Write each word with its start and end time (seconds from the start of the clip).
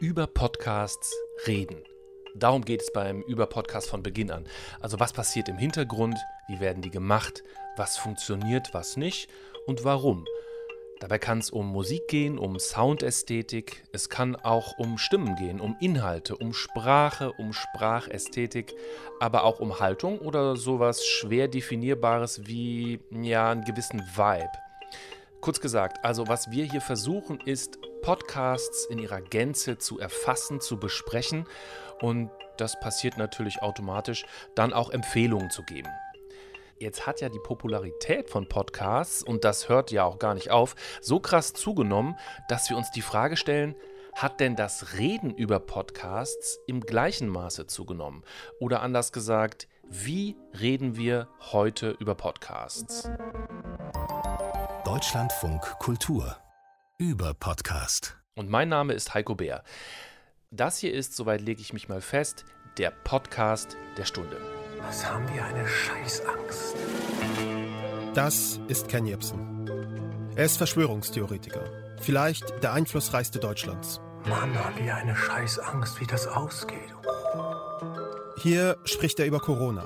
über 0.00 0.26
Podcasts 0.26 1.14
reden. 1.46 1.82
Darum 2.34 2.64
geht 2.64 2.82
es 2.82 2.92
beim 2.92 3.22
Über-Podcast 3.22 3.88
von 3.88 4.02
Beginn 4.02 4.30
an. 4.30 4.44
Also 4.80 5.00
was 5.00 5.14
passiert 5.14 5.48
im 5.48 5.56
Hintergrund, 5.56 6.18
wie 6.48 6.60
werden 6.60 6.82
die 6.82 6.90
gemacht, 6.90 7.42
was 7.76 7.96
funktioniert, 7.96 8.74
was 8.74 8.98
nicht 8.98 9.30
und 9.66 9.84
warum. 9.84 10.26
Dabei 11.00 11.18
kann 11.18 11.38
es 11.38 11.50
um 11.50 11.68
Musik 11.68 12.08
gehen, 12.08 12.38
um 12.38 12.58
Soundästhetik, 12.58 13.84
es 13.92 14.10
kann 14.10 14.36
auch 14.36 14.76
um 14.76 14.98
Stimmen 14.98 15.34
gehen, 15.36 15.60
um 15.60 15.76
Inhalte, 15.80 16.36
um 16.36 16.52
Sprache, 16.52 17.32
um 17.32 17.54
Sprachästhetik, 17.54 18.74
aber 19.18 19.44
auch 19.44 19.60
um 19.60 19.80
Haltung 19.80 20.18
oder 20.18 20.56
sowas 20.56 21.06
schwer 21.06 21.48
definierbares 21.48 22.46
wie 22.46 23.00
ja 23.10 23.50
einen 23.50 23.64
gewissen 23.64 24.00
Vibe. 24.00 24.52
Kurz 25.40 25.60
gesagt, 25.60 26.04
also 26.04 26.28
was 26.28 26.50
wir 26.50 26.64
hier 26.64 26.80
versuchen 26.80 27.40
ist 27.40 27.78
Podcasts 28.06 28.84
in 28.84 29.00
ihrer 29.00 29.20
Gänze 29.20 29.78
zu 29.78 29.98
erfassen, 29.98 30.60
zu 30.60 30.78
besprechen 30.78 31.44
und 32.00 32.30
das 32.56 32.78
passiert 32.78 33.18
natürlich 33.18 33.62
automatisch, 33.62 34.24
dann 34.54 34.72
auch 34.72 34.90
Empfehlungen 34.90 35.50
zu 35.50 35.64
geben. 35.64 35.88
Jetzt 36.78 37.08
hat 37.08 37.20
ja 37.20 37.28
die 37.28 37.40
Popularität 37.40 38.30
von 38.30 38.48
Podcasts, 38.48 39.24
und 39.24 39.42
das 39.42 39.68
hört 39.68 39.90
ja 39.90 40.04
auch 40.04 40.20
gar 40.20 40.34
nicht 40.34 40.52
auf, 40.52 40.76
so 41.00 41.18
krass 41.18 41.52
zugenommen, 41.52 42.16
dass 42.48 42.70
wir 42.70 42.76
uns 42.76 42.92
die 42.92 43.02
Frage 43.02 43.36
stellen, 43.36 43.74
hat 44.14 44.38
denn 44.38 44.54
das 44.54 44.96
Reden 44.96 45.34
über 45.34 45.58
Podcasts 45.58 46.60
im 46.68 46.82
gleichen 46.82 47.28
Maße 47.28 47.66
zugenommen? 47.66 48.22
Oder 48.60 48.82
anders 48.82 49.10
gesagt, 49.10 49.66
wie 49.82 50.36
reden 50.60 50.96
wir 50.96 51.26
heute 51.40 51.90
über 51.98 52.14
Podcasts? 52.14 53.10
Deutschlandfunk 54.84 55.60
Kultur 55.80 56.36
über 56.98 57.34
Podcast. 57.34 58.16
Und 58.34 58.48
mein 58.48 58.70
Name 58.70 58.94
ist 58.94 59.12
Heiko 59.12 59.34
Bär. 59.34 59.62
Das 60.50 60.78
hier 60.78 60.94
ist, 60.94 61.14
soweit 61.14 61.42
lege 61.42 61.60
ich 61.60 61.74
mich 61.74 61.88
mal 61.88 62.00
fest, 62.00 62.46
der 62.78 62.90
Podcast 62.90 63.76
der 63.98 64.06
Stunde. 64.06 64.40
Was 64.80 65.04
haben 65.04 65.28
wir 65.34 65.44
eine 65.44 65.66
Scheißangst? 65.68 66.76
Das 68.14 68.60
ist 68.68 68.88
Ken 68.88 69.04
Jebsen. 69.04 69.68
Er 70.36 70.46
ist 70.46 70.56
Verschwörungstheoretiker. 70.56 71.64
Vielleicht 72.00 72.62
der 72.62 72.72
einflussreichste 72.72 73.40
Deutschlands. 73.40 74.00
Mann, 74.26 74.54
haben 74.58 74.82
wir 74.82 74.94
eine 74.94 75.14
Scheißangst, 75.14 76.00
wie 76.00 76.06
das 76.06 76.26
ausgeht. 76.26 76.94
Hier 78.38 78.78
spricht 78.84 79.18
er 79.18 79.26
über 79.26 79.40
Corona. 79.40 79.84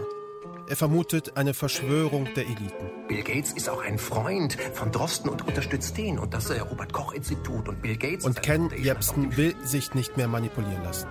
Er 0.70 0.76
vermutet 0.76 1.36
eine 1.36 1.52
Verschwörung 1.52 2.32
der 2.36 2.44
Eliten. 2.44 3.08
Bill 3.08 3.24
Gates 3.24 3.50
ist 3.54 3.68
auch 3.68 3.82
ein 3.82 3.98
Freund 3.98 4.54
von 4.54 4.92
Drosten 4.92 5.28
und 5.28 5.44
unterstützt 5.44 5.98
den 5.98 6.16
und 6.16 6.32
das 6.32 6.48
äh, 6.48 6.60
Robert 6.60 6.92
Koch 6.92 7.12
Institut 7.12 7.68
und 7.68 7.82
Bill 7.82 7.96
Gates. 7.96 8.24
Und 8.24 8.40
Ken 8.40 8.70
Jebsen 8.80 9.36
will 9.36 9.56
sich 9.64 9.94
nicht 9.94 10.16
mehr 10.16 10.28
manipulieren 10.28 10.84
lassen. 10.84 11.08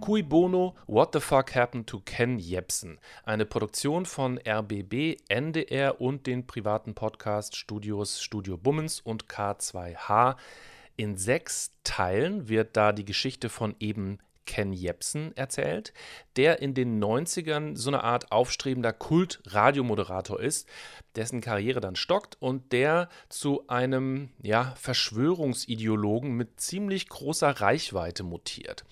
Cui 0.00 0.24
Bono, 0.24 0.74
What 0.88 1.10
the 1.12 1.20
Fuck 1.20 1.54
Happened 1.54 1.86
to 1.86 2.00
Ken 2.04 2.40
Jebsen? 2.40 2.98
Eine 3.22 3.46
Produktion 3.46 4.04
von 4.04 4.40
RBB, 4.44 5.18
NDR 5.28 6.00
und 6.00 6.26
den 6.26 6.48
privaten 6.48 6.96
Podcast-Studios 6.96 8.20
Studio 8.20 8.56
Bummens 8.56 8.98
und 8.98 9.26
K2H. 9.28 10.34
In 10.96 11.16
sechs 11.16 11.70
Teilen 11.84 12.48
wird 12.48 12.76
da 12.76 12.90
die 12.90 13.04
Geschichte 13.04 13.48
von 13.48 13.76
eben 13.78 14.18
Ken 14.46 14.72
Jebsen 14.72 15.36
erzählt, 15.36 15.92
der 16.36 16.60
in 16.60 16.74
den 16.74 17.02
90ern 17.02 17.76
so 17.76 17.90
eine 17.90 18.02
Art 18.02 18.32
aufstrebender 18.32 18.92
Kult-Radiomoderator 18.92 20.40
ist, 20.40 20.68
dessen 21.16 21.40
Karriere 21.40 21.80
dann 21.80 21.96
stockt 21.96 22.36
und 22.40 22.72
der 22.72 23.08
zu 23.28 23.66
einem 23.68 24.30
ja, 24.42 24.74
Verschwörungsideologen 24.76 26.32
mit 26.32 26.60
ziemlich 26.60 27.08
großer 27.08 27.50
Reichweite 27.50 28.22
mutiert. 28.22 28.84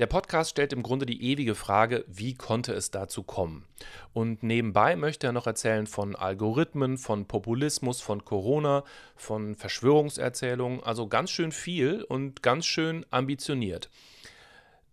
Der 0.00 0.06
Podcast 0.06 0.52
stellt 0.52 0.72
im 0.72 0.82
Grunde 0.82 1.04
die 1.04 1.22
ewige 1.22 1.54
Frage, 1.54 2.06
wie 2.08 2.32
konnte 2.32 2.72
es 2.72 2.90
dazu 2.90 3.22
kommen? 3.22 3.66
Und 4.14 4.42
nebenbei 4.42 4.96
möchte 4.96 5.26
er 5.26 5.32
noch 5.32 5.46
erzählen 5.46 5.86
von 5.86 6.16
Algorithmen, 6.16 6.96
von 6.96 7.26
Populismus, 7.26 8.00
von 8.00 8.24
Corona, 8.24 8.82
von 9.14 9.56
Verschwörungserzählungen, 9.56 10.82
also 10.82 11.06
ganz 11.06 11.30
schön 11.30 11.52
viel 11.52 12.02
und 12.02 12.42
ganz 12.42 12.64
schön 12.64 13.04
ambitioniert. 13.10 13.90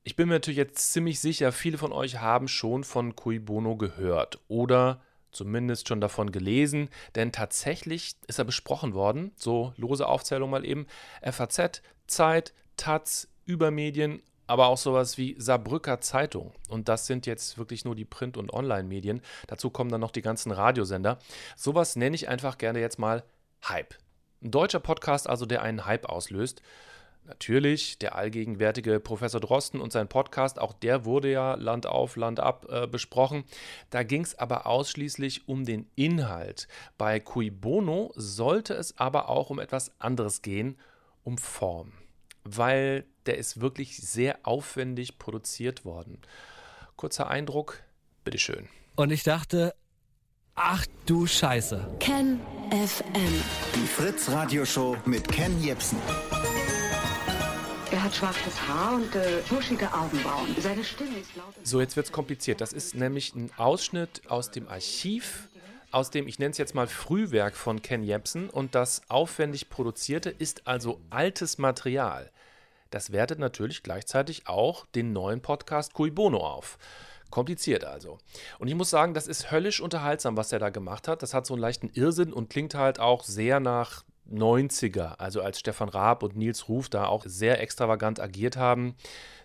Ich 0.07 0.16
bin 0.16 0.29
mir 0.29 0.35
natürlich 0.35 0.57
jetzt 0.57 0.94
ziemlich 0.94 1.19
sicher, 1.19 1.51
viele 1.51 1.78
von 1.78 1.91
euch 1.91 2.22
haben 2.22 2.47
schon 2.47 2.85
von 2.85 3.18
Cui 3.18 3.40
Bono 3.40 3.75
gehört 3.75 4.40
oder 4.47 5.01
zumindest 5.34 5.90
schon 5.90 6.00
davon 6.00 6.31
gelesen, 6.31 6.88
denn 7.16 7.34
tatsächlich 7.34 8.16
ist 8.25 8.40
er 8.40 8.46
besprochen 8.46 8.94
worden, 8.94 9.34
so 9.35 9.73
lose 9.75 10.07
Aufzählung 10.07 10.50
mal 10.50 10.63
eben, 10.63 10.88
FAZ, 11.22 11.81
Zeit, 12.07 12.53
Taz, 12.78 13.28
Übermedien, 13.46 14.22
aber 14.46 14.67
auch 14.67 14.78
sowas 14.78 15.17
wie 15.17 15.35
Saarbrücker 15.38 16.00
Zeitung. 16.00 16.53
Und 16.69 16.88
das 16.88 17.06
sind 17.06 17.25
jetzt 17.25 17.57
wirklich 17.57 17.84
nur 17.84 17.94
die 17.94 18.06
Print- 18.06 18.38
und 18.38 18.53
Online-Medien. 18.53 19.22
Dazu 19.47 19.69
kommen 19.69 19.91
dann 19.91 20.00
noch 20.00 20.12
die 20.12 20.22
ganzen 20.22 20.53
Radiosender. 20.53 21.19
Sowas 21.57 21.97
nenne 21.97 22.16
ich 22.16 22.29
einfach 22.29 22.57
gerne 22.57 22.79
jetzt 22.79 22.97
mal 22.97 23.25
Hype. 23.67 23.94
Ein 24.41 24.51
deutscher 24.51 24.79
Podcast 24.79 25.28
also, 25.29 25.46
der 25.46 25.63
einen 25.63 25.85
Hype 25.85 26.06
auslöst. 26.06 26.62
Natürlich, 27.27 27.99
der 27.99 28.15
allgegenwärtige 28.15 29.01
Professor 29.01 29.41
Drosten 29.41 29.81
und 29.81 29.91
sein 29.91 30.07
Podcast, 30.07 30.59
auch 30.59 30.71
der 30.71 31.03
wurde 31.03 31.29
ja 31.29 31.55
Land 31.55 31.85
auf, 31.85 32.15
Land 32.15 32.39
ab 32.39 32.65
äh, 32.69 32.88
besprochen. 32.88 33.43
Da 33.89 34.03
ging 34.03 34.21
es 34.21 34.39
aber 34.39 34.65
ausschließlich 34.65 35.47
um 35.49 35.66
den 35.66 35.89
Inhalt. 35.95 36.69
Bei 36.97 37.19
Cui 37.19 37.49
Bono 37.49 38.13
sollte 38.16 38.75
es 38.75 38.97
aber 38.97 39.27
auch 39.27 39.49
um 39.49 39.59
etwas 39.59 39.91
anderes 39.99 40.41
gehen, 40.41 40.77
um 41.23 41.37
Form. 41.37 41.91
Weil 42.45 43.03
der 43.25 43.37
ist 43.37 43.59
wirklich 43.59 43.97
sehr 43.97 44.39
aufwendig 44.43 45.19
produziert 45.19 45.83
worden. 45.83 46.21
Kurzer 46.95 47.29
Eindruck, 47.29 47.83
bitteschön. 48.23 48.69
Und 48.95 49.11
ich 49.11 49.23
dachte, 49.23 49.75
ach 50.55 50.85
du 51.05 51.27
Scheiße. 51.27 51.97
Ken 51.99 52.39
FM. 52.71 53.43
Die 53.75 53.85
Fritz 53.85 54.29
Radioshow 54.29 54.95
mit 55.05 55.27
Ken 55.27 55.61
Jebsen. 55.61 55.97
Hat 58.07 58.16
schwarzes 58.16 58.62
Haar 58.69 58.95
und 58.95 59.13
äh, 59.18 59.41
buschige 59.50 59.94
Augenbrauen. 59.94 60.56
Seine 60.62 60.81
Stimme 60.85 61.19
ist 61.19 61.35
laut. 61.35 61.53
So, 61.62 61.81
jetzt 61.81 61.97
wird 61.97 62.06
es 62.06 62.12
kompliziert. 62.13 62.62
Das 62.62 62.72
ist 62.72 62.95
nämlich 62.95 63.35
ein 63.35 63.51
Ausschnitt 63.57 64.22
aus 64.29 64.50
dem 64.50 64.69
Archiv, 64.69 65.50
aus 65.91 66.09
dem, 66.09 66.25
ich 66.25 66.40
nenne 66.40 66.51
es 66.51 66.57
jetzt 66.57 66.73
mal 66.73 66.88
Frühwerk 66.88 67.57
von 67.57 67.81
Ken 67.81 68.03
Jebsen. 68.03 68.50
Und 68.50 68.75
das 68.75 69.01
aufwendig 69.09 69.69
produzierte 69.69 70.29
ist 70.29 70.67
also 70.67 71.01
altes 71.09 71.57
Material. 71.57 72.31
Das 72.91 73.12
wertet 73.12 73.40
natürlich 73.40 73.84
gleichzeitig 73.84 74.47
auch 74.47 74.85
den 74.85 75.12
neuen 75.12 75.41
Podcast 75.41 75.94
Cui 75.94 76.09
Bono 76.09 76.38
auf. 76.38 76.78
Kompliziert 77.29 77.84
also. 77.84 78.19
Und 78.57 78.69
ich 78.69 78.75
muss 78.75 78.90
sagen, 78.90 79.16
das 79.16 79.28
ist 79.28 79.51
höllisch 79.51 79.81
unterhaltsam, 79.81 80.38
was 80.38 80.53
er 80.53 80.59
da 80.59 80.69
gemacht 80.69 81.09
hat. 81.09 81.23
Das 81.23 81.34
hat 81.34 81.46
so 81.46 81.56
einen 81.56 81.62
leichten 81.62 81.90
Irrsinn 81.94 82.31
und 82.31 82.50
klingt 82.50 82.73
halt 82.73 83.01
auch 83.01 83.25
sehr 83.25 83.59
nach 83.59 84.06
90er, 84.31 85.15
also 85.17 85.41
als 85.41 85.59
Stefan 85.59 85.89
Raab 85.89 86.23
und 86.23 86.35
Nils 86.35 86.67
Ruf 86.67 86.89
da 86.89 87.05
auch 87.05 87.23
sehr 87.25 87.61
extravagant 87.61 88.19
agiert 88.19 88.57
haben. 88.57 88.95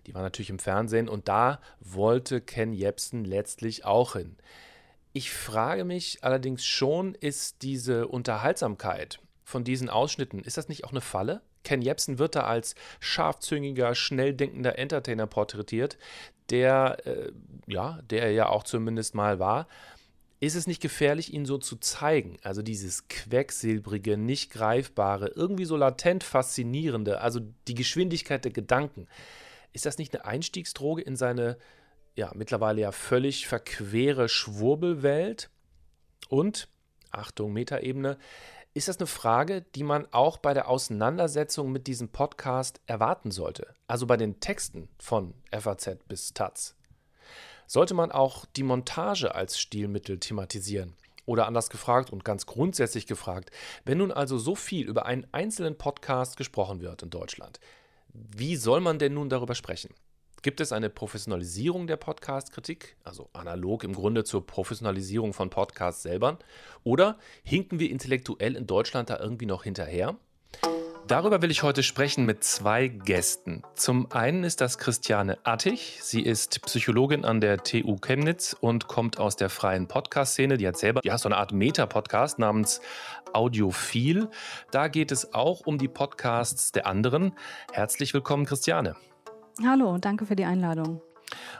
Die 0.06 0.14
waren 0.14 0.22
natürlich 0.22 0.50
im 0.50 0.58
Fernsehen 0.58 1.08
und 1.08 1.28
da 1.28 1.60
wollte 1.80 2.40
Ken 2.40 2.72
Jebsen 2.72 3.24
letztlich 3.24 3.84
auch 3.84 4.14
hin. 4.14 4.36
Ich 5.12 5.30
frage 5.30 5.84
mich 5.84 6.18
allerdings 6.22 6.64
schon, 6.64 7.14
ist 7.14 7.62
diese 7.62 8.08
Unterhaltsamkeit 8.08 9.20
von 9.44 9.64
diesen 9.64 9.90
Ausschnitten, 9.90 10.40
ist 10.40 10.56
das 10.56 10.68
nicht 10.68 10.84
auch 10.84 10.90
eine 10.90 11.02
Falle? 11.02 11.42
Ken 11.64 11.82
Jebsen 11.82 12.18
wird 12.18 12.34
da 12.34 12.44
als 12.44 12.74
scharfzüngiger, 12.98 13.94
schnell 13.94 14.34
denkender 14.34 14.78
Entertainer 14.78 15.26
porträtiert, 15.26 15.98
der, 16.50 17.06
äh, 17.06 17.32
ja, 17.66 18.00
der 18.10 18.22
er 18.22 18.32
ja 18.32 18.48
auch 18.48 18.64
zumindest 18.64 19.14
mal 19.14 19.38
war. 19.38 19.68
Ist 20.42 20.56
es 20.56 20.66
nicht 20.66 20.82
gefährlich, 20.82 21.32
ihn 21.32 21.46
so 21.46 21.56
zu 21.56 21.76
zeigen? 21.76 22.36
Also 22.42 22.62
dieses 22.62 23.06
quecksilbrige, 23.06 24.16
nicht 24.16 24.50
greifbare, 24.50 25.28
irgendwie 25.28 25.66
so 25.66 25.76
latent 25.76 26.24
faszinierende, 26.24 27.20
also 27.20 27.38
die 27.68 27.76
Geschwindigkeit 27.76 28.44
der 28.44 28.50
Gedanken. 28.50 29.06
Ist 29.72 29.86
das 29.86 29.98
nicht 29.98 30.12
eine 30.12 30.24
Einstiegsdroge 30.24 31.00
in 31.00 31.14
seine 31.14 31.58
ja 32.16 32.32
mittlerweile 32.34 32.80
ja 32.80 32.90
völlig 32.90 33.46
verquere 33.46 34.28
Schwurbelwelt? 34.28 35.48
Und, 36.28 36.68
Achtung, 37.12 37.52
Metaebene, 37.52 38.18
ist 38.74 38.88
das 38.88 38.98
eine 38.98 39.06
Frage, 39.06 39.62
die 39.76 39.84
man 39.84 40.08
auch 40.10 40.38
bei 40.38 40.54
der 40.54 40.68
Auseinandersetzung 40.68 41.70
mit 41.70 41.86
diesem 41.86 42.08
Podcast 42.08 42.80
erwarten 42.86 43.30
sollte? 43.30 43.74
Also 43.86 44.08
bei 44.08 44.16
den 44.16 44.40
Texten 44.40 44.88
von 44.98 45.34
FAZ 45.52 45.98
bis 46.08 46.34
Taz? 46.34 46.74
Sollte 47.72 47.94
man 47.94 48.12
auch 48.12 48.44
die 48.54 48.64
Montage 48.64 49.34
als 49.34 49.58
Stilmittel 49.58 50.20
thematisieren? 50.20 50.92
Oder 51.24 51.46
anders 51.46 51.70
gefragt 51.70 52.12
und 52.12 52.22
ganz 52.22 52.44
grundsätzlich 52.44 53.06
gefragt, 53.06 53.50
wenn 53.86 53.96
nun 53.96 54.12
also 54.12 54.36
so 54.36 54.54
viel 54.54 54.86
über 54.86 55.06
einen 55.06 55.26
einzelnen 55.32 55.78
Podcast 55.78 56.36
gesprochen 56.36 56.82
wird 56.82 57.02
in 57.02 57.08
Deutschland, 57.08 57.60
wie 58.12 58.56
soll 58.56 58.82
man 58.82 58.98
denn 58.98 59.14
nun 59.14 59.30
darüber 59.30 59.54
sprechen? 59.54 59.94
Gibt 60.42 60.60
es 60.60 60.70
eine 60.70 60.90
Professionalisierung 60.90 61.86
der 61.86 61.96
Podcast-Kritik, 61.96 62.94
also 63.04 63.30
analog 63.32 63.84
im 63.84 63.94
Grunde 63.94 64.24
zur 64.24 64.46
Professionalisierung 64.46 65.32
von 65.32 65.48
Podcasts 65.48 66.02
selber? 66.02 66.38
Oder 66.84 67.18
hinken 67.42 67.80
wir 67.80 67.88
intellektuell 67.88 68.54
in 68.54 68.66
Deutschland 68.66 69.08
da 69.08 69.18
irgendwie 69.18 69.46
noch 69.46 69.64
hinterher? 69.64 70.18
Darüber 71.08 71.42
will 71.42 71.50
ich 71.50 71.62
heute 71.62 71.82
sprechen 71.82 72.24
mit 72.24 72.44
zwei 72.44 72.88
Gästen. 72.88 73.62
Zum 73.74 74.10
einen 74.12 74.44
ist 74.44 74.60
das 74.60 74.78
Christiane 74.78 75.36
Attich. 75.42 75.98
Sie 76.00 76.22
ist 76.22 76.62
Psychologin 76.62 77.24
an 77.24 77.40
der 77.40 77.58
TU 77.58 77.96
Chemnitz 77.96 78.56
und 78.58 78.86
kommt 78.86 79.18
aus 79.18 79.36
der 79.36 79.50
freien 79.50 79.88
Podcast-Szene. 79.88 80.56
Die 80.56 80.66
hat 80.66 80.78
selber 80.78 81.00
ja, 81.02 81.18
so 81.18 81.28
eine 81.28 81.36
Art 81.36 81.52
Meta-Podcast 81.52 82.38
namens 82.38 82.80
Audiophil. 83.32 84.28
Da 84.70 84.88
geht 84.88 85.10
es 85.10 85.34
auch 85.34 85.66
um 85.66 85.76
die 85.76 85.88
Podcasts 85.88 86.70
der 86.72 86.86
anderen. 86.86 87.32
Herzlich 87.72 88.14
willkommen, 88.14 88.46
Christiane. 88.46 88.94
Hallo, 89.66 89.98
danke 89.98 90.24
für 90.24 90.36
die 90.36 90.44
Einladung. 90.44 91.02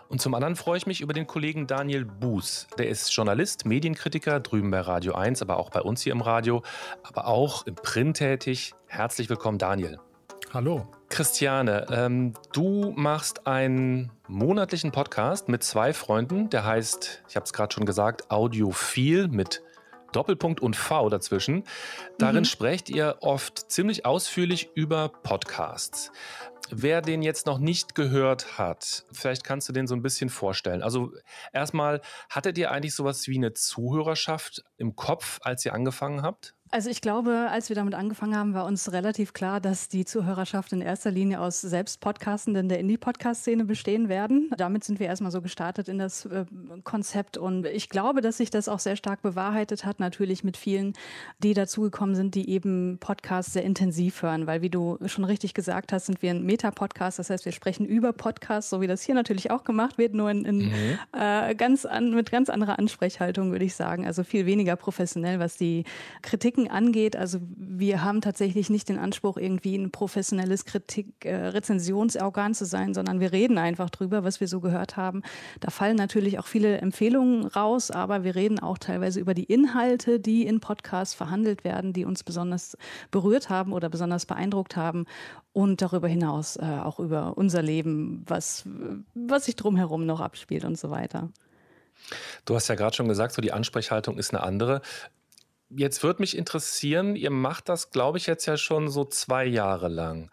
Und 0.09 0.21
zum 0.21 0.35
anderen 0.35 0.57
freue 0.57 0.77
ich 0.77 0.87
mich 0.87 1.01
über 1.01 1.13
den 1.13 1.27
Kollegen 1.27 1.67
Daniel 1.67 2.05
Buß. 2.05 2.69
Der 2.79 2.89
ist 2.89 3.15
Journalist, 3.15 3.67
Medienkritiker, 3.67 4.41
drüben 4.41 4.71
bei 4.71 4.81
Radio 4.81 5.15
1, 5.15 5.43
aber 5.43 5.57
auch 5.57 5.71
bei 5.71 5.81
uns 5.81 6.03
hier 6.03 6.13
im 6.13 6.21
Radio, 6.21 6.63
aber 7.03 7.27
auch 7.27 7.67
im 7.67 7.75
Print 7.75 8.17
tätig. 8.19 8.75
Herzlich 8.87 9.29
willkommen, 9.29 9.59
Daniel. 9.59 9.99
Hallo. 10.53 10.87
Christiane, 11.09 11.87
ähm, 11.91 12.35
du 12.53 12.93
machst 12.95 13.47
einen 13.47 14.11
monatlichen 14.29 14.93
Podcast 14.93 15.49
mit 15.49 15.63
zwei 15.63 15.93
Freunden, 15.93 16.51
der 16.51 16.65
heißt, 16.67 17.23
ich 17.29 17.37
habe 17.37 17.45
es 17.45 17.53
gerade 17.53 17.73
schon 17.73 17.87
gesagt, 17.87 18.31
Audiophil 18.31 19.29
mit 19.29 19.63
Doppelpunkt 20.13 20.61
und 20.61 20.77
V 20.77 21.09
dazwischen. 21.09 21.65
Darin 22.19 22.41
mhm. 22.41 22.45
sprecht 22.47 22.91
ihr 22.91 23.17
oft 23.21 23.71
ziemlich 23.71 24.07
ausführlich 24.07 24.71
über 24.75 25.09
Podcasts. 25.09 26.13
Wer 26.71 27.03
den 27.03 27.23
jetzt 27.23 27.47
noch 27.47 27.59
nicht 27.59 27.95
gehört 27.95 28.59
hat, 28.59 29.05
vielleicht 29.13 29.45
kannst 29.45 29.69
du 29.69 29.73
den 29.73 29.87
so 29.87 29.95
ein 29.95 30.01
bisschen 30.01 30.31
vorstellen. 30.31 30.83
Also 30.83 31.13
erstmal, 31.53 32.01
hattet 32.31 32.57
ihr 32.57 32.71
eigentlich 32.71 32.95
sowas 32.95 33.27
wie 33.29 33.37
eine 33.37 33.53
Zuhörerschaft 33.53 34.65
im 34.79 34.97
Kopf, 34.97 35.39
als 35.43 35.67
ihr 35.67 35.75
angefangen 35.75 36.23
habt? 36.23 36.55
Also 36.75 36.89
ich 36.89 37.03
glaube, 37.03 37.49
als 37.51 37.69
wir 37.69 37.77
damit 37.77 37.93
angefangen 37.93 38.35
haben, 38.35 38.55
war 38.55 38.65
uns 38.65 38.93
relativ 38.93 39.35
klar, 39.35 39.61
dass 39.61 39.89
die 39.89 40.07
Zuhörerschaft 40.07 40.73
in 40.73 40.81
erster 40.81 41.11
Linie 41.11 41.39
aus 41.39 41.61
selbst 41.61 42.01
Podcastenden 42.01 42.71
der 42.71 42.79
Indie-Podcast-Szene 42.79 43.67
bestehen 43.67 44.09
werden. 44.09 44.49
Damit 44.57 44.83
sind 44.83 44.99
wir 44.99 45.07
erstmal 45.07 45.33
so 45.33 45.43
gestartet 45.43 45.89
in 45.89 45.99
das 45.99 46.25
äh, 46.25 46.47
Konzept 46.83 47.37
und 47.37 47.67
ich 47.67 47.91
glaube, 47.91 48.23
dass 48.23 48.39
sich 48.39 48.49
das 48.49 48.71
auch 48.71 48.79
sehr 48.79 48.97
stark 48.97 49.21
bewahrheitet 49.21 49.85
hat, 49.85 50.01
natürlich 50.01 50.45
mit 50.45 50.57
vielen, 50.57 50.95
die 51.41 51.53
dazugekommen 51.53 52.15
sind, 52.15 52.35
die 52.35 52.49
eben 52.49 52.97
Podcasts 53.01 53.53
sehr 53.53 53.65
intensiv 53.65 54.23
hören, 54.23 54.47
weil 54.47 54.63
wie 54.63 54.71
du 54.71 54.97
schon 55.05 55.25
richtig 55.27 55.53
gesagt 55.53 55.93
hast, 55.93 56.07
sind 56.07 56.23
wir 56.23 56.31
ein 56.31 56.43
Meta-Podcast, 56.43 57.19
das 57.19 57.29
heißt, 57.29 57.45
wir 57.45 57.53
sprechen 57.53 57.85
über 57.85 58.15
Podcasts, 58.15 58.71
so 58.71 58.81
wie 58.81 58.87
das 58.87 59.03
hier 59.03 59.15
natürlich 59.15 59.51
auch 59.51 59.65
gemacht 59.65 59.99
wird, 59.99 60.15
nur 60.15 60.31
in, 60.31 60.47
in 60.47 60.59
mhm. 60.71 60.99
äh, 61.13 61.55
ganz 61.55 61.85
an, 61.85 62.15
mit 62.15 62.31
ganz 62.31 62.49
anderer 62.49 62.79
Ansprechhaltung, 62.79 63.53
würde 63.53 63.67
ich 63.67 63.75
sagen. 63.75 64.07
Also 64.07 64.25
viel 64.25 64.47
weniger 64.47 64.77
professionell, 64.77 65.39
was 65.39 65.59
die 65.59 65.85
Kritiken 66.23 66.62
Kritiken 66.63 66.71
angeht, 66.71 67.17
also 67.17 67.39
wir 67.57 68.03
haben 68.03 68.21
tatsächlich 68.21 68.71
nicht 68.71 68.89
den 68.89 68.99
Anspruch, 68.99 69.37
irgendwie 69.37 69.77
ein 69.77 69.91
professionelles 69.91 70.65
Kritik-Rezensionsorgan 70.65 72.53
äh, 72.53 72.55
zu 72.55 72.65
sein, 72.65 72.95
sondern 72.95 73.21
wir 73.21 73.33
reden 73.33 73.59
einfach 73.59 73.91
drüber, 73.91 74.25
was 74.25 74.41
wir 74.41 74.49
so 74.49 74.61
gehört 74.61 74.97
haben. 74.97 75.23
Da 75.61 75.71
fallen 75.71 75.97
natürlich 75.97 76.39
auch 76.39 76.47
viele 76.47 76.79
Empfehlungen 76.79 77.47
raus, 77.47 77.91
aber 77.91 78.25
wir 78.25 78.35
reden 78.35 78.59
auch 78.59 78.79
teilweise 78.79 79.21
über 79.21 79.35
die 79.35 79.45
Inhalte, 79.45 80.21
die 80.21 80.47
in 80.47 80.61
Podcasts 80.61 81.15
verhandelt 81.15 81.65
werden, 81.65 81.93
die 81.93 82.05
uns 82.05 82.25
besonders 82.25 82.77
berührt 83.11 83.49
haben 83.49 83.73
oder 83.73 83.89
besonders 83.89 84.27
beeindruckt 84.27 84.77
haben 84.77 85.07
und 85.53 85.83
darüber 85.83 86.09
hinaus 86.09 86.57
äh, 86.57 86.63
auch 86.63 86.99
über 86.99 87.37
unser 87.37 87.63
Leben, 87.63 88.25
was, 88.27 88.65
was 89.15 89.47
sich 89.47 89.57
drumherum 89.57 90.07
noch 90.07 90.21
abspielt 90.21 90.65
und 90.65 90.79
so 90.79 90.91
weiter. 90.91 91.29
Du 92.45 92.55
hast 92.55 92.69
ja 92.69 92.75
gerade 92.75 92.97
schon 92.97 93.07
gesagt, 93.07 93.33
so 93.35 93.43
die 93.43 93.53
Ansprechhaltung 93.53 94.19
ist 94.19 94.35
eine 94.35 94.43
andere. 94.43 94.83
Jetzt 95.75 96.03
würde 96.03 96.21
mich 96.21 96.37
interessieren, 96.37 97.17
ihr 97.17 97.31
macht 97.31 97.69
das, 97.69 97.91
glaube 97.91 98.19
ich, 98.19 98.27
jetzt 98.27 98.45
ja 98.47 98.57
schon 98.57 98.89
so 98.89 99.05
zwei 99.05 99.45
Jahre 99.47 99.89
lang. 99.89 100.31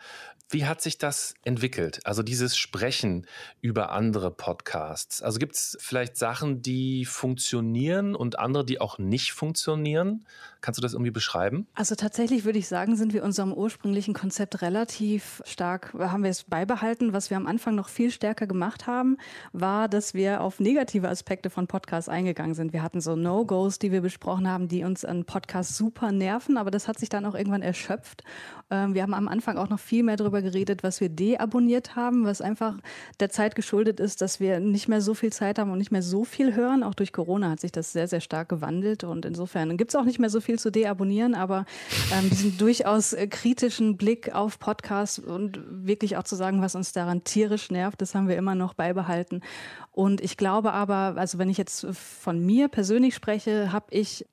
Wie 0.51 0.65
hat 0.65 0.81
sich 0.81 0.97
das 0.97 1.35
entwickelt? 1.43 1.99
Also 2.05 2.23
dieses 2.23 2.57
Sprechen 2.57 3.27
über 3.61 3.91
andere 3.91 4.31
Podcasts. 4.31 5.21
Also 5.21 5.37
gibt 5.37 5.53
es 5.53 5.77
vielleicht 5.79 6.17
Sachen, 6.17 6.63
die 6.63 7.05
funktionieren 7.05 8.15
und 8.15 8.39
andere, 8.39 8.65
die 8.65 8.81
auch 8.81 8.97
nicht 8.97 9.31
funktionieren? 9.33 10.25
Kannst 10.61 10.79
du 10.79 10.81
das 10.81 10.93
irgendwie 10.93 11.11
beschreiben? 11.11 11.67
Also 11.75 11.93
tatsächlich 11.93 12.45
würde 12.45 12.57
ich 12.57 12.67
sagen, 12.67 12.95
sind 12.95 13.13
wir 13.13 13.23
unserem 13.23 13.53
ursprünglichen 13.53 14.15
Konzept 14.15 14.63
relativ 14.63 15.41
stark, 15.45 15.93
haben 15.93 16.23
wir 16.23 16.31
es 16.31 16.43
beibehalten. 16.43 17.13
Was 17.13 17.29
wir 17.29 17.37
am 17.37 17.45
Anfang 17.45 17.75
noch 17.75 17.87
viel 17.87 18.09
stärker 18.09 18.47
gemacht 18.47 18.87
haben, 18.87 19.17
war, 19.53 19.87
dass 19.87 20.15
wir 20.15 20.41
auf 20.41 20.59
negative 20.59 21.07
Aspekte 21.07 21.49
von 21.51 21.67
Podcasts 21.67 22.09
eingegangen 22.09 22.55
sind. 22.55 22.73
Wir 22.73 22.81
hatten 22.81 23.01
so 23.01 23.15
No-Gos, 23.15 23.77
die 23.77 23.91
wir 23.91 24.01
besprochen 24.01 24.49
haben, 24.49 24.67
die 24.67 24.83
uns 24.83 25.05
an 25.05 25.25
Podcasts 25.25 25.77
super 25.77 26.11
nerven, 26.11 26.57
aber 26.57 26.71
das 26.71 26.87
hat 26.87 26.99
sich 26.99 27.09
dann 27.09 27.25
auch 27.25 27.35
irgendwann 27.35 27.61
erschöpft. 27.61 28.23
Ähm, 28.69 28.93
wir 28.95 29.03
haben 29.03 29.13
am 29.13 29.27
Anfang 29.27 29.57
auch 29.57 29.69
noch 29.69 29.79
viel 29.79 30.03
mehr 30.03 30.17
darüber 30.17 30.38
geredet, 30.41 30.83
was 30.83 30.99
wir 30.99 31.09
deabonniert 31.09 31.95
haben, 31.95 32.25
was 32.25 32.41
einfach 32.41 32.75
der 33.21 33.29
Zeit 33.29 33.55
geschuldet 33.55 34.01
ist, 34.01 34.21
dass 34.21 34.41
wir 34.41 34.59
nicht 34.59 34.89
mehr 34.89 35.01
so 35.01 35.13
viel 35.13 35.31
Zeit 35.31 35.57
haben 35.57 35.71
und 35.71 35.77
nicht 35.77 35.91
mehr 35.91 36.03
so 36.03 36.25
viel 36.25 36.55
hören. 36.55 36.83
Auch 36.83 36.95
durch 36.95 37.13
Corona 37.13 37.51
hat 37.51 37.61
sich 37.61 37.71
das 37.71 37.93
sehr, 37.93 38.07
sehr 38.07 38.21
stark 38.21 38.49
gewandelt 38.49 39.05
und 39.05 39.25
insofern 39.25 39.77
gibt 39.77 39.91
es 39.91 39.95
auch 39.95 40.05
nicht 40.05 40.19
mehr 40.19 40.29
so 40.29 40.41
viel 40.41 40.49
viel 40.49 40.57
zu 40.57 40.71
deabonnieren, 40.71 41.35
aber 41.35 41.65
ähm, 42.11 42.27
diesen 42.27 42.57
durchaus 42.57 43.13
äh, 43.13 43.27
kritischen 43.27 43.97
Blick 43.97 44.33
auf 44.33 44.57
Podcasts 44.57 45.19
und 45.19 45.59
wirklich 45.69 46.17
auch 46.17 46.23
zu 46.23 46.35
sagen, 46.35 46.63
was 46.63 46.73
uns 46.73 46.91
daran 46.91 47.23
tierisch 47.23 47.69
nervt, 47.69 48.01
das 48.01 48.15
haben 48.15 48.27
wir 48.27 48.35
immer 48.35 48.55
noch 48.55 48.73
beibehalten. 48.73 49.41
Und 49.91 50.21
ich 50.21 50.37
glaube 50.37 50.73
aber, 50.73 51.13
also 51.17 51.37
wenn 51.37 51.49
ich 51.49 51.59
jetzt 51.59 51.85
von 51.91 52.43
mir 52.43 52.67
persönlich 52.67 53.13
spreche, 53.13 53.71
habe 53.71 53.85
ich 53.91 54.25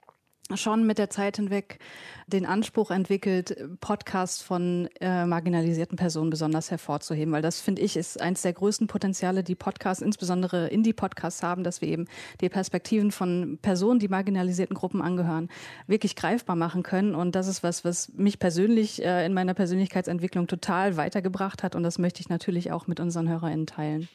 schon 0.55 0.87
mit 0.87 0.99
der 0.99 1.11
Zeit 1.11 1.37
hinweg 1.37 1.81
den 2.29 2.47
Anspruch 2.47 2.91
entwickelt, 2.91 3.57
Podcasts 3.81 4.43
von 4.43 4.89
äh, 5.01 5.27
marginalisierten 5.27 5.97
Personen 5.97 6.31
besonders 6.31 6.71
hervorzuheben, 6.71 7.33
weil 7.33 7.43
das 7.43 7.61
finde 7.61 7.83
ich 7.83 7.97
ist 7.97 8.21
eines 8.21 8.43
der 8.43 8.53
größten 8.53 8.87
Potenziale, 8.87 9.43
die 9.43 9.55
Podcasts, 9.55 10.03
insbesondere 10.03 10.69
Indie-Podcasts 10.69 11.43
haben, 11.43 11.65
dass 11.65 11.81
wir 11.81 11.89
eben 11.89 12.07
die 12.41 12.49
Perspektiven 12.49 13.11
von 13.11 13.59
Personen, 13.61 13.99
die 13.99 14.09
marginalisierten 14.09 14.77
Gruppen 14.77 15.03
angehören, 15.03 15.49
wirklich 15.87 16.17
greifbar 16.17 16.57
machen 16.57 16.83
können. 16.83 17.15
Und 17.15 17.35
das 17.35 17.49
ist 17.49 17.63
was, 17.63 17.85
was 17.85 18.13
mich 18.13 18.39
persönlich 18.39 19.05
äh, 19.05 19.27
in 19.27 19.35
meiner 19.35 19.55
Persönlichkeitsentwicklung 19.55 20.47
total 20.47 20.97
weitergebracht 20.97 21.63
hat. 21.63 21.75
Und 21.75 21.83
das 21.83 21.99
möchte 21.99 22.21
ich 22.21 22.29
natürlich 22.29 22.73
auch 22.73 22.87
mit 22.87 23.01
unseren 23.01 23.29
HörerInnen 23.29 23.67
teilen 23.67 24.09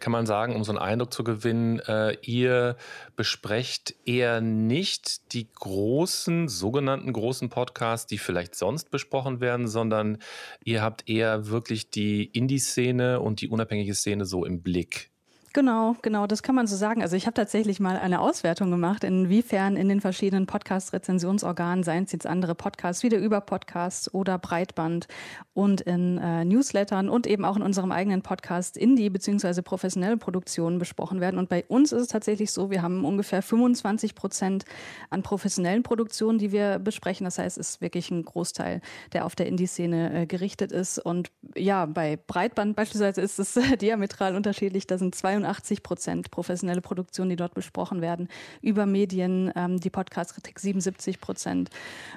kann 0.00 0.12
man 0.12 0.26
sagen, 0.26 0.54
um 0.54 0.64
so 0.64 0.72
einen 0.72 0.78
Eindruck 0.78 1.12
zu 1.12 1.24
gewinnen, 1.24 1.80
äh, 1.80 2.16
ihr 2.22 2.76
besprecht 3.16 3.94
eher 4.04 4.40
nicht 4.40 5.32
die 5.32 5.48
großen, 5.52 6.48
sogenannten 6.48 7.12
großen 7.12 7.48
Podcasts, 7.48 8.06
die 8.06 8.18
vielleicht 8.18 8.54
sonst 8.54 8.90
besprochen 8.90 9.40
werden, 9.40 9.68
sondern 9.68 10.18
ihr 10.64 10.82
habt 10.82 11.08
eher 11.08 11.48
wirklich 11.48 11.90
die 11.90 12.24
Indie-Szene 12.24 13.20
und 13.20 13.40
die 13.40 13.48
unabhängige 13.48 13.94
Szene 13.94 14.24
so 14.24 14.44
im 14.44 14.62
Blick. 14.62 15.10
Genau, 15.58 15.96
genau, 16.02 16.28
das 16.28 16.44
kann 16.44 16.54
man 16.54 16.68
so 16.68 16.76
sagen. 16.76 17.02
Also 17.02 17.16
ich 17.16 17.26
habe 17.26 17.34
tatsächlich 17.34 17.80
mal 17.80 17.96
eine 17.96 18.20
Auswertung 18.20 18.70
gemacht, 18.70 19.02
inwiefern 19.02 19.74
in 19.74 19.88
den 19.88 20.00
verschiedenen 20.00 20.46
Podcast-Rezensionsorganen, 20.46 21.82
seien 21.82 22.04
es 22.04 22.12
jetzt 22.12 22.28
andere 22.28 22.54
Podcasts, 22.54 23.02
wieder 23.02 23.18
über 23.18 23.40
Podcasts 23.40 24.14
oder 24.14 24.38
Breitband 24.38 25.08
und 25.54 25.80
in 25.80 26.18
äh, 26.18 26.44
Newslettern 26.44 27.08
und 27.08 27.26
eben 27.26 27.44
auch 27.44 27.56
in 27.56 27.62
unserem 27.62 27.90
eigenen 27.90 28.22
Podcast 28.22 28.76
Indie 28.76 29.10
bzw. 29.10 29.62
professionelle 29.62 30.16
Produktionen 30.16 30.78
besprochen 30.78 31.20
werden. 31.20 31.40
Und 31.40 31.48
bei 31.48 31.64
uns 31.66 31.90
ist 31.90 32.02
es 32.02 32.06
tatsächlich 32.06 32.52
so, 32.52 32.70
wir 32.70 32.82
haben 32.82 33.04
ungefähr 33.04 33.42
25 33.42 34.14
Prozent 34.14 34.64
an 35.10 35.24
professionellen 35.24 35.82
Produktionen, 35.82 36.38
die 36.38 36.52
wir 36.52 36.78
besprechen. 36.78 37.24
Das 37.24 37.38
heißt, 37.38 37.58
es 37.58 37.70
ist 37.70 37.80
wirklich 37.80 38.12
ein 38.12 38.24
Großteil, 38.24 38.80
der 39.12 39.24
auf 39.24 39.34
der 39.34 39.46
Indie-Szene 39.48 40.20
äh, 40.20 40.26
gerichtet 40.26 40.70
ist. 40.70 41.00
Und 41.00 41.32
ja, 41.56 41.84
bei 41.86 42.16
Breitband 42.28 42.76
beispielsweise 42.76 43.20
ist 43.20 43.40
es 43.40 43.58
diametral 43.80 44.36
unterschiedlich. 44.36 44.86
Da 44.86 44.98
sind 44.98 45.16
82 45.16 45.47
85 45.48 45.82
Prozent 45.82 46.30
professionelle 46.30 46.80
Produktionen, 46.80 47.30
die 47.30 47.36
dort 47.36 47.54
besprochen 47.54 48.00
werden. 48.00 48.28
Über 48.60 48.86
Medien 48.86 49.52
ähm, 49.56 49.80
die 49.80 49.90
Podcast-Kritik 49.90 50.58
77 50.58 51.20
Prozent. 51.20 51.70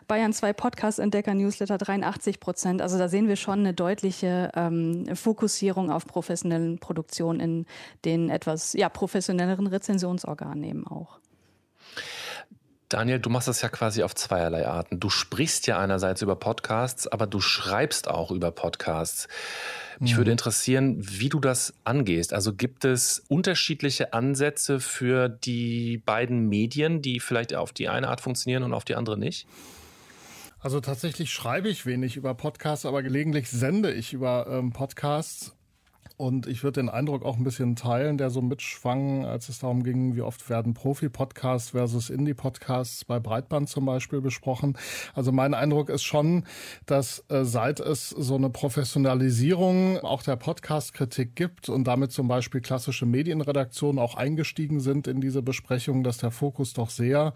Bayern 0.08 0.34
2 0.34 0.54
Podcast-Entdecker-Newsletter 0.54 1.78
83 1.78 2.40
Prozent. 2.40 2.82
Also 2.82 2.98
da 2.98 3.08
sehen 3.08 3.28
wir 3.28 3.36
schon 3.36 3.60
eine 3.60 3.74
deutliche 3.74 4.52
ähm, 4.56 5.16
Fokussierung 5.16 5.92
auf 5.92 6.06
professionellen 6.06 6.80
Produktionen 6.80 7.40
in 7.40 7.66
den 8.06 8.30
etwas 8.30 8.74
ja, 8.74 8.90
professionelleren 8.90 9.68
Rezensionsorganen 9.68 10.64
eben 10.64 10.88
auch. 10.88 11.20
Daniel, 12.90 13.20
du 13.20 13.30
machst 13.30 13.48
das 13.48 13.62
ja 13.62 13.70
quasi 13.70 14.04
auf 14.04 14.16
zweierlei 14.16 14.68
Arten. 14.68 15.00
Du 15.00 15.10
sprichst 15.10 15.66
ja 15.66 15.80
einerseits 15.80 16.22
über 16.22 16.36
Podcasts, 16.36 17.08
aber 17.08 17.26
du 17.26 17.40
schreibst 17.40 18.10
auch 18.10 18.32
über 18.32 18.52
Podcasts. 18.52 19.30
Mich 20.02 20.18
würde 20.18 20.32
mhm. 20.32 20.34
interessieren, 20.34 20.98
wie 21.00 21.30
du 21.30 21.40
das 21.40 21.76
angehst. 21.84 22.34
Also 22.34 22.56
gibt 22.56 22.86
es 22.86 23.24
unterschiedliche 23.28 24.14
Ansätze 24.14 24.80
für 24.80 25.30
die 25.30 26.00
beiden 26.00 26.50
Medien, 26.50 27.04
die 27.04 27.20
vielleicht 27.20 27.54
auf 27.54 27.72
die 27.72 27.88
eine 27.88 28.08
Art 28.08 28.20
funktionieren 28.20 28.64
und 28.64 28.74
auf 28.74 28.84
die 28.84 28.96
andere 28.96 29.16
nicht? 29.16 29.46
Also 30.60 30.80
tatsächlich 30.80 31.32
schreibe 31.32 31.70
ich 31.70 31.86
wenig 31.86 32.18
über 32.18 32.34
Podcasts, 32.34 32.88
aber 32.88 33.04
gelegentlich 33.04 33.52
sende 33.52 33.94
ich 33.94 34.12
über 34.12 34.48
ähm, 34.50 34.72
Podcasts. 34.72 35.56
Und 36.22 36.46
ich 36.46 36.62
würde 36.62 36.80
den 36.80 36.90
Eindruck 36.90 37.26
auch 37.26 37.38
ein 37.38 37.44
bisschen 37.44 37.76
teilen, 37.76 38.20
der 38.20 38.30
so 38.30 38.44
mitschwang, 38.44 39.26
als 39.26 39.50
es 39.50 39.58
darum 39.58 39.82
ging, 39.82 40.16
wie 40.16 40.22
oft 40.22 40.52
werden 40.52 40.76
Profi-Podcasts 40.76 41.72
versus 41.72 42.12
Indie-Podcasts 42.12 43.06
bei 43.06 43.20
Breitband 43.20 43.70
zum 43.70 43.86
Beispiel 43.86 44.22
besprochen. 44.22 44.78
Also 45.16 45.32
mein 45.32 45.56
Eindruck 45.56 45.90
ist 45.90 46.04
schon, 46.04 46.46
dass 46.86 47.26
äh, 47.30 47.44
seit 47.44 47.80
es 47.80 48.10
so 48.10 48.36
eine 48.36 48.52
Professionalisierung 48.52 49.98
auch 50.02 50.22
der 50.22 50.36
Podcast-Kritik 50.36 51.36
gibt 51.36 51.70
und 51.70 51.86
damit 51.86 52.12
zum 52.12 52.28
Beispiel 52.28 52.62
klassische 52.62 53.08
Medienredaktionen 53.08 53.98
auch 53.98 54.14
eingestiegen 54.14 54.80
sind 54.80 55.08
in 55.08 55.22
diese 55.22 55.42
Besprechung, 55.42 56.04
dass 56.04 56.20
der 56.20 56.30
Fokus 56.30 56.74
doch 56.74 56.92
sehr 56.92 57.34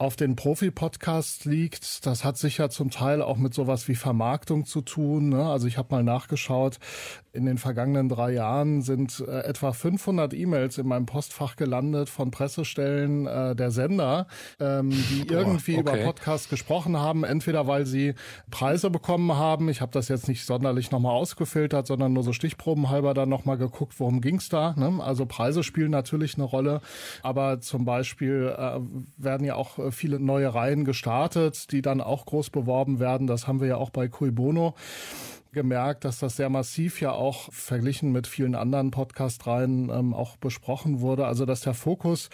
auf 0.00 0.16
den 0.16 0.34
Profi-Podcast 0.34 1.44
liegt. 1.44 2.06
Das 2.06 2.24
hat 2.24 2.38
sicher 2.38 2.70
zum 2.70 2.90
Teil 2.90 3.20
auch 3.20 3.36
mit 3.36 3.52
sowas 3.52 3.86
wie 3.86 3.94
Vermarktung 3.94 4.64
zu 4.64 4.80
tun. 4.80 5.28
Ne? 5.28 5.44
Also 5.44 5.66
ich 5.66 5.76
habe 5.76 5.94
mal 5.94 6.02
nachgeschaut, 6.02 6.78
in 7.32 7.44
den 7.44 7.58
vergangenen 7.58 8.08
drei 8.08 8.32
Jahren 8.32 8.80
sind 8.80 9.20
äh, 9.20 9.40
etwa 9.42 9.72
500 9.72 10.32
E-Mails 10.34 10.78
in 10.78 10.88
meinem 10.88 11.06
Postfach 11.06 11.54
gelandet 11.56 12.08
von 12.08 12.30
Pressestellen 12.30 13.26
äh, 13.26 13.54
der 13.54 13.70
Sender, 13.70 14.26
ähm, 14.58 14.90
die 14.90 15.26
Boah, 15.26 15.34
irgendwie 15.34 15.78
okay. 15.78 15.80
über 15.80 15.96
Podcasts 15.98 16.48
gesprochen 16.48 16.96
haben, 16.96 17.22
entweder 17.22 17.66
weil 17.66 17.86
sie 17.86 18.14
Preise 18.50 18.90
bekommen 18.90 19.36
haben. 19.36 19.68
Ich 19.68 19.80
habe 19.80 19.92
das 19.92 20.08
jetzt 20.08 20.28
nicht 20.28 20.44
sonderlich 20.44 20.90
nochmal 20.90 21.14
ausgefiltert, 21.14 21.86
sondern 21.86 22.14
nur 22.14 22.24
so 22.24 22.32
stichprobenhalber 22.32 23.14
dann 23.14 23.28
nochmal 23.28 23.58
geguckt, 23.58 23.94
worum 23.98 24.22
ging's 24.22 24.48
da. 24.48 24.74
Ne? 24.76 25.00
Also 25.02 25.26
Preise 25.26 25.62
spielen 25.62 25.90
natürlich 25.90 26.34
eine 26.34 26.44
Rolle, 26.44 26.80
aber 27.22 27.60
zum 27.60 27.84
Beispiel 27.84 28.54
äh, 28.56 28.80
werden 29.18 29.46
ja 29.46 29.54
auch 29.54 29.78
äh, 29.78 29.89
viele 29.92 30.20
neue 30.20 30.54
Reihen 30.54 30.84
gestartet, 30.84 31.72
die 31.72 31.82
dann 31.82 32.00
auch 32.00 32.26
groß 32.26 32.50
beworben 32.50 33.00
werden. 33.00 33.26
Das 33.26 33.46
haben 33.46 33.60
wir 33.60 33.68
ja 33.68 33.76
auch 33.76 33.90
bei 33.90 34.08
Cui 34.08 34.30
Bono 34.30 34.74
gemerkt, 35.52 36.04
dass 36.04 36.18
das 36.18 36.36
sehr 36.36 36.48
massiv 36.48 37.00
ja 37.00 37.12
auch 37.12 37.52
verglichen 37.52 38.12
mit 38.12 38.26
vielen 38.26 38.54
anderen 38.54 38.90
Podcast-Reihen 38.90 39.90
ähm, 39.90 40.14
auch 40.14 40.36
besprochen 40.36 41.00
wurde. 41.00 41.26
Also 41.26 41.44
dass 41.46 41.60
der 41.60 41.74
Fokus, 41.74 42.30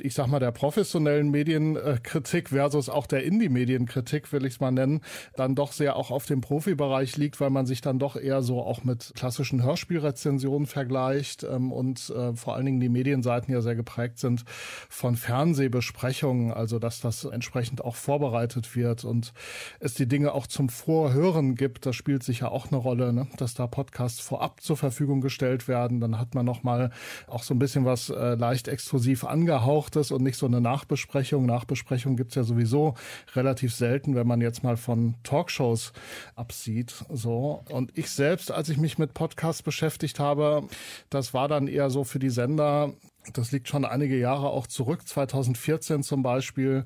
ich 0.00 0.14
sag 0.14 0.26
mal, 0.26 0.38
der 0.38 0.52
professionellen 0.52 1.30
Medienkritik 1.30 2.50
versus 2.50 2.88
auch 2.88 3.06
der 3.06 3.24
Indie-Medienkritik, 3.24 4.32
will 4.32 4.44
ich 4.44 4.54
es 4.54 4.60
mal 4.60 4.70
nennen, 4.70 5.00
dann 5.36 5.54
doch 5.54 5.72
sehr 5.72 5.96
auch 5.96 6.10
auf 6.10 6.26
dem 6.26 6.40
Profibereich 6.40 7.16
liegt, 7.16 7.40
weil 7.40 7.50
man 7.50 7.66
sich 7.66 7.80
dann 7.80 7.98
doch 7.98 8.16
eher 8.16 8.42
so 8.42 8.60
auch 8.62 8.84
mit 8.84 9.12
klassischen 9.14 9.62
Hörspielrezensionen 9.62 10.66
vergleicht 10.66 11.44
ähm, 11.44 11.72
und 11.72 12.10
äh, 12.10 12.34
vor 12.34 12.54
allen 12.54 12.66
Dingen 12.66 12.80
die 12.80 12.88
Medienseiten 12.88 13.52
ja 13.52 13.60
sehr 13.60 13.76
geprägt 13.76 14.18
sind 14.18 14.44
von 14.88 15.16
Fernsehbesprechungen, 15.16 16.52
also 16.52 16.78
dass 16.78 17.00
das 17.00 17.24
entsprechend 17.24 17.84
auch 17.84 17.96
vorbereitet 17.96 18.76
wird 18.76 19.04
und 19.04 19.32
es 19.80 19.94
die 19.94 20.06
Dinge 20.06 20.32
auch 20.32 20.46
zum 20.46 20.68
Vorhören 20.68 21.54
gibt. 21.54 21.86
Das 21.86 21.96
spielt 21.96 22.22
sich 22.22 22.40
ja 22.40 22.48
auch 22.58 22.72
eine 22.72 22.76
Rolle, 22.76 23.12
ne? 23.12 23.28
dass 23.36 23.54
da 23.54 23.68
Podcasts 23.68 24.18
vorab 24.18 24.60
zur 24.60 24.76
Verfügung 24.76 25.20
gestellt 25.20 25.68
werden. 25.68 26.00
Dann 26.00 26.18
hat 26.18 26.34
man 26.34 26.44
noch 26.44 26.64
mal 26.64 26.90
auch 27.28 27.44
so 27.44 27.54
ein 27.54 27.60
bisschen 27.60 27.84
was 27.84 28.10
äh, 28.10 28.34
leicht 28.34 28.66
exklusiv 28.66 29.24
angehauchtes 29.24 30.10
und 30.10 30.24
nicht 30.24 30.36
so 30.36 30.46
eine 30.46 30.60
Nachbesprechung. 30.60 31.46
Nachbesprechung 31.46 32.16
gibt's 32.16 32.34
ja 32.34 32.42
sowieso 32.42 32.94
relativ 33.36 33.72
selten, 33.72 34.16
wenn 34.16 34.26
man 34.26 34.40
jetzt 34.40 34.64
mal 34.64 34.76
von 34.76 35.14
Talkshows 35.22 35.92
absieht. 36.34 37.04
So. 37.12 37.62
Und 37.70 37.96
ich 37.96 38.10
selbst, 38.10 38.50
als 38.50 38.68
ich 38.70 38.78
mich 38.78 38.98
mit 38.98 39.14
Podcasts 39.14 39.62
beschäftigt 39.62 40.18
habe, 40.18 40.64
das 41.10 41.32
war 41.34 41.46
dann 41.46 41.68
eher 41.68 41.90
so 41.90 42.02
für 42.02 42.18
die 42.18 42.30
Sender, 42.30 42.92
das 43.34 43.52
liegt 43.52 43.68
schon 43.68 43.84
einige 43.84 44.18
Jahre 44.18 44.48
auch 44.48 44.66
zurück, 44.66 45.06
2014 45.06 46.02
zum 46.02 46.24
Beispiel 46.24 46.84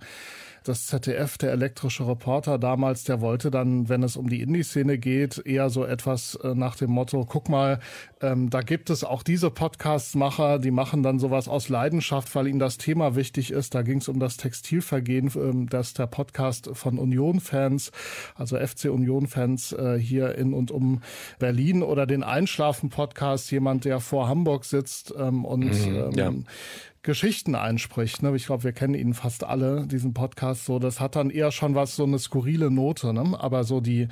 das 0.64 0.86
ZDF, 0.86 1.38
der 1.38 1.52
elektrische 1.52 2.06
Reporter 2.06 2.58
damals, 2.58 3.04
der 3.04 3.20
wollte 3.20 3.50
dann, 3.50 3.88
wenn 3.88 4.02
es 4.02 4.16
um 4.16 4.28
die 4.28 4.40
Indie-Szene 4.42 4.98
geht, 4.98 5.38
eher 5.44 5.70
so 5.70 5.84
etwas 5.84 6.36
äh, 6.36 6.54
nach 6.54 6.76
dem 6.76 6.90
Motto, 6.90 7.24
guck 7.24 7.48
mal, 7.48 7.80
ähm, 8.20 8.50
da 8.50 8.60
gibt 8.60 8.90
es 8.90 9.04
auch 9.04 9.22
diese 9.22 9.50
Podcast-Macher, 9.50 10.58
die 10.58 10.70
machen 10.70 11.02
dann 11.02 11.18
sowas 11.18 11.48
aus 11.48 11.68
Leidenschaft, 11.68 12.34
weil 12.34 12.46
ihnen 12.46 12.58
das 12.58 12.78
Thema 12.78 13.16
wichtig 13.16 13.50
ist. 13.50 13.74
Da 13.74 13.82
ging 13.82 13.98
es 13.98 14.08
um 14.08 14.20
das 14.20 14.36
Textilvergehen, 14.36 15.30
ähm, 15.34 15.68
dass 15.68 15.94
der 15.94 16.06
Podcast 16.06 16.70
von 16.72 16.98
Union-Fans, 16.98 17.90
also 18.34 18.56
FC 18.56 18.86
Union-Fans 18.86 19.72
äh, 19.72 19.98
hier 19.98 20.36
in 20.36 20.54
und 20.54 20.70
um 20.70 21.00
Berlin 21.38 21.82
oder 21.82 22.06
den 22.06 22.22
Einschlafen-Podcast, 22.22 23.50
jemand, 23.50 23.84
der 23.84 24.00
vor 24.00 24.28
Hamburg 24.28 24.64
sitzt 24.64 25.12
ähm, 25.18 25.44
und 25.44 25.64
mhm, 25.64 25.96
ähm, 25.96 26.12
ja 26.12 26.32
Geschichten 27.02 27.54
einspricht. 27.54 28.22
Ne? 28.22 28.34
Ich 28.36 28.46
glaube, 28.46 28.64
wir 28.64 28.72
kennen 28.72 28.94
ihn 28.94 29.14
fast 29.14 29.44
alle, 29.44 29.86
diesen 29.86 30.14
Podcast. 30.14 30.64
So, 30.64 30.78
das 30.78 31.00
hat 31.00 31.16
dann 31.16 31.30
eher 31.30 31.50
schon 31.50 31.74
was, 31.74 31.96
so 31.96 32.04
eine 32.04 32.18
skurrile 32.18 32.70
Note. 32.70 33.12
Ne? 33.12 33.36
Aber 33.38 33.64
so 33.64 33.80
die 33.80 34.08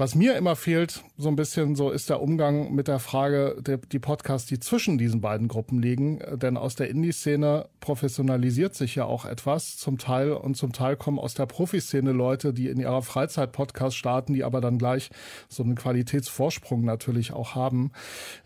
was 0.00 0.14
mir 0.14 0.36
immer 0.36 0.54
fehlt, 0.54 1.02
so 1.16 1.28
ein 1.28 1.34
bisschen 1.34 1.74
so, 1.74 1.90
ist 1.90 2.08
der 2.08 2.22
Umgang 2.22 2.72
mit 2.72 2.86
der 2.86 3.00
Frage, 3.00 3.56
der, 3.60 3.78
die 3.78 3.98
Podcasts, 3.98 4.48
die 4.48 4.60
zwischen 4.60 4.96
diesen 4.96 5.20
beiden 5.20 5.48
Gruppen 5.48 5.82
liegen. 5.82 6.20
Denn 6.36 6.56
aus 6.56 6.76
der 6.76 6.88
Indie-Szene 6.88 7.68
professionalisiert 7.80 8.76
sich 8.76 8.94
ja 8.94 9.06
auch 9.06 9.24
etwas 9.24 9.76
zum 9.76 9.98
Teil 9.98 10.30
und 10.30 10.56
zum 10.56 10.72
Teil 10.72 10.94
kommen 10.94 11.18
aus 11.18 11.34
der 11.34 11.46
Profiszene 11.46 12.12
Leute, 12.12 12.54
die 12.54 12.68
in 12.68 12.78
ihrer 12.78 13.02
Freizeit 13.02 13.50
Podcasts 13.50 13.96
starten, 13.98 14.34
die 14.34 14.44
aber 14.44 14.60
dann 14.60 14.78
gleich 14.78 15.10
so 15.48 15.64
einen 15.64 15.74
Qualitätsvorsprung 15.74 16.84
natürlich 16.84 17.32
auch 17.32 17.56
haben. 17.56 17.90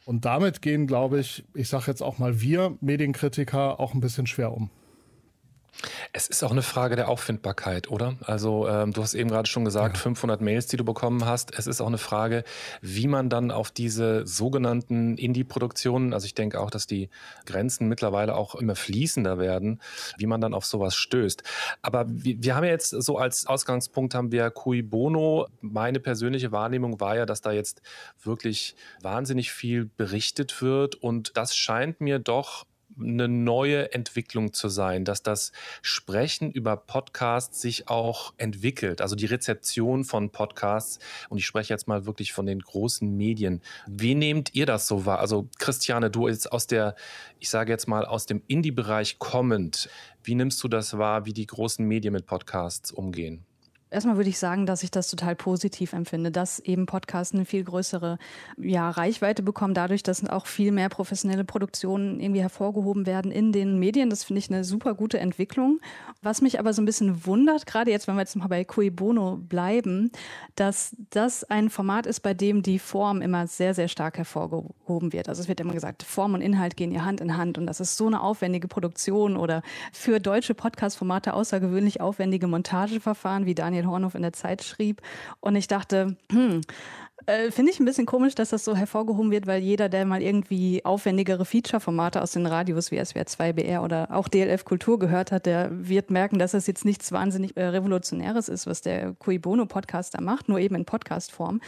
Und 0.07 0.25
damit 0.25 0.63
gehen, 0.63 0.87
glaube 0.87 1.21
ich, 1.21 1.45
ich 1.53 1.69
sage 1.69 1.85
jetzt 1.89 2.03
auch 2.03 2.17
mal 2.17 2.41
wir 2.41 2.79
Medienkritiker 2.81 3.79
auch 3.79 3.93
ein 3.93 4.01
bisschen 4.01 4.27
schwer 4.27 4.53
um. 4.57 4.71
Es 6.13 6.29
ist 6.29 6.43
auch 6.45 6.51
eine 6.51 6.63
Frage 6.63 6.97
der 6.97 7.09
Auffindbarkeit, 7.09 7.91
oder? 7.91 8.17
Also 8.23 8.69
ähm, 8.69 8.93
du 8.93 9.03
hast 9.03 9.15
eben 9.15 9.31
gerade 9.31 9.49
schon 9.49 9.65
gesagt, 9.65 9.97
ja. 9.97 10.03
500 10.03 10.41
Mails, 10.41 10.67
die 10.67 10.77
du 10.77 10.85
bekommen 10.85 11.25
hast. 11.25 11.59
Es 11.59 11.67
ist 11.67 11.81
auch 11.81 11.87
eine 11.87 11.99
Frage, 11.99 12.45
wie 12.81 13.09
man 13.09 13.29
dann 13.29 13.51
auf 13.51 13.71
diese 13.71 14.27
sogenannten 14.27 15.17
Indie-Produktionen, 15.17 16.13
also 16.13 16.27
ich 16.27 16.35
denke 16.35 16.61
auch, 16.61 16.71
dass 16.71 16.87
die 16.87 17.09
Grenzen 17.47 17.89
mittlerweile 17.89 18.35
auch 18.35 18.55
immer 18.55 18.77
fließender 18.77 19.39
werden, 19.39 19.81
wie 20.19 20.27
man 20.27 20.41
dann 20.41 20.55
auf 20.55 20.67
sowas 20.67 20.95
stößt. 20.95 21.43
Aber 21.81 22.05
wir, 22.09 22.43
wir 22.43 22.55
haben 22.55 22.65
ja 22.65 22.71
jetzt 22.71 22.91
so 22.91 23.17
als 23.19 23.47
Ausgangspunkt 23.47 24.15
haben 24.15 24.31
wir 24.31 24.51
Cui 24.51 24.83
Bono. 24.83 25.49
Meine 25.61 26.01
persönliche 26.01 26.53
Wahrnehmung 26.53 27.01
war 27.01 27.17
ja, 27.17 27.27
dass 27.27 27.41
da 27.41 27.53
jetzt 27.53 27.81
wirklich 28.23 28.77
wahnsinnig 29.01 29.53
viel 29.53 29.87
berichtet 29.97 30.61
wird 30.63 30.97
und 30.97 31.37
das 31.37 31.57
scheint 31.57 32.01
mir 32.01 32.19
doch 32.19 32.67
eine 33.03 33.29
neue 33.29 33.93
Entwicklung 33.93 34.53
zu 34.53 34.69
sein, 34.69 35.05
dass 35.05 35.23
das 35.23 35.53
Sprechen 35.83 36.51
über 36.51 36.77
Podcasts 36.77 37.61
sich 37.61 37.89
auch 37.89 38.35
entwickelt, 38.37 39.01
also 39.01 39.17
die 39.17 39.27
Rezeption 39.27 40.05
von 40.05 40.31
Podcasts. 40.31 40.99
Und 41.29 41.39
ich 41.39 41.47
spreche 41.47 41.73
jetzt 41.73 41.89
mal 41.89 42.07
wirklich 42.07 42.33
von 42.33 42.47
den 42.47 42.61
großen 42.61 43.17
Medien. 43.17 43.63
Wie 43.87 44.15
nehmt 44.15 44.55
ihr 44.55 44.67
das 44.67 44.87
so 44.87 45.07
wahr? 45.07 45.19
Also 45.19 45.49
Christiane, 45.59 46.11
du 46.11 46.29
jetzt 46.29 46.51
aus 46.51 46.67
der, 46.67 46.95
ich 47.39 47.51
sage 47.51 47.73
jetzt 47.73 47.89
mal 47.89 48.05
aus 48.05 48.27
dem 48.27 48.43
Indie-Bereich 48.47 49.19
kommend, 49.19 49.89
wie 50.25 50.35
nimmst 50.35 50.63
du 50.63 50.69
das 50.69 50.97
wahr, 50.99 51.27
wie 51.27 51.33
die 51.33 51.47
großen 51.47 51.87
Medien 51.87 52.13
mit 52.13 52.27
Podcasts 52.27 52.93
umgehen? 52.93 53.45
Erstmal 53.93 54.17
würde 54.17 54.31
ich 54.31 54.39
sagen, 54.39 54.65
dass 54.65 54.83
ich 54.83 54.91
das 54.91 55.11
total 55.11 55.37
positiv 55.37 55.93
empfinde, 55.93 56.31
dass 56.31 56.59
eben 56.61 56.87
Podcasts 56.87 57.35
eine 57.35 57.45
viel 57.45 57.63
größere 57.63 58.19
ja, 58.57 58.91
Reichweite 58.91 59.43
bekommen, 59.43 59.75
dadurch, 59.75 60.03
dass 60.03 60.27
auch 60.29 60.47
viel 60.47 60.73
mehr 60.73 60.89
professionelle 60.89 61.45
Produktionen 61.45 62.19
irgendwie 62.21 62.41
hervorgehoben 62.41 63.07
werden 63.07 63.31
in 63.31 63.53
den 63.53 63.79
Medien. 63.79 64.09
Das 64.09 64.25
finde 64.25 64.39
ich 64.39 64.51
eine 64.51 64.65
super 64.65 64.95
gute 64.95 65.19
Entwicklung. 65.19 65.81
Was 66.23 66.41
mich 66.41 66.59
aber 66.59 66.73
so 66.73 66.81
ein 66.81 66.87
bisschen 66.87 67.27
wundert, 67.27 67.67
gerade 67.67 67.91
jetzt, 67.91 68.09
wenn 68.09 68.15
wir 68.15 68.21
jetzt 68.23 68.37
mal 68.37 68.47
bei 68.47 68.65
Cui 68.65 68.91
Bono 68.91 69.37
bleiben, 69.37 70.11
dass 70.57 70.97
das 71.11 71.45
ein 71.45 71.69
Format 71.69 72.07
ist, 72.07 72.21
bei 72.21 72.33
dem 72.33 72.63
die 72.63 72.79
Form 72.79 73.21
immer 73.21 73.47
sehr, 73.47 73.75
sehr 73.75 73.89
stark 73.89 74.17
hervorgehoben 74.19 75.13
wird. 75.13 75.29
Also 75.29 75.43
es 75.43 75.49
wird 75.49 75.61
immer 75.61 75.75
gesagt, 75.75 76.03
Form 76.03 76.35
und 76.35 76.41
Inhalt 76.41 76.77
gehen 76.77 76.91
hier 76.91 77.05
Hand 77.05 77.21
in 77.21 77.37
Hand 77.37 77.59
und 77.59 77.67
das 77.67 77.81
ist 77.81 77.97
so 77.97 78.07
eine 78.07 78.23
aufwendige 78.23 78.69
Produktion 78.69 79.37
oder 79.37 79.63
für 79.93 80.21
deutsche 80.21 80.55
Podcast-Formate 80.55 81.35
außergewöhnlich 81.35 82.01
aufwendige 82.01 82.47
Montageverfahren, 82.47 83.45
wie 83.45 83.55
Daniel 83.55 83.82
Daniel 83.83 83.91
Hornhoff 83.91 84.15
in 84.15 84.23
der 84.23 84.33
Zeit 84.33 84.63
schrieb. 84.63 85.03
Und 85.41 85.57
ich 85.57 85.67
dachte, 85.67 86.17
hm, 86.31 86.63
äh, 87.27 87.53
Finde 87.53 87.71
ich 87.71 87.79
ein 87.79 87.85
bisschen 87.85 88.07
komisch, 88.07 88.35
dass 88.35 88.51
das 88.51 88.65
so 88.65 88.75
hervorgehoben 88.75 89.31
wird, 89.31 89.47
weil 89.47 89.63
jeder, 89.63 89.89
der 89.89 90.05
mal 90.05 90.23
irgendwie 90.23 90.85
aufwendigere 90.85 91.45
Feature-Formate 91.45 92.21
aus 92.21 92.33
den 92.33 92.47
Radios 92.47 92.91
wie 92.91 93.05
SWR 93.05 93.27
2 93.27 93.53
BR 93.53 93.83
oder 93.85 94.09
auch 94.11 94.27
DLF 94.27 94.65
Kultur 94.65 94.99
gehört 94.99 95.31
hat, 95.31 95.47
der 95.47 95.69
wird 95.71 96.11
merken, 96.11 96.41
dass 96.41 96.51
das 96.51 96.67
jetzt 96.67 96.85
nichts 96.85 97.13
wahnsinnig 97.13 97.57
äh, 97.57 97.67
Revolutionäres 97.67 98.49
ist, 98.49 98.67
was 98.67 98.81
der 98.81 99.15
Cui 99.15 99.39
Bono 99.39 99.67
Podcast 99.67 100.21
macht, 100.21 100.49
nur 100.49 100.59
eben 100.59 100.75
in 100.75 100.85
Podcast-Form. 100.85 101.61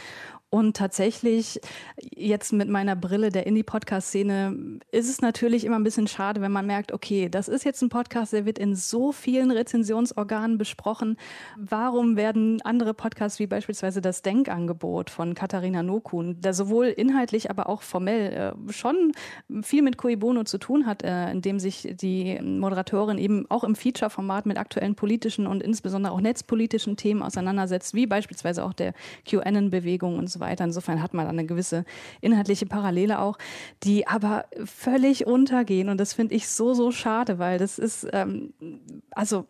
Und 0.55 0.77
tatsächlich, 0.77 1.59
jetzt 1.99 2.53
mit 2.53 2.69
meiner 2.69 2.95
Brille 2.95 3.29
der 3.29 3.45
Indie-Podcast-Szene, 3.45 4.79
ist 4.89 5.09
es 5.09 5.19
natürlich 5.19 5.65
immer 5.65 5.75
ein 5.75 5.83
bisschen 5.83 6.07
schade, 6.07 6.39
wenn 6.39 6.53
man 6.53 6.65
merkt, 6.65 6.93
okay, 6.93 7.27
das 7.27 7.49
ist 7.49 7.65
jetzt 7.65 7.81
ein 7.81 7.89
Podcast, 7.89 8.31
der 8.31 8.45
wird 8.45 8.57
in 8.57 8.73
so 8.73 9.11
vielen 9.11 9.51
Rezensionsorganen 9.51 10.57
besprochen. 10.57 11.17
Warum 11.57 12.15
werden 12.15 12.61
andere 12.61 12.93
Podcasts 12.93 13.37
wie 13.39 13.47
beispielsweise 13.47 13.99
das 13.99 14.21
Denkangebot 14.21 15.09
von 15.09 15.33
Katharina 15.33 15.83
Nokun, 15.83 16.39
der 16.39 16.53
sowohl 16.53 16.85
inhaltlich, 16.85 17.49
aber 17.49 17.67
auch 17.67 17.81
formell 17.81 18.31
äh, 18.31 18.71
schon 18.71 19.11
viel 19.61 19.81
mit 19.81 19.97
Cui 19.97 20.15
Bono 20.15 20.45
zu 20.45 20.57
tun 20.57 20.85
hat, 20.85 21.03
äh, 21.03 21.31
indem 21.31 21.59
sich 21.59 21.95
die 21.99 22.39
Moderatorin 22.39 23.17
eben 23.17 23.45
auch 23.49 23.65
im 23.65 23.75
Feature-Format 23.75 24.45
mit 24.45 24.57
aktuellen 24.57 24.95
politischen 24.95 25.47
und 25.47 25.61
insbesondere 25.61 26.13
auch 26.13 26.21
netzpolitischen 26.21 26.95
Themen 26.95 27.21
auseinandersetzt, 27.23 27.93
wie 27.93 28.07
beispielsweise 28.07 28.63
auch 28.63 28.71
der 28.71 28.93
QAnon-Bewegung 29.25 30.17
und 30.17 30.29
so 30.29 30.39
weiter 30.39 30.44
weiter. 30.45 30.63
Insofern 30.63 31.01
hat 31.01 31.13
man 31.13 31.27
eine 31.27 31.45
gewisse 31.45 31.83
inhaltliche 32.21 32.65
Parallele 32.65 33.19
auch, 33.19 33.37
die 33.83 34.07
aber 34.07 34.45
völlig 34.63 35.27
untergehen. 35.27 35.89
Und 35.89 35.99
das 35.99 36.13
finde 36.13 36.35
ich 36.35 36.47
so, 36.47 36.73
so 36.73 36.91
schade, 36.91 37.39
weil 37.39 37.57
das 37.57 37.79
ist, 37.79 38.07
ähm, 38.13 38.53
also 39.11 39.45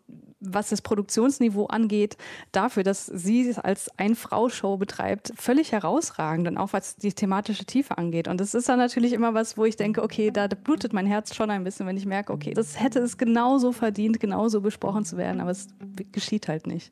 was 0.54 0.70
das 0.70 0.82
Produktionsniveau 0.82 1.66
angeht, 1.66 2.18
dafür, 2.52 2.84
dass 2.84 3.06
sie 3.06 3.48
es 3.48 3.58
als 3.58 3.90
Ein-Frau-Show 3.98 4.78
betreibt, 4.78 5.34
völlig 5.36 5.72
herausragend 5.72 6.48
und 6.48 6.58
auch 6.58 6.74
was 6.74 6.96
die 6.96 7.14
thematische 7.14 7.66
Tiefe 7.66 7.98
angeht. 7.98 8.28
Und 8.28 8.40
das 8.40 8.54
ist 8.54 8.70
dann 8.70 8.80
natürlich 8.80 9.14
immer 9.14 9.34
was, 9.34 9.58
wo 9.58 9.66
ich 9.66 9.75
denke, 9.75 10.04
okay, 10.04 10.32
da 10.32 10.48
blutet 10.48 10.94
mein 10.94 11.06
Herz 11.06 11.36
schon 11.36 11.50
ein 11.50 11.64
bisschen, 11.64 11.88
wenn 11.88 11.98
ich 11.98 12.06
merke, 12.06 12.34
okay, 12.34 12.54
das 12.54 12.80
hätte 12.80 13.00
es 13.00 13.18
genauso 13.18 13.72
verdient, 13.72 14.20
genauso 14.20 14.62
besprochen 14.62 15.06
zu 15.06 15.18
werden, 15.18 15.42
aber 15.42 15.52
es 15.52 15.68
geschieht 16.12 16.48
halt 16.48 16.68
nicht. 16.68 16.92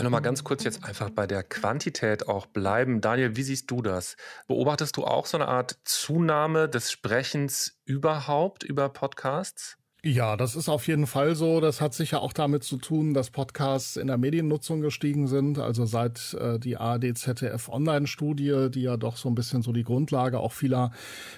Wenn 0.00 0.06
wir 0.06 0.10
mal 0.12 0.20
ganz 0.20 0.44
kurz 0.44 0.64
jetzt 0.64 0.82
einfach 0.82 1.10
bei 1.10 1.26
der 1.26 1.42
Quantität 1.42 2.26
auch 2.26 2.46
bleiben. 2.46 3.02
Daniel, 3.02 3.36
wie 3.36 3.42
siehst 3.42 3.70
du 3.70 3.82
das? 3.82 4.16
Beobachtest 4.48 4.96
du 4.96 5.04
auch 5.04 5.26
so 5.26 5.36
eine 5.36 5.46
Art 5.46 5.76
Zunahme 5.84 6.70
des 6.70 6.90
Sprechens 6.90 7.78
überhaupt 7.84 8.64
über 8.64 8.88
Podcasts? 8.88 9.76
Ja, 10.02 10.38
das 10.38 10.56
ist 10.56 10.70
auf 10.70 10.86
jeden 10.86 11.06
Fall 11.06 11.34
so. 11.34 11.60
Das 11.60 11.82
hat 11.82 11.92
sicher 11.92 12.22
auch 12.22 12.32
damit 12.32 12.64
zu 12.64 12.78
tun, 12.78 13.12
dass 13.12 13.28
Podcasts 13.28 13.98
in 13.98 14.06
der 14.06 14.16
Mediennutzung 14.16 14.80
gestiegen 14.80 15.26
sind. 15.26 15.58
Also 15.58 15.84
seit 15.84 16.32
äh, 16.32 16.58
die 16.58 16.78
ARD 16.78 17.18
ZDF 17.18 17.68
Online-Studie, 17.68 18.68
die 18.70 18.80
ja 18.80 18.96
doch 18.96 19.18
so 19.18 19.28
ein 19.28 19.34
bisschen 19.34 19.60
so 19.60 19.70
die 19.72 19.84
Grundlage 19.84 20.38
auch 20.38 20.52
vieler 20.52 20.92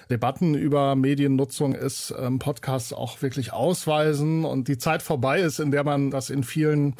Debatten 0.09 0.55
über 0.55 0.95
Mediennutzung 0.95 1.75
ist, 1.75 2.15
ähm, 2.17 2.39
Podcasts 2.39 2.93
auch 2.93 3.21
wirklich 3.21 3.51
ausweisen 3.51 4.45
und 4.45 4.69
die 4.69 4.77
Zeit 4.77 5.01
vorbei 5.01 5.41
ist, 5.41 5.59
in 5.59 5.71
der 5.71 5.83
man 5.83 6.11
das 6.11 6.29
in 6.29 6.43
vielen 6.43 6.95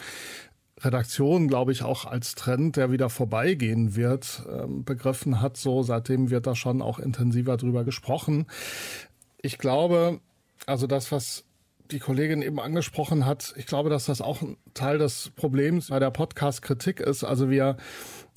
Redaktion, 0.83 1.47
glaube 1.47 1.71
ich, 1.71 1.83
auch 1.83 2.05
als 2.05 2.35
Trend, 2.35 2.77
der 2.77 2.91
wieder 2.91 3.09
vorbeigehen 3.09 3.95
wird, 3.95 4.43
ähm, 4.51 4.83
begriffen 4.83 5.41
hat. 5.41 5.57
So, 5.57 5.83
seitdem 5.83 6.29
wird 6.29 6.47
da 6.47 6.55
schon 6.55 6.81
auch 6.81 6.99
intensiver 6.99 7.57
drüber 7.57 7.83
gesprochen. 7.83 8.47
Ich 9.41 9.57
glaube, 9.57 10.19
also 10.65 10.87
das, 10.87 11.11
was 11.11 11.45
die 11.91 11.99
Kollegin 11.99 12.41
eben 12.41 12.59
angesprochen 12.59 13.25
hat, 13.25 13.53
ich 13.57 13.65
glaube, 13.65 13.89
dass 13.89 14.05
das 14.05 14.21
auch 14.21 14.41
ein 14.41 14.57
Teil 14.73 14.97
des 14.97 15.31
Problems 15.35 15.89
bei 15.89 15.99
der 15.99 16.11
Podcast-Kritik 16.11 16.99
ist. 16.99 17.23
Also 17.23 17.49
wir 17.49 17.77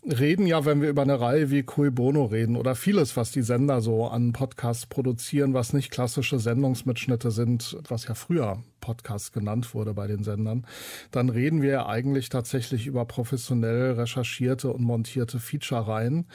reden 0.07 0.47
ja, 0.47 0.65
wenn 0.65 0.83
wir 0.83 0.89
über 0.89 1.03
eine 1.03 1.21
Reihe 1.21 1.51
wie 1.51 1.63
Cui 1.63 1.91
Bono 1.91 2.27
reden 2.27 2.57
oder 2.57 2.75
vieles, 2.75 3.17
was 3.17 3.33
die 3.33 3.43
Sender 3.43 3.81
so 3.81 4.07
an 4.07 4.33
Podcasts 4.33 4.87
produzieren, 4.87 5.53
was 5.53 5.73
nicht 5.73 5.91
klassische 5.91 6.39
Sendungsmitschnitte 6.39 7.31
sind, 7.31 7.77
was 7.89 8.07
ja 8.07 8.15
früher 8.15 8.63
Podcast 8.81 9.33
genannt 9.33 9.75
wurde 9.75 9.95
bei 9.95 10.07
den 10.07 10.23
Sendern, 10.23 10.67
dann 11.11 11.29
reden 11.29 11.61
wir 11.61 11.87
eigentlich 11.87 12.29
tatsächlich 12.29 12.87
über 12.87 13.05
professionell 13.05 13.93
recherchierte 13.93 14.73
und 14.73 14.83
montierte 14.83 15.41
Feature-Reihen 15.41 16.27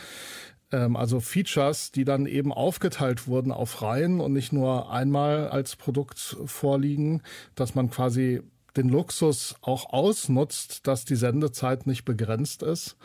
ähm, 0.73 0.97
also 0.97 1.21
Features, 1.21 1.91
die 1.91 2.03
dann 2.03 2.25
eben 2.25 2.51
aufgeteilt 2.51 3.27
wurden 3.27 3.53
auf 3.53 3.81
Reihen 3.81 4.19
und 4.19 4.33
nicht 4.33 4.51
nur 4.51 4.91
einmal 4.91 5.47
als 5.47 5.77
Produkt 5.77 6.37
vorliegen, 6.45 7.21
dass 7.55 7.73
man 7.73 7.89
quasi 7.89 8.41
den 8.75 8.89
Luxus 8.89 9.55
auch 9.61 9.91
ausnutzt, 9.91 10.87
dass 10.87 11.05
die 11.05 11.15
Sendezeit 11.15 11.87
nicht 11.87 12.05
begrenzt 12.05 12.63
ist 12.63 12.97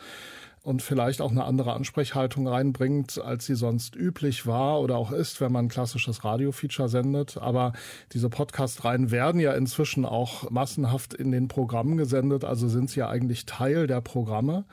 und 0.67 0.81
vielleicht 0.81 1.21
auch 1.21 1.31
eine 1.31 1.45
andere 1.45 1.71
Ansprechhaltung 1.71 2.45
reinbringt, 2.45 3.21
als 3.23 3.45
sie 3.45 3.55
sonst 3.55 3.95
üblich 3.95 4.45
war 4.45 4.81
oder 4.81 4.97
auch 4.97 5.13
ist, 5.13 5.39
wenn 5.39 5.53
man 5.53 5.67
ein 5.67 5.69
klassisches 5.69 6.25
Radio-Feature 6.25 6.89
sendet. 6.89 7.37
Aber 7.37 7.71
diese 8.11 8.29
Podcast-Reihen 8.29 9.09
werden 9.09 9.39
ja 9.39 9.53
inzwischen 9.53 10.03
auch 10.03 10.49
massenhaft 10.49 11.13
in 11.13 11.31
den 11.31 11.47
Programmen 11.47 11.95
gesendet, 11.95 12.43
also 12.43 12.67
sind 12.67 12.89
sie 12.89 12.99
ja 12.99 13.07
eigentlich 13.07 13.45
Teil 13.45 13.87
der 13.87 14.01
Programme. 14.01 14.65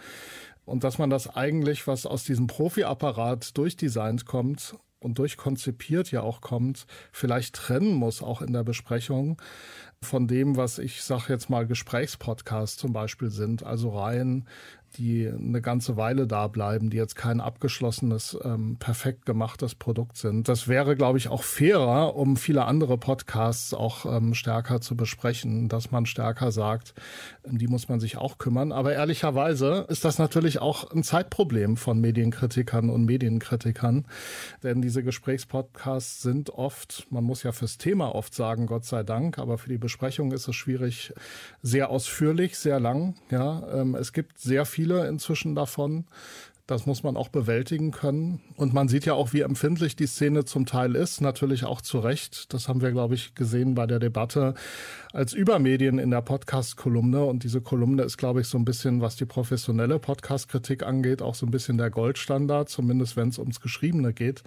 Und 0.65 0.83
dass 0.83 0.99
man 0.99 1.11
das 1.11 1.33
eigentlich, 1.33 1.87
was 1.87 2.07
aus 2.07 2.25
diesem 2.25 2.49
Profi-Apparat 2.49 3.57
durchdesignt 3.57 4.27
kommt 4.27 4.75
und 4.99 5.21
durchkonzipiert 5.21 6.11
ja 6.11 6.23
auch 6.23 6.41
kommt, 6.41 6.87
vielleicht 7.13 7.55
trennen 7.55 7.95
muss, 7.95 8.21
auch 8.21 8.43
in 8.43 8.53
der 8.53 8.65
Besprechung 8.65 9.41
von 10.05 10.29
dem, 10.29 10.57
was 10.57 10.79
ich 10.79 11.03
sage 11.03 11.25
jetzt 11.29 11.51
mal 11.51 11.67
Gesprächspodcasts 11.67 12.77
zum 12.77 12.93
Beispiel 12.93 13.31
sind, 13.31 13.65
also 13.65 13.91
Reihen, 13.91 14.47
die 14.97 15.29
eine 15.29 15.61
ganze 15.61 15.97
Weile 15.97 16.27
da 16.27 16.47
bleiben, 16.47 16.91
die 16.91 16.97
jetzt 16.97 17.17
kein 17.17 17.41
abgeschlossenes, 17.41 18.39
ähm, 18.45 18.77
perfekt 18.79 19.27
gemachtes 19.27 19.75
Produkt 19.75 20.17
sind. 20.17 20.49
Das 20.49 20.69
wäre, 20.69 20.97
glaube 20.97 21.19
ich, 21.19 21.29
auch 21.29 21.43
fairer, 21.43 22.17
um 22.17 22.37
viele 22.37 22.65
andere 22.65 22.99
Podcasts 22.99 23.75
auch 23.75 24.07
ähm, 24.07 24.35
stärker 24.35 24.81
zu 24.81 24.97
besprechen, 24.97 25.69
dass 25.69 25.91
man 25.91 26.07
stärker 26.07 26.53
sagt, 26.53 26.95
die 27.45 27.67
muss 27.67 27.89
man 27.89 28.01
sich 28.01 28.17
auch 28.17 28.39
kümmern. 28.39 28.73
Aber 28.73 28.93
ehrlicherweise 28.93 29.87
ist 29.89 30.05
das 30.05 30.19
natürlich 30.19 30.61
auch 30.61 30.91
ein 30.91 31.03
Zeitproblem 31.03 31.77
von 31.77 32.01
Medienkritikern 32.01 32.91
und 32.91 33.05
Medienkritikern, 33.05 34.07
denn 34.63 34.83
diese 34.83 35.03
Gesprächspodcasts 35.03 36.23
sind 36.23 36.51
oft, 36.51 37.07
man 37.11 37.25
muss 37.25 37.43
ja 37.43 37.53
fürs 37.53 37.79
Thema 37.79 38.15
oft 38.15 38.35
sagen, 38.35 38.67
Gott 38.67 38.85
sei 38.85 39.03
Dank, 39.03 39.39
aber 39.39 39.59
für 39.59 39.69
die 39.69 39.79
Besprechung 39.79 39.94
ist 40.33 40.49
es 40.49 40.57
schwierig, 40.57 41.13
sehr 41.63 41.91
ausführlich, 41.91 42.59
sehr 42.59 42.81
lang. 42.81 43.15
Ja, 43.31 43.67
ähm, 43.73 43.95
es 43.95 44.13
gibt 44.13 44.39
sehr 44.39 44.65
viele 44.65 45.09
inzwischen 45.09 45.55
davon. 45.55 46.07
Das 46.67 46.87
muss 46.87 47.03
man 47.03 47.19
auch 47.19 47.29
bewältigen 47.29 47.91
können. 47.91 48.41
Und 48.57 48.73
man 48.73 48.89
sieht 48.89 49.05
ja 49.05 49.13
auch, 49.13 49.35
wie 49.35 49.43
empfindlich 49.43 49.97
die 49.97 50.07
Szene 50.07 50.47
zum 50.47 50.65
Teil 50.65 50.97
ist. 50.97 51.21
Natürlich 51.21 51.65
auch 51.65 51.83
zu 51.83 51.99
Recht. 51.99 52.55
Das 52.55 52.69
haben 52.69 52.81
wir, 52.81 52.91
glaube 52.91 53.15
ich, 53.15 53.35
gesehen 53.35 53.75
bei 53.75 53.87
der 53.87 53.99
Debatte 53.99 54.55
als 55.15 55.33
Übermedien 55.33 56.01
in 56.01 56.11
der 56.11 56.23
Podcast-Kolumne. 56.23 57.25
Und 57.25 57.45
diese 57.45 57.61
Kolumne 57.61 58.03
ist, 58.03 58.17
glaube 58.17 58.41
ich, 58.41 58.49
so 58.49 58.59
ein 58.59 58.65
bisschen, 58.65 59.01
was 59.01 59.15
die 59.15 59.27
professionelle 59.27 60.01
Podcast-Kritik 60.01 60.83
angeht, 60.83 61.23
auch 61.23 61.37
so 61.37 61.47
ein 61.47 61.53
bisschen 61.53 61.79
der 61.79 61.91
Goldstandard, 61.91 62.69
zumindest 62.69 63.17
wenn 63.17 63.29
es 63.29 63.39
ums 63.39 63.61
Geschriebene 63.61 64.13
geht. 64.13 64.43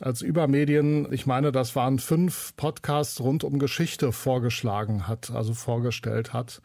Als 0.00 0.20
Übermedien, 0.20 1.06
ich 1.12 1.26
meine, 1.26 1.52
das 1.52 1.76
waren 1.76 2.00
fünf 2.00 2.56
Podcasts 2.56 3.20
rund 3.20 3.44
um 3.44 3.60
Geschichte 3.60 4.10
vorgeschlagen 4.10 5.06
hat, 5.06 5.30
also 5.30 5.54
vorgestellt 5.54 6.32
hat 6.32 6.60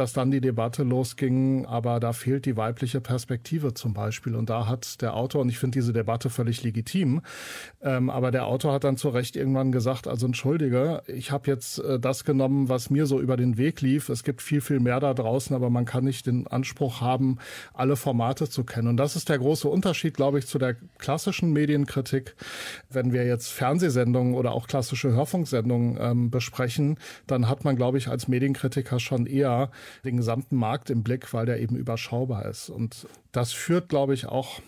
dass 0.00 0.14
dann 0.14 0.30
die 0.30 0.40
Debatte 0.40 0.82
losging, 0.82 1.66
aber 1.66 2.00
da 2.00 2.14
fehlt 2.14 2.46
die 2.46 2.56
weibliche 2.56 3.02
Perspektive 3.02 3.74
zum 3.74 3.92
Beispiel. 3.92 4.34
Und 4.34 4.48
da 4.48 4.66
hat 4.66 5.02
der 5.02 5.14
Autor, 5.14 5.42
und 5.42 5.50
ich 5.50 5.58
finde 5.58 5.78
diese 5.78 5.92
Debatte 5.92 6.30
völlig 6.30 6.62
legitim, 6.62 7.20
ähm, 7.82 8.08
aber 8.08 8.30
der 8.30 8.46
Autor 8.46 8.72
hat 8.72 8.84
dann 8.84 8.96
zu 8.96 9.10
Recht 9.10 9.36
irgendwann 9.36 9.72
gesagt, 9.72 10.08
also 10.08 10.24
entschuldige, 10.24 11.02
ich 11.06 11.32
habe 11.32 11.50
jetzt 11.50 11.80
äh, 11.80 12.00
das 12.00 12.24
genommen, 12.24 12.69
was 12.70 12.88
mir 12.88 13.04
so 13.04 13.20
über 13.20 13.36
den 13.36 13.58
Weg 13.58 13.82
lief. 13.82 14.08
Es 14.08 14.24
gibt 14.24 14.40
viel, 14.40 14.62
viel 14.62 14.80
mehr 14.80 15.00
da 15.00 15.12
draußen, 15.12 15.54
aber 15.54 15.68
man 15.68 15.84
kann 15.84 16.04
nicht 16.04 16.26
den 16.26 16.46
Anspruch 16.46 17.00
haben, 17.00 17.38
alle 17.74 17.96
Formate 17.96 18.48
zu 18.48 18.64
kennen. 18.64 18.88
Und 18.88 18.96
das 18.96 19.16
ist 19.16 19.28
der 19.28 19.38
große 19.38 19.68
Unterschied, 19.68 20.14
glaube 20.14 20.38
ich, 20.38 20.46
zu 20.46 20.58
der 20.58 20.76
klassischen 20.98 21.52
Medienkritik. 21.52 22.34
Wenn 22.88 23.12
wir 23.12 23.26
jetzt 23.26 23.48
Fernsehsendungen 23.48 24.34
oder 24.34 24.52
auch 24.52 24.66
klassische 24.66 25.12
Hörfunksendungen 25.12 25.98
ähm, 26.00 26.30
besprechen, 26.30 26.98
dann 27.26 27.48
hat 27.48 27.64
man, 27.64 27.76
glaube 27.76 27.98
ich, 27.98 28.08
als 28.08 28.28
Medienkritiker 28.28 29.00
schon 29.00 29.26
eher 29.26 29.70
den 30.04 30.16
gesamten 30.16 30.56
Markt 30.56 30.88
im 30.88 31.02
Blick, 31.02 31.34
weil 31.34 31.46
der 31.46 31.60
eben 31.60 31.76
überschaubar 31.76 32.46
ist. 32.46 32.70
Und 32.70 33.06
das 33.32 33.52
führt, 33.52 33.88
glaube 33.88 34.14
ich, 34.14 34.26
auch 34.26 34.60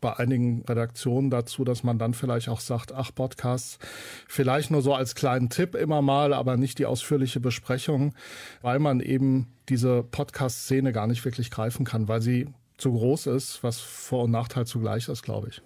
bei 0.00 0.16
einigen 0.16 0.62
Redaktionen 0.68 1.30
dazu, 1.30 1.64
dass 1.64 1.82
man 1.82 1.98
dann 1.98 2.14
vielleicht 2.14 2.48
auch 2.48 2.60
sagt, 2.60 2.92
ach, 2.92 3.10
Podcasts, 3.14 3.78
vielleicht 4.26 4.70
nur 4.70 4.82
so 4.82 4.94
als 4.94 5.14
kleinen 5.14 5.48
Tipp 5.48 5.74
immer 5.74 6.02
mal, 6.02 6.32
aber 6.34 6.56
nicht 6.56 6.78
die 6.78 6.86
ausführliche 6.86 7.40
Besprechung, 7.40 8.14
weil 8.60 8.78
man 8.78 9.00
eben 9.00 9.48
diese 9.68 10.02
Podcast-Szene 10.02 10.92
gar 10.92 11.06
nicht 11.06 11.24
wirklich 11.24 11.50
greifen 11.50 11.84
kann, 11.84 12.08
weil 12.08 12.20
sie 12.20 12.48
zu 12.76 12.92
groß 12.92 13.26
ist, 13.26 13.62
was 13.62 13.80
Vor- 13.80 14.24
und 14.24 14.30
Nachteil 14.30 14.66
zugleich 14.66 15.08
ist, 15.08 15.22
glaube 15.22 15.48
ich. 15.48 15.62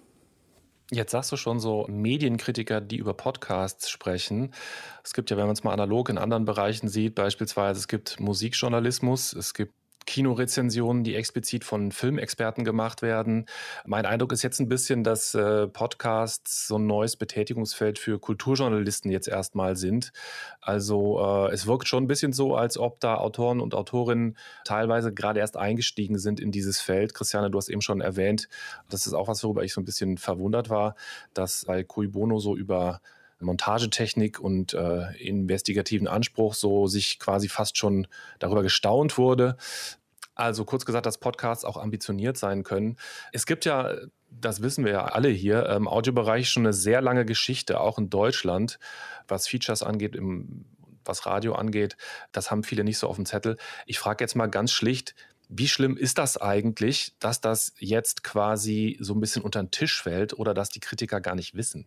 Jetzt 0.91 1.11
sagst 1.11 1.31
du 1.31 1.37
schon 1.37 1.59
so 1.59 1.85
Medienkritiker, 1.89 2.81
die 2.81 2.97
über 2.97 3.13
Podcasts 3.13 3.89
sprechen. 3.89 4.53
Es 5.03 5.13
gibt 5.13 5.31
ja, 5.31 5.37
wenn 5.37 5.45
man 5.45 5.53
es 5.53 5.63
mal 5.63 5.73
analog 5.73 6.09
in 6.09 6.17
anderen 6.17 6.45
Bereichen 6.45 6.87
sieht, 6.87 7.15
beispielsweise 7.15 7.79
es 7.79 7.87
gibt 7.87 8.19
Musikjournalismus, 8.19 9.33
es 9.33 9.53
gibt 9.53 9.73
Kinorezensionen, 10.05 11.03
die 11.03 11.15
explizit 11.15 11.63
von 11.63 11.91
Filmexperten 11.91 12.63
gemacht 12.63 13.01
werden. 13.01 13.45
Mein 13.85 14.05
Eindruck 14.05 14.31
ist 14.31 14.43
jetzt 14.43 14.59
ein 14.59 14.67
bisschen, 14.67 15.03
dass 15.03 15.33
äh, 15.35 15.67
Podcasts 15.67 16.67
so 16.67 16.77
ein 16.77 16.87
neues 16.87 17.15
Betätigungsfeld 17.15 17.99
für 17.99 18.19
Kulturjournalisten 18.19 19.11
jetzt 19.11 19.27
erstmal 19.27 19.75
sind. 19.75 20.11
Also 20.61 21.19
äh, 21.19 21.53
es 21.53 21.67
wirkt 21.67 21.87
schon 21.87 22.03
ein 22.03 22.07
bisschen 22.07 22.33
so, 22.33 22.55
als 22.55 22.77
ob 22.77 22.99
da 22.99 23.15
Autoren 23.15 23.59
und 23.59 23.75
Autorinnen 23.75 24.37
teilweise 24.65 25.13
gerade 25.13 25.39
erst 25.39 25.57
eingestiegen 25.57 26.17
sind 26.17 26.39
in 26.39 26.51
dieses 26.51 26.79
Feld. 26.79 27.13
Christiane, 27.13 27.49
du 27.49 27.57
hast 27.57 27.69
eben 27.69 27.81
schon 27.81 28.01
erwähnt, 28.01 28.49
das 28.89 29.07
ist 29.07 29.13
auch 29.13 29.27
was, 29.27 29.43
worüber 29.43 29.63
ich 29.63 29.73
so 29.73 29.81
ein 29.81 29.85
bisschen 29.85 30.17
verwundert 30.17 30.69
war, 30.69 30.95
dass 31.33 31.65
bei 31.65 31.83
Cui 31.83 32.07
Bono 32.07 32.39
so 32.39 32.55
über 32.55 33.01
Montagetechnik 33.43 34.39
und 34.39 34.73
äh, 34.73 35.15
investigativen 35.17 36.07
Anspruch 36.07 36.53
so 36.53 36.87
sich 36.87 37.19
quasi 37.19 37.49
fast 37.49 37.77
schon 37.77 38.07
darüber 38.39 38.63
gestaunt 38.63 39.17
wurde. 39.17 39.57
Also 40.35 40.65
kurz 40.65 40.85
gesagt, 40.85 41.05
dass 41.05 41.19
Podcasts 41.19 41.63
auch 41.63 41.77
ambitioniert 41.77 42.37
sein 42.37 42.63
können. 42.63 42.97
Es 43.31 43.45
gibt 43.45 43.65
ja 43.65 43.95
das 44.39 44.61
wissen 44.61 44.85
wir 44.85 44.91
ja 44.91 45.05
alle 45.05 45.29
hier, 45.29 45.67
im 45.69 45.87
Audiobereich 45.87 46.49
schon 46.49 46.65
eine 46.65 46.73
sehr 46.73 47.01
lange 47.01 47.25
Geschichte, 47.25 47.79
auch 47.79 47.97
in 47.97 48.09
Deutschland, 48.09 48.79
was 49.27 49.47
Features 49.47 49.83
angeht, 49.83 50.15
im, 50.15 50.65
was 51.05 51.25
Radio 51.25 51.55
angeht. 51.55 51.97
Das 52.31 52.51
haben 52.51 52.63
viele 52.63 52.83
nicht 52.83 52.97
so 52.97 53.07
auf 53.07 53.15
dem 53.15 53.25
Zettel. 53.25 53.57
Ich 53.85 53.99
frage 53.99 54.23
jetzt 54.23 54.35
mal 54.35 54.47
ganz 54.47 54.71
schlicht, 54.71 55.15
wie 55.49 55.67
schlimm 55.67 55.97
ist 55.97 56.17
das 56.17 56.37
eigentlich, 56.37 57.13
dass 57.19 57.41
das 57.41 57.73
jetzt 57.77 58.23
quasi 58.23 58.97
so 58.99 59.13
ein 59.13 59.19
bisschen 59.19 59.43
unter 59.43 59.61
den 59.61 59.71
Tisch 59.71 60.01
fällt 60.01 60.33
oder 60.33 60.53
dass 60.53 60.69
die 60.69 60.79
Kritiker 60.79 61.21
gar 61.21 61.35
nicht 61.35 61.53
wissen? 61.53 61.85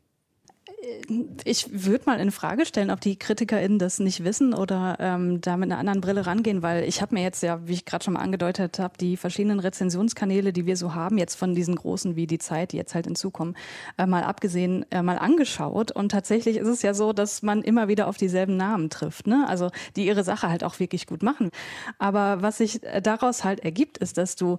Ich 1.44 1.68
würde 1.72 2.04
mal 2.06 2.20
in 2.20 2.30
Frage 2.30 2.66
stellen, 2.66 2.90
ob 2.90 3.00
die 3.00 3.16
KritikerInnen 3.16 3.78
das 3.78 3.98
nicht 3.98 4.24
wissen 4.24 4.54
oder 4.54 4.96
ähm, 5.00 5.40
da 5.40 5.56
mit 5.56 5.70
einer 5.70 5.78
anderen 5.78 6.00
Brille 6.00 6.26
rangehen, 6.26 6.62
weil 6.62 6.84
ich 6.84 7.02
habe 7.02 7.14
mir 7.14 7.22
jetzt 7.22 7.42
ja, 7.42 7.66
wie 7.66 7.72
ich 7.72 7.84
gerade 7.84 8.04
schon 8.04 8.14
mal 8.14 8.20
angedeutet 8.20 8.78
habe, 8.78 8.96
die 8.98 9.16
verschiedenen 9.16 9.60
Rezensionskanäle, 9.60 10.52
die 10.52 10.66
wir 10.66 10.76
so 10.76 10.94
haben, 10.94 11.18
jetzt 11.18 11.34
von 11.34 11.54
diesen 11.54 11.76
großen 11.76 12.16
wie 12.16 12.26
die 12.26 12.38
Zeit, 12.38 12.72
die 12.72 12.76
jetzt 12.76 12.94
halt 12.94 13.06
hinzukommen, 13.06 13.56
äh, 13.98 14.06
mal 14.06 14.24
abgesehen, 14.24 14.84
äh, 14.90 15.02
mal 15.02 15.18
angeschaut. 15.18 15.92
Und 15.92 16.10
tatsächlich 16.10 16.56
ist 16.56 16.68
es 16.68 16.82
ja 16.82 16.94
so, 16.94 17.12
dass 17.12 17.42
man 17.42 17.62
immer 17.62 17.88
wieder 17.88 18.08
auf 18.08 18.16
dieselben 18.16 18.56
Namen 18.56 18.90
trifft, 18.90 19.26
ne? 19.26 19.46
Also 19.48 19.70
die 19.96 20.06
ihre 20.06 20.24
Sache 20.24 20.48
halt 20.48 20.64
auch 20.64 20.78
wirklich 20.78 21.06
gut 21.06 21.22
machen. 21.22 21.50
Aber 21.98 22.42
was 22.42 22.58
sich 22.58 22.82
äh, 22.82 23.00
daraus 23.00 23.44
halt 23.44 23.60
ergibt, 23.60 23.98
ist, 23.98 24.18
dass 24.18 24.36
du 24.36 24.58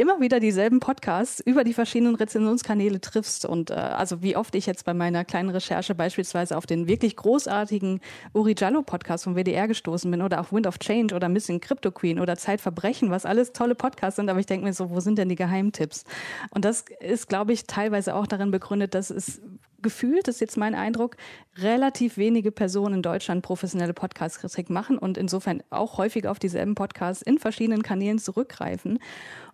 immer 0.00 0.20
wieder 0.20 0.40
dieselben 0.40 0.80
Podcasts 0.80 1.40
über 1.40 1.62
die 1.62 1.74
verschiedenen 1.74 2.14
Rezensionskanäle 2.14 3.00
triffst. 3.00 3.44
Und 3.44 3.70
äh, 3.70 3.74
also 3.74 4.22
wie 4.22 4.36
oft 4.36 4.54
ich 4.54 4.66
jetzt 4.66 4.84
bei 4.84 4.94
meiner 4.94 5.24
kleinen 5.24 5.50
Recherche 5.50 5.94
beispielsweise 5.94 6.56
auf 6.56 6.66
den 6.66 6.88
wirklich 6.88 7.16
großartigen 7.16 8.00
Uri 8.32 8.54
Jallo 8.56 8.82
Podcast 8.82 9.24
vom 9.24 9.36
WDR 9.36 9.68
gestoßen 9.68 10.10
bin 10.10 10.22
oder 10.22 10.40
auf 10.40 10.52
Wind 10.52 10.66
of 10.66 10.78
Change 10.78 11.14
oder 11.14 11.28
Missing 11.28 11.60
Crypto 11.60 11.90
Queen 11.90 12.18
oder 12.18 12.36
Zeitverbrechen, 12.36 13.10
was 13.10 13.26
alles 13.26 13.52
tolle 13.52 13.74
Podcasts 13.74 14.16
sind. 14.16 14.30
Aber 14.30 14.40
ich 14.40 14.46
denke 14.46 14.66
mir 14.66 14.72
so, 14.72 14.90
wo 14.90 15.00
sind 15.00 15.18
denn 15.18 15.28
die 15.28 15.36
Geheimtipps? 15.36 16.04
Und 16.50 16.64
das 16.64 16.84
ist, 17.00 17.28
glaube 17.28 17.52
ich, 17.52 17.66
teilweise 17.66 18.14
auch 18.14 18.26
darin 18.26 18.50
begründet, 18.50 18.94
dass 18.94 19.10
es 19.10 19.42
gefühlt, 19.82 20.28
ist 20.28 20.40
jetzt 20.40 20.56
mein 20.56 20.74
Eindruck, 20.74 21.16
relativ 21.56 22.16
wenige 22.16 22.52
Personen 22.52 22.96
in 22.96 23.02
Deutschland 23.02 23.42
professionelle 23.42 23.94
Podcast-Kritik 23.94 24.70
machen 24.70 24.98
und 24.98 25.18
insofern 25.18 25.62
auch 25.70 25.98
häufig 25.98 26.26
auf 26.26 26.38
dieselben 26.38 26.74
Podcasts 26.74 27.22
in 27.22 27.38
verschiedenen 27.38 27.82
Kanälen 27.82 28.18
zurückgreifen. 28.18 28.98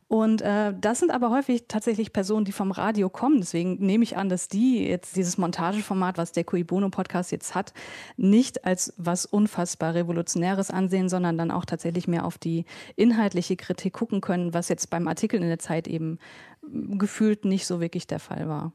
Und 0.08 0.40
äh, 0.40 0.72
das 0.80 1.00
sind 1.00 1.10
aber 1.10 1.30
häufig 1.30 1.64
tatsächlich 1.66 2.12
Personen, 2.12 2.44
die 2.44 2.52
vom 2.52 2.70
Radio 2.70 3.08
kommen. 3.08 3.40
Deswegen 3.40 3.84
nehme 3.84 4.04
ich 4.04 4.16
an, 4.16 4.28
dass 4.28 4.46
die 4.46 4.86
jetzt 4.86 5.16
dieses 5.16 5.36
Montageformat, 5.36 6.16
was 6.16 6.30
der 6.30 6.44
Cui 6.44 6.62
Bono 6.62 6.90
Podcast 6.90 7.32
jetzt 7.32 7.56
hat, 7.56 7.72
nicht 8.16 8.64
als 8.64 8.94
was 8.96 9.26
unfassbar 9.26 9.94
Revolutionäres 9.94 10.70
ansehen, 10.70 11.08
sondern 11.08 11.36
dann 11.36 11.50
auch 11.50 11.64
tatsächlich 11.64 12.06
mehr 12.06 12.24
auf 12.24 12.38
die 12.38 12.66
inhaltliche 12.94 13.56
Kritik 13.56 13.94
gucken 13.94 14.20
können, 14.20 14.54
was 14.54 14.68
jetzt 14.68 14.90
beim 14.90 15.08
Artikel 15.08 15.42
in 15.42 15.48
der 15.48 15.58
Zeit 15.58 15.88
eben 15.88 16.20
gefühlt 16.62 17.44
nicht 17.44 17.66
so 17.66 17.80
wirklich 17.80 18.06
der 18.06 18.20
Fall 18.20 18.48
war. 18.48 18.72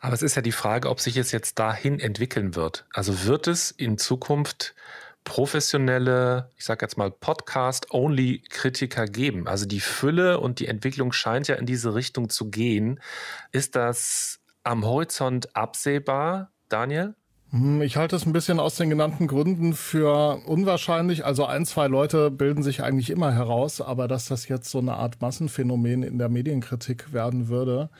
Aber 0.00 0.14
es 0.14 0.22
ist 0.22 0.36
ja 0.36 0.42
die 0.42 0.52
Frage, 0.52 0.88
ob 0.88 1.00
sich 1.00 1.16
es 1.16 1.32
jetzt 1.32 1.58
dahin 1.58 1.98
entwickeln 1.98 2.54
wird. 2.54 2.86
Also 2.92 3.24
wird 3.24 3.48
es 3.48 3.70
in 3.72 3.98
Zukunft 3.98 4.74
professionelle, 5.24 6.50
ich 6.56 6.64
sage 6.64 6.84
jetzt 6.84 6.96
mal 6.96 7.10
Podcast-Only-Kritiker 7.10 9.06
geben. 9.06 9.48
Also 9.48 9.66
die 9.66 9.80
Fülle 9.80 10.38
und 10.38 10.60
die 10.60 10.68
Entwicklung 10.68 11.12
scheint 11.12 11.48
ja 11.48 11.56
in 11.56 11.66
diese 11.66 11.94
Richtung 11.94 12.28
zu 12.28 12.50
gehen. 12.50 13.00
Ist 13.50 13.74
das 13.74 14.40
am 14.62 14.84
Horizont 14.84 15.56
absehbar, 15.56 16.52
Daniel? 16.68 17.14
Hm, 17.50 17.82
ich 17.82 17.96
halte 17.96 18.16
es 18.16 18.26
ein 18.26 18.32
bisschen 18.32 18.58
aus 18.58 18.76
den 18.76 18.90
genannten 18.90 19.28
Gründen 19.28 19.74
für 19.74 20.40
unwahrscheinlich. 20.46 21.24
Also 21.24 21.46
ein, 21.46 21.64
zwei 21.64 21.86
Leute 21.86 22.30
bilden 22.30 22.62
sich 22.62 22.82
eigentlich 22.82 23.10
immer 23.10 23.32
heraus, 23.32 23.80
aber 23.80 24.08
dass 24.08 24.26
das 24.26 24.48
jetzt 24.48 24.70
so 24.70 24.78
eine 24.78 24.94
Art 24.94 25.20
Massenphänomen 25.20 26.02
in 26.02 26.18
der 26.18 26.28
Medienkritik 26.28 27.12
werden 27.12 27.48
würde, 27.48 27.90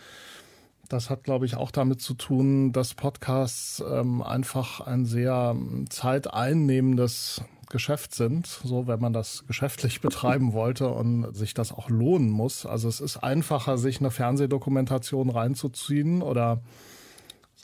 das 0.95 1.11
hat, 1.11 1.25
glaube 1.25 1.45
ich, 1.45 1.57
auch 1.57 1.71
damit 1.71 2.01
zu 2.01 2.15
tun, 2.15 2.73
dass 2.73 2.95
Podcasts 2.95 3.83
ähm, 3.87 4.23
einfach 4.23 4.81
ein 4.81 5.05
sehr 5.05 5.55
ähm, 5.55 5.91
zeiteinnehmendes 5.91 7.43
Geschäft 7.69 8.15
sind, 8.15 8.47
so 8.47 8.87
wenn 8.87 9.01
man 9.01 9.13
das 9.13 9.45
geschäftlich 9.47 10.01
betreiben 10.03 10.53
wollte 10.53 10.89
und 10.89 11.35
sich 11.35 11.53
das 11.53 11.73
auch 11.73 11.91
lohnen 11.91 12.31
muss. 12.31 12.65
Also 12.65 12.89
es 12.89 13.01
ist 13.01 13.17
einfacher, 13.19 13.77
sich 13.77 13.99
eine 13.99 14.13
Fernsehdokumentation 14.13 15.31
reinzuziehen 15.31 16.23
oder 16.23 16.63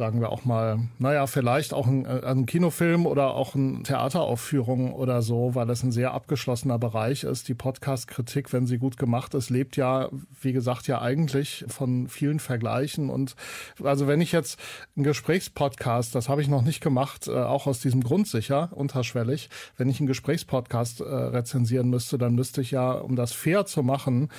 sagen 0.00 0.22
wir 0.22 0.30
auch 0.30 0.46
mal, 0.46 0.78
naja, 0.98 1.26
vielleicht 1.26 1.74
auch 1.74 1.86
ein, 1.86 2.06
äh, 2.06 2.22
ein 2.24 2.46
Kinofilm 2.46 3.04
oder 3.04 3.34
auch 3.34 3.54
eine 3.54 3.82
Theateraufführung 3.82 4.94
oder 4.94 5.20
so, 5.20 5.54
weil 5.54 5.68
es 5.68 5.82
ein 5.82 5.92
sehr 5.92 6.14
abgeschlossener 6.14 6.78
Bereich 6.78 7.22
ist. 7.22 7.48
Die 7.48 7.54
Podcast-Kritik, 7.54 8.50
wenn 8.54 8.66
sie 8.66 8.78
gut 8.78 8.96
gemacht 8.96 9.34
ist, 9.34 9.50
lebt 9.50 9.76
ja, 9.76 10.08
wie 10.40 10.54
gesagt, 10.54 10.86
ja 10.86 11.02
eigentlich 11.02 11.66
von 11.68 12.08
vielen 12.08 12.40
Vergleichen. 12.40 13.10
Und 13.10 13.36
also 13.84 14.06
wenn 14.06 14.22
ich 14.22 14.32
jetzt 14.32 14.58
einen 14.96 15.04
Gesprächspodcast, 15.04 16.14
das 16.14 16.30
habe 16.30 16.40
ich 16.40 16.48
noch 16.48 16.62
nicht 16.62 16.80
gemacht, 16.80 17.28
äh, 17.28 17.32
auch 17.32 17.66
aus 17.66 17.80
diesem 17.80 18.02
Grund 18.02 18.26
sicher, 18.26 18.70
unterschwellig, 18.72 19.50
wenn 19.76 19.90
ich 19.90 20.00
einen 20.00 20.06
Gesprächspodcast 20.06 21.02
äh, 21.02 21.04
rezensieren 21.04 21.90
müsste, 21.90 22.16
dann 22.16 22.34
müsste 22.34 22.62
ich 22.62 22.70
ja, 22.70 22.92
um 22.92 23.16
das 23.16 23.32
fair 23.34 23.66
zu 23.66 23.82
machen, 23.82 24.30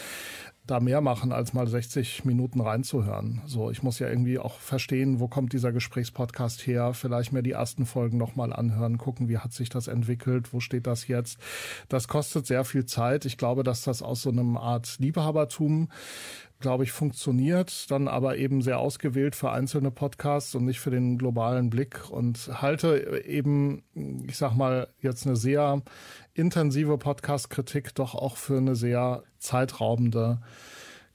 da 0.67 0.80
mehr 0.80 1.02
machen, 1.02 1.32
als 1.32 1.54
mal 1.54 1.67
60 1.67 2.24
Minuten 2.24 2.62
reinzuhören. 2.62 3.41
So, 3.45 3.71
ich 3.71 3.84
muss 3.84 4.00
ja 4.00 4.08
irgendwie 4.08 4.39
auch 4.39 4.60
verstehen, 4.60 5.19
wo 5.19 5.28
kommt 5.28 5.54
dieser 5.54 5.71
Gesprächspodcast 5.71 6.65
her, 6.67 6.93
vielleicht 6.93 7.34
mir 7.34 7.41
die 7.41 7.52
ersten 7.52 7.86
Folgen 7.86 8.17
nochmal 8.17 8.54
anhören, 8.54 8.97
gucken, 8.97 9.28
wie 9.28 9.39
hat 9.39 9.54
sich 9.54 9.69
das 9.69 9.88
entwickelt, 9.88 10.54
wo 10.54 10.60
steht 10.60 10.88
das 10.88 11.08
jetzt. 11.08 11.39
Das 11.89 12.08
kostet 12.08 12.45
sehr 12.45 12.63
viel 12.63 12.86
Zeit. 12.86 13.26
Ich 13.26 13.38
glaube, 13.38 13.63
dass 13.63 13.84
das 13.84 14.02
aus 14.02 14.21
so 14.21 14.30
einem 14.30 14.56
Art 14.56 14.97
Liebhabertum 15.00 15.89
glaube 16.62 16.84
ich, 16.84 16.91
funktioniert, 16.91 17.91
dann 17.91 18.08
aber 18.08 18.38
eben 18.38 18.62
sehr 18.62 18.80
ausgewählt 18.80 19.36
für 19.36 19.52
einzelne 19.52 19.91
Podcasts 19.91 20.56
und 20.56 20.65
nicht 20.65 20.80
für 20.80 20.91
den 20.91 21.17
globalen 21.17 21.69
Blick 21.69 22.10
und 22.10 22.50
halte 22.62 23.24
eben, 23.26 23.84
ich 24.28 24.38
sag 24.38 24.56
mal, 24.56 24.88
jetzt 25.02 25.26
eine 25.26 25.36
sehr 25.36 25.82
intensive 26.33 26.97
Podcast-Kritik 26.97 27.95
doch 27.95 28.15
auch 28.15 28.37
für 28.37 28.57
eine 28.57 28.75
sehr 28.75 29.23
zeitraubende 29.39 30.39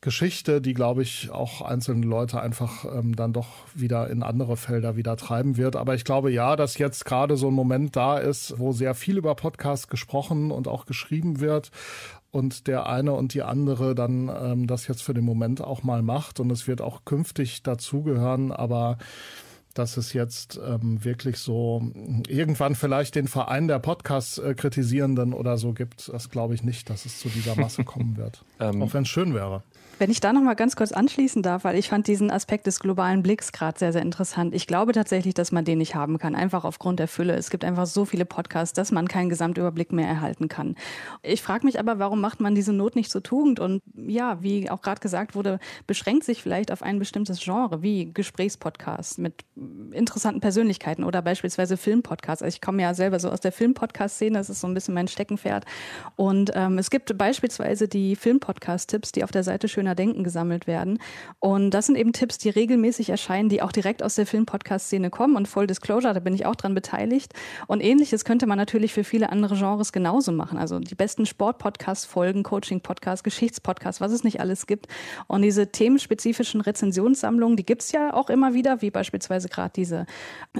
Geschichte, 0.02 0.60
die, 0.60 0.74
glaube 0.74 1.02
ich, 1.02 1.30
auch 1.30 1.62
einzelne 1.62 2.06
Leute 2.06 2.40
einfach 2.40 2.84
ähm, 2.84 3.16
dann 3.16 3.32
doch 3.32 3.48
wieder 3.74 4.08
in 4.08 4.22
andere 4.22 4.56
Felder 4.56 4.94
wieder 4.94 5.16
treiben 5.16 5.56
wird. 5.56 5.74
Aber 5.74 5.94
ich 5.94 6.04
glaube 6.04 6.30
ja, 6.30 6.54
dass 6.54 6.78
jetzt 6.78 7.06
gerade 7.06 7.36
so 7.36 7.48
ein 7.48 7.54
Moment 7.54 7.96
da 7.96 8.18
ist, 8.18 8.58
wo 8.58 8.72
sehr 8.72 8.94
viel 8.94 9.16
über 9.16 9.34
Podcasts 9.34 9.88
gesprochen 9.88 10.50
und 10.50 10.68
auch 10.68 10.86
geschrieben 10.86 11.40
wird 11.40 11.70
und 12.30 12.66
der 12.66 12.86
eine 12.86 13.14
und 13.14 13.32
die 13.34 13.42
andere 13.42 13.94
dann 13.94 14.28
ähm, 14.28 14.66
das 14.66 14.86
jetzt 14.86 15.02
für 15.02 15.14
den 15.14 15.24
Moment 15.24 15.62
auch 15.62 15.82
mal 15.82 16.02
macht 16.02 16.38
und 16.38 16.52
es 16.52 16.68
wird 16.68 16.82
auch 16.82 17.04
künftig 17.04 17.62
dazugehören, 17.62 18.52
aber 18.52 18.98
dass 19.78 19.96
es 19.96 20.12
jetzt 20.12 20.58
ähm, 20.64 21.04
wirklich 21.04 21.38
so 21.38 21.82
irgendwann 22.28 22.74
vielleicht 22.74 23.14
den 23.14 23.28
Verein 23.28 23.68
der 23.68 23.78
Podcast-Kritisierenden 23.78 25.32
oder 25.32 25.58
so 25.58 25.72
gibt. 25.72 26.08
Das 26.12 26.30
glaube 26.30 26.54
ich 26.54 26.62
nicht, 26.62 26.90
dass 26.90 27.04
es 27.04 27.20
zu 27.20 27.28
dieser 27.28 27.56
Masse 27.56 27.84
kommen 27.84 28.16
wird. 28.16 28.44
ähm, 28.60 28.82
Auch 28.82 28.94
wenn 28.94 29.02
es 29.02 29.08
schön 29.08 29.34
wäre. 29.34 29.62
Wenn 29.98 30.10
ich 30.10 30.20
da 30.20 30.34
noch 30.34 30.42
mal 30.42 30.54
ganz 30.54 30.76
kurz 30.76 30.92
anschließen 30.92 31.42
darf, 31.42 31.64
weil 31.64 31.78
ich 31.78 31.88
fand 31.88 32.06
diesen 32.06 32.30
Aspekt 32.30 32.66
des 32.66 32.80
globalen 32.80 33.22
Blicks 33.22 33.50
gerade 33.50 33.78
sehr, 33.78 33.94
sehr 33.94 34.02
interessant. 34.02 34.54
Ich 34.54 34.66
glaube 34.66 34.92
tatsächlich, 34.92 35.32
dass 35.32 35.52
man 35.52 35.64
den 35.64 35.78
nicht 35.78 35.94
haben 35.94 36.18
kann, 36.18 36.34
einfach 36.34 36.64
aufgrund 36.64 37.00
der 37.00 37.08
Fülle. 37.08 37.34
Es 37.34 37.48
gibt 37.48 37.64
einfach 37.64 37.86
so 37.86 38.04
viele 38.04 38.26
Podcasts, 38.26 38.74
dass 38.74 38.92
man 38.92 39.08
keinen 39.08 39.30
Gesamtüberblick 39.30 39.92
mehr 39.92 40.06
erhalten 40.06 40.48
kann. 40.48 40.76
Ich 41.22 41.40
frage 41.40 41.64
mich 41.64 41.80
aber, 41.80 41.98
warum 41.98 42.20
macht 42.20 42.40
man 42.40 42.54
diese 42.54 42.74
Not 42.74 42.94
nicht 42.94 43.10
zur 43.10 43.22
Tugend? 43.22 43.58
Und 43.58 43.82
ja, 43.94 44.42
wie 44.42 44.68
auch 44.68 44.82
gerade 44.82 45.00
gesagt 45.00 45.34
wurde, 45.34 45.58
beschränkt 45.86 46.24
sich 46.24 46.42
vielleicht 46.42 46.72
auf 46.72 46.82
ein 46.82 46.98
bestimmtes 46.98 47.40
Genre, 47.40 47.80
wie 47.80 48.12
Gesprächspodcasts 48.12 49.16
mit 49.16 49.46
interessanten 49.92 50.42
Persönlichkeiten 50.42 51.04
oder 51.04 51.22
beispielsweise 51.22 51.78
Filmpodcasts. 51.78 52.42
Also 52.42 52.54
ich 52.54 52.60
komme 52.60 52.82
ja 52.82 52.92
selber 52.92 53.18
so 53.18 53.30
aus 53.30 53.40
der 53.40 53.52
Filmpodcast-Szene, 53.52 54.36
das 54.36 54.50
ist 54.50 54.60
so 54.60 54.66
ein 54.66 54.74
bisschen 54.74 54.92
mein 54.92 55.08
Steckenpferd. 55.08 55.64
Und 56.16 56.50
ähm, 56.54 56.76
es 56.76 56.90
gibt 56.90 57.16
beispielsweise 57.16 57.88
die 57.88 58.14
Filmpodcast-Tipps, 58.14 59.12
die 59.12 59.24
auf 59.24 59.30
der 59.30 59.42
Seite 59.42 59.68
schön 59.68 59.85
Schöner 59.86 59.94
Denken 59.94 60.24
gesammelt 60.24 60.66
werden. 60.66 60.98
Und 61.38 61.70
das 61.70 61.86
sind 61.86 61.96
eben 61.96 62.12
Tipps, 62.12 62.38
die 62.38 62.50
regelmäßig 62.50 63.10
erscheinen, 63.10 63.48
die 63.48 63.62
auch 63.62 63.70
direkt 63.70 64.02
aus 64.02 64.16
der 64.16 64.26
Film-Podcast-Szene 64.26 65.10
kommen. 65.10 65.36
Und 65.36 65.46
Full 65.46 65.68
Disclosure, 65.68 66.12
da 66.12 66.18
bin 66.18 66.34
ich 66.34 66.44
auch 66.44 66.56
dran 66.56 66.74
beteiligt. 66.74 67.32
Und 67.68 67.80
ähnliches 67.80 68.24
könnte 68.24 68.46
man 68.46 68.58
natürlich 68.58 68.92
für 68.92 69.04
viele 69.04 69.30
andere 69.30 69.54
Genres 69.54 69.92
genauso 69.92 70.32
machen. 70.32 70.58
Also 70.58 70.80
die 70.80 70.96
besten 70.96 71.24
Sport-Podcast-Folgen, 71.24 72.42
Coaching-Podcast, 72.42 73.22
Geschichts-Podcast, 73.22 74.00
was 74.00 74.10
es 74.10 74.24
nicht 74.24 74.40
alles 74.40 74.66
gibt. 74.66 74.88
Und 75.28 75.42
diese 75.42 75.70
themenspezifischen 75.70 76.60
Rezensionssammlungen, 76.62 77.56
die 77.56 77.64
gibt 77.64 77.82
es 77.82 77.92
ja 77.92 78.12
auch 78.12 78.28
immer 78.28 78.54
wieder, 78.54 78.82
wie 78.82 78.90
beispielsweise 78.90 79.48
gerade 79.48 79.70
diese 79.76 80.06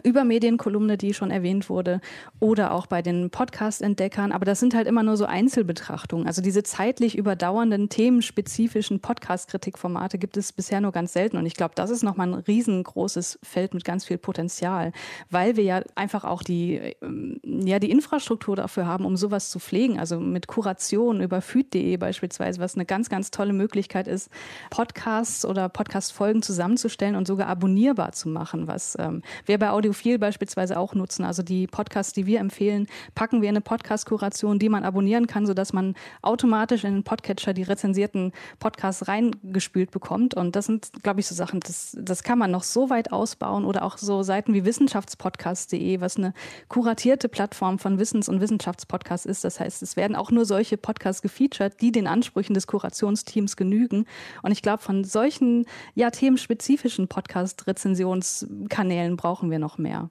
Übermedienkolumne, 0.05 0.97
die 0.97 1.15
schon 1.15 1.33
erwähnt 1.33 1.69
wurde, 1.69 2.01
oder 2.39 2.73
auch 2.73 2.87
bei 2.87 3.03
den 3.03 3.31
Podcast-Entdeckern. 3.31 4.31
Aber 4.31 4.45
das 4.45 4.61
sind 4.61 4.75
halt 4.75 4.87
immer 4.87 5.03
nur 5.03 5.17
so 5.17 5.25
Einzelbetrachtungen. 5.25 6.29
Also 6.29 6.43
diese 6.43 6.63
zeitlich 6.63 7.19
überdauernden, 7.19 7.89
themenspezifischen 7.89 9.01
Podcast-Kritikformate 9.17 10.19
gibt 10.19 10.37
es 10.37 10.53
bisher 10.53 10.81
nur 10.81 10.93
ganz 10.93 11.15
selten. 11.15 11.39
Und 11.39 11.47
ich 11.47 11.55
glaube, 11.55 11.73
das 11.75 11.91
ist 11.91 12.03
nochmal 12.03 12.29
ein 12.29 12.35
riesengroßes 12.35 13.39
Feld 13.43 13.73
mit 13.73 13.85
ganz 13.85 14.05
viel 14.05 14.19
Potenzial, 14.19 14.93
weil 15.31 15.57
wir 15.57 15.65
ja 15.65 15.83
einfach 15.95 16.25
auch 16.25 16.43
die, 16.43 16.95
ähm, 17.03 17.41
ja, 17.43 17.79
die 17.79 17.91
Infrastruktur 17.91 18.57
dafür 18.57 18.87
haben, 18.87 19.07
um 19.07 19.17
sowas 19.17 19.51
zu 19.51 19.59
pflegen. 19.59 19.99
Also 19.99 20.21
mit 20.21 20.47
Kuration 20.47 21.23
über 21.23 21.41
feed.de 21.41 21.97
beispielsweise, 21.97 22.61
was 22.61 22.75
eine 22.75 22.85
ganz, 22.85 23.09
ganz 23.09 23.31
tolle 23.31 23.55
Möglichkeit 23.55 24.07
ist, 24.07 24.31
Podcasts 24.71 25.47
oder 25.47 25.69
Podcast-Folgen 25.69 26.43
zusammenzustellen 26.43 27.17
und 27.17 27.27
sogar 27.27 27.49
abonnierbar 27.49 28.13
zu 28.13 28.29
machen, 28.29 28.67
was 28.69 28.97
ähm, 28.99 29.23
wir 29.47 29.59
bei 29.59 29.71
Audiophil 29.71 30.19
beispielsweise 30.19 30.79
auch 30.79 30.95
nutzen. 30.95 31.25
Also 31.25 31.43
die 31.43 31.67
Podcasts, 31.67 32.13
die 32.13 32.27
wir 32.27 32.41
empfehlen, 32.41 32.87
packen 33.15 33.41
wir 33.41 33.49
in 33.49 33.57
eine 33.57 33.63
Podcast-Kuration, 33.63 34.59
die 34.59 34.69
man 34.69 34.85
abonnieren 34.85 35.27
kann, 35.27 35.47
sodass 35.47 35.73
man 35.73 35.95
automatisch 36.21 36.85
in 36.85 36.93
den 36.93 37.05
Podcatcher 37.05 37.55
die 37.55 37.63
rezensierten 37.63 38.33
Podcasts 38.59 39.06
reingespült 39.09 39.91
bekommt. 39.91 40.35
Und 40.35 40.57
das 40.57 40.67
sind, 40.67 40.91
glaube 41.03 41.21
ich, 41.21 41.27
so 41.27 41.35
Sachen, 41.35 41.61
das, 41.61 41.97
das 42.01 42.23
kann 42.23 42.39
man 42.39 42.51
noch 42.51 42.63
so 42.63 42.91
weit 42.91 43.13
ausbauen 43.13 43.65
oder 43.65 43.85
auch 43.85 43.99
so 43.99 44.23
Seiten 44.23 44.55
wie 44.55 44.65
wissenschaftspodcast.de, 44.65 46.01
was 46.01 46.17
eine 46.17 46.33
kuratierte 46.69 47.29
Plattform 47.29 47.79
von 47.79 47.99
Wissens- 47.99 48.29
und 48.29 48.41
Wissenschaftspodcasts 48.41 49.27
ist. 49.27 49.45
Das 49.45 49.61
heißt, 49.61 49.83
es 49.83 49.97
werden 49.97 50.17
auch 50.17 50.31
nur 50.31 50.45
solche 50.45 50.77
Podcasts 50.77 51.23
gefeatured, 51.23 51.81
die 51.81 51.93
den 51.93 52.07
Ansprüchen 52.07 52.55
des 52.55 52.67
Kurationsteams 52.67 53.57
genügen. 53.57 54.07
Und 54.43 54.53
ich 54.53 54.63
glaube, 54.63 54.83
von 54.83 55.05
solchen 55.05 55.67
ja 55.95 56.11
themenspezifischen 56.11 57.09
Podcast-Rezensionskanälen 57.09 59.17
brauchen 59.17 59.51
wir 59.51 59.59
noch 59.59 59.79
mehr. 59.79 60.11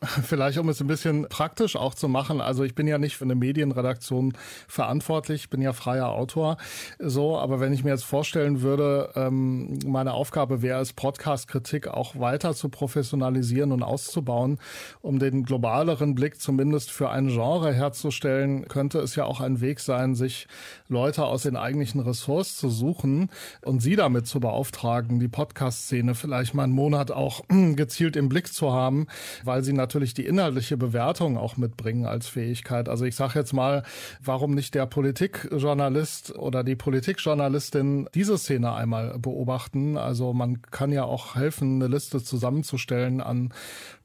Vielleicht, 0.22 0.58
um 0.58 0.68
es 0.68 0.80
ein 0.80 0.86
bisschen 0.86 1.26
praktisch 1.28 1.74
auch 1.74 1.92
zu 1.92 2.08
machen. 2.08 2.40
Also 2.40 2.62
ich 2.62 2.76
bin 2.76 2.86
ja 2.86 2.98
nicht 2.98 3.16
für 3.16 3.24
eine 3.24 3.34
Medienredaktion 3.34 4.34
verantwortlich, 4.68 5.50
bin 5.50 5.60
ja 5.60 5.72
freier 5.72 6.10
Autor. 6.10 6.56
So, 7.00 7.36
aber 7.36 7.58
wenn 7.58 7.72
ich 7.72 7.82
mir 7.82 7.90
jetzt 7.90 8.04
vorstellen 8.04 8.62
würde, 8.62 9.10
ähm, 9.16 9.78
meine 9.84 10.12
Aufgabe 10.12 10.62
wäre 10.62 10.80
es, 10.80 10.92
Podcast-Kritik 10.92 11.88
auch 11.88 12.14
weiter 12.18 12.54
zu 12.54 12.68
professionalisieren 12.68 13.72
und 13.72 13.82
auszubauen, 13.82 14.58
um 15.00 15.18
den 15.18 15.42
globaleren 15.42 16.14
Blick 16.14 16.40
zumindest 16.40 16.92
für 16.92 17.10
ein 17.10 17.26
Genre 17.26 17.72
herzustellen, 17.72 18.68
könnte 18.68 19.00
es 19.00 19.16
ja 19.16 19.24
auch 19.24 19.40
ein 19.40 19.60
Weg 19.60 19.80
sein, 19.80 20.14
sich 20.14 20.46
Leute 20.86 21.24
aus 21.24 21.42
den 21.42 21.56
eigentlichen 21.56 22.00
Ressorts 22.00 22.56
zu 22.56 22.68
suchen 22.68 23.30
und 23.64 23.80
sie 23.80 23.96
damit 23.96 24.28
zu 24.28 24.38
beauftragen, 24.38 25.18
die 25.18 25.28
Podcast-Szene 25.28 26.14
vielleicht 26.14 26.54
mal 26.54 26.64
einen 26.64 26.72
Monat 26.72 27.10
auch 27.10 27.42
gezielt 27.48 28.14
im 28.14 28.28
Blick 28.28 28.52
zu 28.52 28.72
haben, 28.72 29.08
weil 29.42 29.64
sie 29.64 29.72
natürlich 29.72 29.87
die 29.88 30.26
inhaltliche 30.26 30.76
Bewertung 30.76 31.36
auch 31.36 31.56
mitbringen 31.56 32.06
als 32.06 32.28
Fähigkeit. 32.28 32.88
Also 32.88 33.04
ich 33.04 33.16
sage 33.16 33.38
jetzt 33.38 33.52
mal, 33.52 33.82
warum 34.22 34.54
nicht 34.54 34.74
der 34.74 34.86
Politikjournalist 34.86 36.36
oder 36.36 36.64
die 36.64 36.76
Politikjournalistin 36.76 38.08
diese 38.14 38.38
Szene 38.38 38.72
einmal 38.72 39.18
beobachten? 39.18 39.96
Also 39.96 40.32
man 40.32 40.62
kann 40.62 40.92
ja 40.92 41.04
auch 41.04 41.34
helfen, 41.34 41.82
eine 41.82 41.92
Liste 41.92 42.22
zusammenzustellen 42.22 43.20
an 43.20 43.52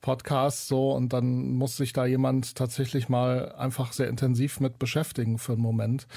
Podcasts 0.03 0.67
so 0.67 0.91
und 0.91 1.13
dann 1.13 1.53
muss 1.53 1.77
sich 1.77 1.93
da 1.93 2.05
jemand 2.05 2.55
tatsächlich 2.55 3.09
mal 3.09 3.53
einfach 3.57 3.93
sehr 3.93 4.09
intensiv 4.09 4.59
mit 4.59 4.77
beschäftigen 4.77 5.39
für 5.39 5.53
einen 5.53 5.61
Moment. 5.61 6.07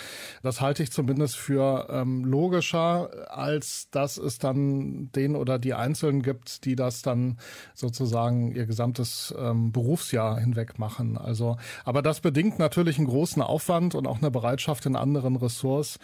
Das 0.42 0.60
halte 0.60 0.82
ich 0.82 0.92
zumindest 0.92 1.36
für 1.36 1.86
ähm, 1.88 2.24
logischer, 2.24 3.30
als 3.30 3.88
dass 3.90 4.18
es 4.18 4.38
dann 4.38 5.10
den 5.12 5.36
oder 5.36 5.58
die 5.58 5.72
Einzelnen 5.72 6.20
gibt, 6.20 6.64
die 6.64 6.74
das 6.76 7.02
dann 7.02 7.38
sozusagen 7.74 8.54
ihr 8.54 8.66
gesamtes 8.66 9.34
ähm, 9.38 9.72
Berufsjahr 9.72 10.38
hinweg 10.38 10.78
machen. 10.78 11.16
Also, 11.16 11.56
aber 11.84 12.02
das 12.02 12.20
bedingt 12.20 12.58
natürlich 12.58 12.98
einen 12.98 13.06
großen 13.06 13.40
Aufwand 13.40 13.94
und 13.94 14.06
auch 14.06 14.18
eine 14.18 14.32
Bereitschaft 14.32 14.84
in 14.84 14.96
anderen 14.96 15.36
Ressorts. 15.36 15.98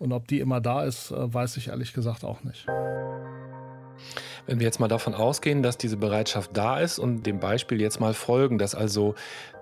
Und 0.00 0.12
ob 0.12 0.26
die 0.26 0.40
immer 0.40 0.60
da 0.60 0.82
ist, 0.84 1.12
äh, 1.12 1.32
weiß 1.32 1.56
ich 1.56 1.68
ehrlich 1.68 1.92
gesagt 1.92 2.24
auch 2.24 2.42
nicht. 2.42 2.66
Wenn 4.46 4.60
wir 4.60 4.66
jetzt 4.66 4.80
mal 4.80 4.88
davon 4.88 5.14
ausgehen, 5.14 5.62
dass 5.62 5.78
diese 5.78 5.96
Bereitschaft 5.96 6.50
da 6.54 6.80
ist 6.80 6.98
und 6.98 7.24
dem 7.24 7.40
Beispiel 7.40 7.80
jetzt 7.80 8.00
mal 8.00 8.14
folgen, 8.14 8.58
dass 8.58 8.74
also 8.74 9.14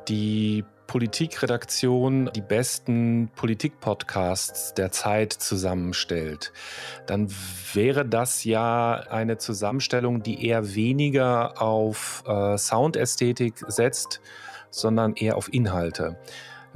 die 0.08 0.64
Politikredaktion 0.86 2.30
die 2.34 2.40
besten 2.40 3.28
Politikpodcasts 3.34 4.74
der 4.74 4.92
Zeit 4.92 5.32
zusammenstellt, 5.32 6.52
dann 7.06 7.28
wäre 7.72 8.06
das 8.06 8.44
ja 8.44 8.94
eine 9.10 9.38
Zusammenstellung, 9.38 10.22
die 10.22 10.46
eher 10.46 10.74
weniger 10.74 11.60
auf 11.60 12.22
äh, 12.26 12.56
Soundästhetik 12.56 13.64
setzt, 13.68 14.20
sondern 14.70 15.14
eher 15.14 15.36
auf 15.36 15.52
Inhalte. 15.52 16.16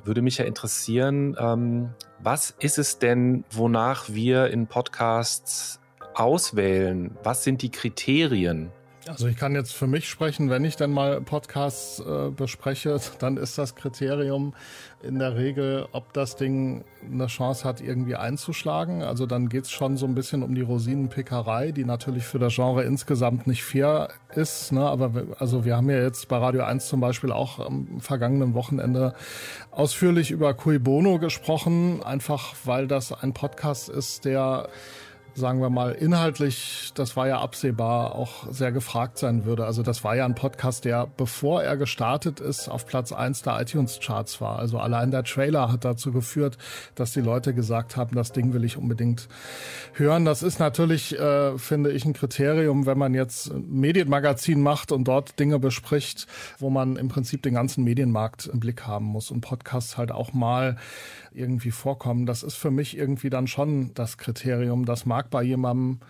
Würde 0.03 0.23
mich 0.23 0.39
ja 0.39 0.45
interessieren, 0.45 1.37
ähm, 1.39 1.91
was 2.19 2.55
ist 2.59 2.79
es 2.79 2.99
denn, 2.99 3.45
wonach 3.51 4.09
wir 4.09 4.49
in 4.49 4.67
Podcasts 4.67 5.80
auswählen? 6.21 7.17
Was 7.23 7.45
sind 7.45 7.63
die 7.63 7.71
Kriterien? 7.71 8.71
Also 9.09 9.27
ich 9.27 9.37
kann 9.37 9.55
jetzt 9.55 9.73
für 9.73 9.87
mich 9.87 10.09
sprechen, 10.09 10.51
wenn 10.51 10.63
ich 10.65 10.77
dann 10.77 10.93
mal 10.93 11.23
Podcasts 11.23 12.01
äh, 12.01 12.31
bespreche, 12.31 13.01
dann 13.19 13.39
ist 13.39 13.57
das 13.57 13.75
Kriterium 13.75 14.55
in 15.03 15.19
der 15.19 15.37
Regel, 15.37 15.89
ob 15.93 16.13
das 16.13 16.37
Ding 16.37 16.85
eine 17.11 17.27
Chance 17.27 17.65
hat, 17.65 17.81
irgendwie 17.81 18.17
einzuschlagen. 18.17 19.03
Also 19.03 19.25
dann 19.25 19.49
geht's 19.49 19.71
schon 19.71 19.97
so 19.97 20.05
ein 20.05 20.15
bisschen 20.15 20.43
um 20.43 20.55
die 20.55 20.61
Rosinenpickerei, 20.61 21.73
die 21.73 21.87
natürlich 21.87 22.25
für 22.25 22.39
das 22.39 22.55
Genre 22.55 22.85
insgesamt 22.85 23.47
nicht 23.47 23.65
fair 23.65 24.11
ist. 24.35 24.71
Ne? 24.71 24.83
Aber 24.83 25.11
also 25.39 25.65
wir 25.65 25.77
haben 25.77 25.89
ja 25.89 26.03
jetzt 26.03 26.29
bei 26.29 26.37
Radio 26.37 26.65
1 26.65 26.87
zum 26.87 27.01
Beispiel 27.01 27.33
auch 27.33 27.59
am 27.59 28.01
vergangenen 28.01 28.53
Wochenende 28.53 29.15
ausführlich 29.71 30.31
über 30.31 30.53
Cui 30.53 30.79
Bono 30.79 31.19
gesprochen, 31.19 32.03
einfach 32.03 32.55
weil 32.65 32.87
das 32.87 33.13
ein 33.13 33.33
Podcast 33.33 33.89
ist, 33.89 34.27
der 34.27 34.69
sagen 35.35 35.61
wir 35.61 35.71
mal, 35.71 35.93
inhaltlich, 35.93 36.93
das 36.95 37.17
war 37.17 37.29
ja 37.29 37.41
absehbar, 37.41 38.15
auch 38.15 38.51
sehr 38.51 38.73
gefragt 38.73 39.19
sein 39.19 39.45
würde. 39.45 39.65
Also 39.65 39.83
das 39.83 40.05
war 40.05 40.17
ja 40.17 40.25
ein 40.25 40.35
Podcast, 40.35 40.85
der, 40.85 41.07
bevor 41.17 41.63
er 41.63 41.77
gestartet 41.77 42.41
ist, 42.41 42.69
auf 42.69 42.87
Platz 42.87 43.13
eins 43.13 43.43
der 43.43 43.61
iTunes-Charts 43.61 44.41
war. 44.41 44.59
Also 44.59 44.79
allein 44.79 45.11
der 45.11 45.25
Trailer 45.25 45.71
hat 45.71 45.85
dazu 45.85 46.13
geführt, 46.13 46.59
dass 46.95 47.13
die 47.13 47.21
Leute 47.21 47.55
gesagt 47.55 47.97
haben, 47.97 48.15
das 48.15 48.33
Ding 48.33 48.53
will 48.53 48.65
ich 48.65 48.77
unbedingt 48.77 49.29
hören. 49.95 50.25
Das 50.25 50.43
ist 50.43 50.59
natürlich, 50.59 51.19
äh, 51.19 51.59
finde 51.59 51.93
ich, 51.93 52.05
ein 52.05 52.13
Kriterium, 52.13 52.87
wenn 52.87 52.99
man 52.99 53.15
jetzt 53.15 53.53
Medienmagazin 53.53 54.61
macht 54.61 54.93
und 54.93 55.05
dort 55.05 55.39
Dinge 55.39 55.59
bespricht, 55.59 56.27
wo 56.59 56.71
man 56.71 56.97
im 56.97 57.09
Prinzip 57.09 57.43
den 57.43 57.55
ganzen 57.55 57.85
Medienmarkt 57.85 58.47
im 58.47 58.61
Blick 58.61 58.87
haben 58.87 59.07
muss 59.07 59.31
und 59.31 59.41
Podcasts 59.41 59.97
halt 59.97 60.13
auch 60.13 60.33
mal 60.33 60.77
irgendwie 61.33 61.71
vorkommen. 61.71 62.27
Das 62.27 62.43
ist 62.43 62.57
für 62.57 62.71
mich 62.71 62.97
irgendwie 62.97 63.31
dann 63.31 63.47
schon 63.47 63.93
das 63.95 64.19
Kriterium. 64.19 64.85
Das 64.85 65.07
mag 65.07 65.20
bei 65.29 65.43
jemandem, 65.43 66.01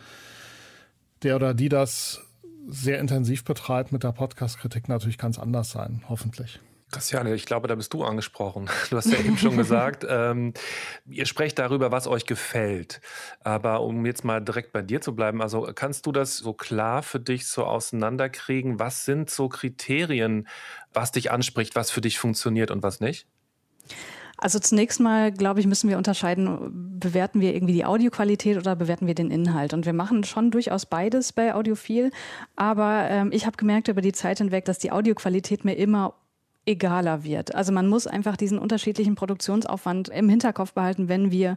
der 1.23 1.37
oder 1.37 1.55
die 1.55 1.69
das 1.69 2.21
sehr 2.69 3.01
intensiv 3.01 3.45
betreibt, 3.45 3.93
mit 3.93 4.05
der 4.05 4.13
Podcast-Kritik 4.13 4.89
natürlich 4.89 5.19
ganz 5.19 5.39
anders 5.39 5.71
sein, 5.71 6.05
hoffentlich. 6.09 6.61
Christiane, 6.91 7.35
ich 7.35 7.47
glaube, 7.47 7.69
da 7.69 7.77
bist 7.77 7.93
du 7.95 8.03
angesprochen. 8.03 8.69
Du 8.91 8.97
hast 8.97 9.13
ja 9.13 9.19
eben 9.19 9.39
schon 9.39 9.57
gesagt, 9.57 10.05
ähm, 10.09 10.53
ihr 11.09 11.27
sprecht 11.27 11.59
darüber, 11.59 11.93
was 11.93 12.07
euch 12.07 12.27
gefällt. 12.27 13.01
Aber 13.41 13.83
um 13.83 14.05
jetzt 14.05 14.25
mal 14.25 14.41
direkt 14.41 14.73
bei 14.73 14.83
dir 14.83 15.01
zu 15.01 15.15
bleiben, 15.15 15.41
also 15.41 15.71
kannst 15.75 16.07
du 16.07 16.13
das 16.13 16.39
so 16.39 16.53
klar 16.53 17.03
für 17.03 17.21
dich 17.21 17.47
so 17.47 17.65
auseinanderkriegen? 17.65 18.81
Was 18.81 19.05
sind 19.05 19.31
so 19.31 19.49
Kriterien, 19.49 20.49
was 20.93 21.13
dich 21.13 21.31
anspricht, 21.31 21.77
was 21.77 21.91
für 21.91 22.01
dich 22.01 22.19
funktioniert 22.19 22.71
und 22.71 22.83
was 22.83 23.01
nicht? 23.01 23.27
Also 24.41 24.59
zunächst 24.59 25.01
mal, 25.01 25.31
glaube 25.33 25.61
ich, 25.61 25.67
müssen 25.67 25.91
wir 25.91 25.99
unterscheiden, 25.99 26.99
bewerten 26.99 27.41
wir 27.41 27.55
irgendwie 27.55 27.75
die 27.75 27.85
Audioqualität 27.85 28.57
oder 28.57 28.75
bewerten 28.75 29.07
wir 29.07 29.15
den 29.15 29.31
Inhalt. 29.31 29.75
Und 29.75 29.85
wir 29.85 29.93
machen 29.93 30.25
schon 30.25 30.51
durchaus 30.51 30.87
beides 30.87 31.33
bei 31.33 31.55
Audiophil. 31.55 32.11
Aber 32.57 33.07
ähm, 33.11 33.31
ich 33.33 33.45
habe 33.45 33.57
gemerkt 33.57 33.89
über 33.89 34.01
die 34.01 34.13
Zeit 34.13 34.39
hinweg, 34.39 34.65
dass 34.65 34.79
die 34.79 34.93
Audioqualität 34.93 35.65
mir 35.65 35.75
immer 35.75 36.15
egaler 36.71 37.25
wird. 37.25 37.55
Also 37.55 37.73
man 37.73 37.89
muss 37.89 38.07
einfach 38.07 38.37
diesen 38.37 38.59
unterschiedlichen 38.59 39.17
Produktionsaufwand 39.17 40.09
im 40.09 40.29
Hinterkopf 40.29 40.73
behalten, 40.73 41.09
wenn 41.09 41.33
wir 41.33 41.57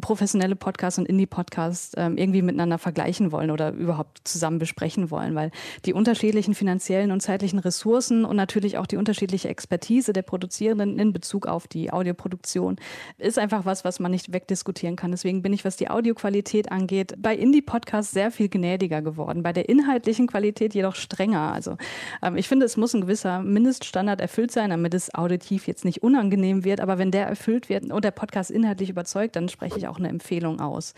professionelle 0.00 0.56
Podcasts 0.56 0.98
und 0.98 1.06
Indie-Podcasts 1.06 1.92
ähm, 1.96 2.16
irgendwie 2.16 2.42
miteinander 2.42 2.78
vergleichen 2.78 3.30
wollen 3.30 3.50
oder 3.50 3.72
überhaupt 3.72 4.22
zusammen 4.24 4.58
besprechen 4.58 5.10
wollen, 5.10 5.34
weil 5.34 5.50
die 5.84 5.92
unterschiedlichen 5.92 6.54
finanziellen 6.54 7.10
und 7.10 7.20
zeitlichen 7.20 7.58
Ressourcen 7.58 8.24
und 8.24 8.36
natürlich 8.36 8.78
auch 8.78 8.86
die 8.86 8.96
unterschiedliche 8.96 9.48
Expertise 9.48 10.12
der 10.12 10.22
Produzierenden 10.22 10.98
in 10.98 11.12
Bezug 11.12 11.46
auf 11.46 11.66
die 11.66 11.92
Audioproduktion 11.92 12.76
ist 13.18 13.38
einfach 13.38 13.64
was, 13.64 13.84
was 13.84 14.00
man 14.00 14.10
nicht 14.10 14.32
wegdiskutieren 14.32 14.96
kann. 14.96 15.10
Deswegen 15.10 15.42
bin 15.42 15.52
ich, 15.52 15.64
was 15.64 15.76
die 15.76 15.90
Audioqualität 15.90 16.72
angeht, 16.72 17.14
bei 17.18 17.34
Indie-Podcasts 17.34 18.12
sehr 18.12 18.30
viel 18.30 18.48
gnädiger 18.48 19.02
geworden, 19.02 19.42
bei 19.42 19.52
der 19.52 19.68
inhaltlichen 19.68 20.26
Qualität 20.26 20.74
jedoch 20.74 20.94
strenger. 20.94 21.52
Also 21.52 21.76
ähm, 22.22 22.36
ich 22.36 22.48
finde, 22.48 22.64
es 22.66 22.76
muss 22.76 22.94
ein 22.94 23.02
gewisser 23.02 23.42
Mindeststandard 23.42 24.20
erfüllt 24.20 24.41
erfüllt 24.42 24.50
sein, 24.50 24.70
damit 24.70 24.92
es 24.92 25.14
auditiv 25.14 25.68
jetzt 25.68 25.84
nicht 25.84 26.02
unangenehm 26.02 26.64
wird. 26.64 26.80
Aber 26.80 26.98
wenn 26.98 27.12
der 27.12 27.28
erfüllt 27.28 27.68
wird 27.68 27.92
und 27.92 28.04
der 28.04 28.10
Podcast 28.10 28.50
inhaltlich 28.50 28.90
überzeugt, 28.90 29.36
dann 29.36 29.48
spreche 29.48 29.78
ich 29.78 29.86
auch 29.86 29.98
eine 29.98 30.08
Empfehlung 30.08 30.58
aus. 30.60 30.94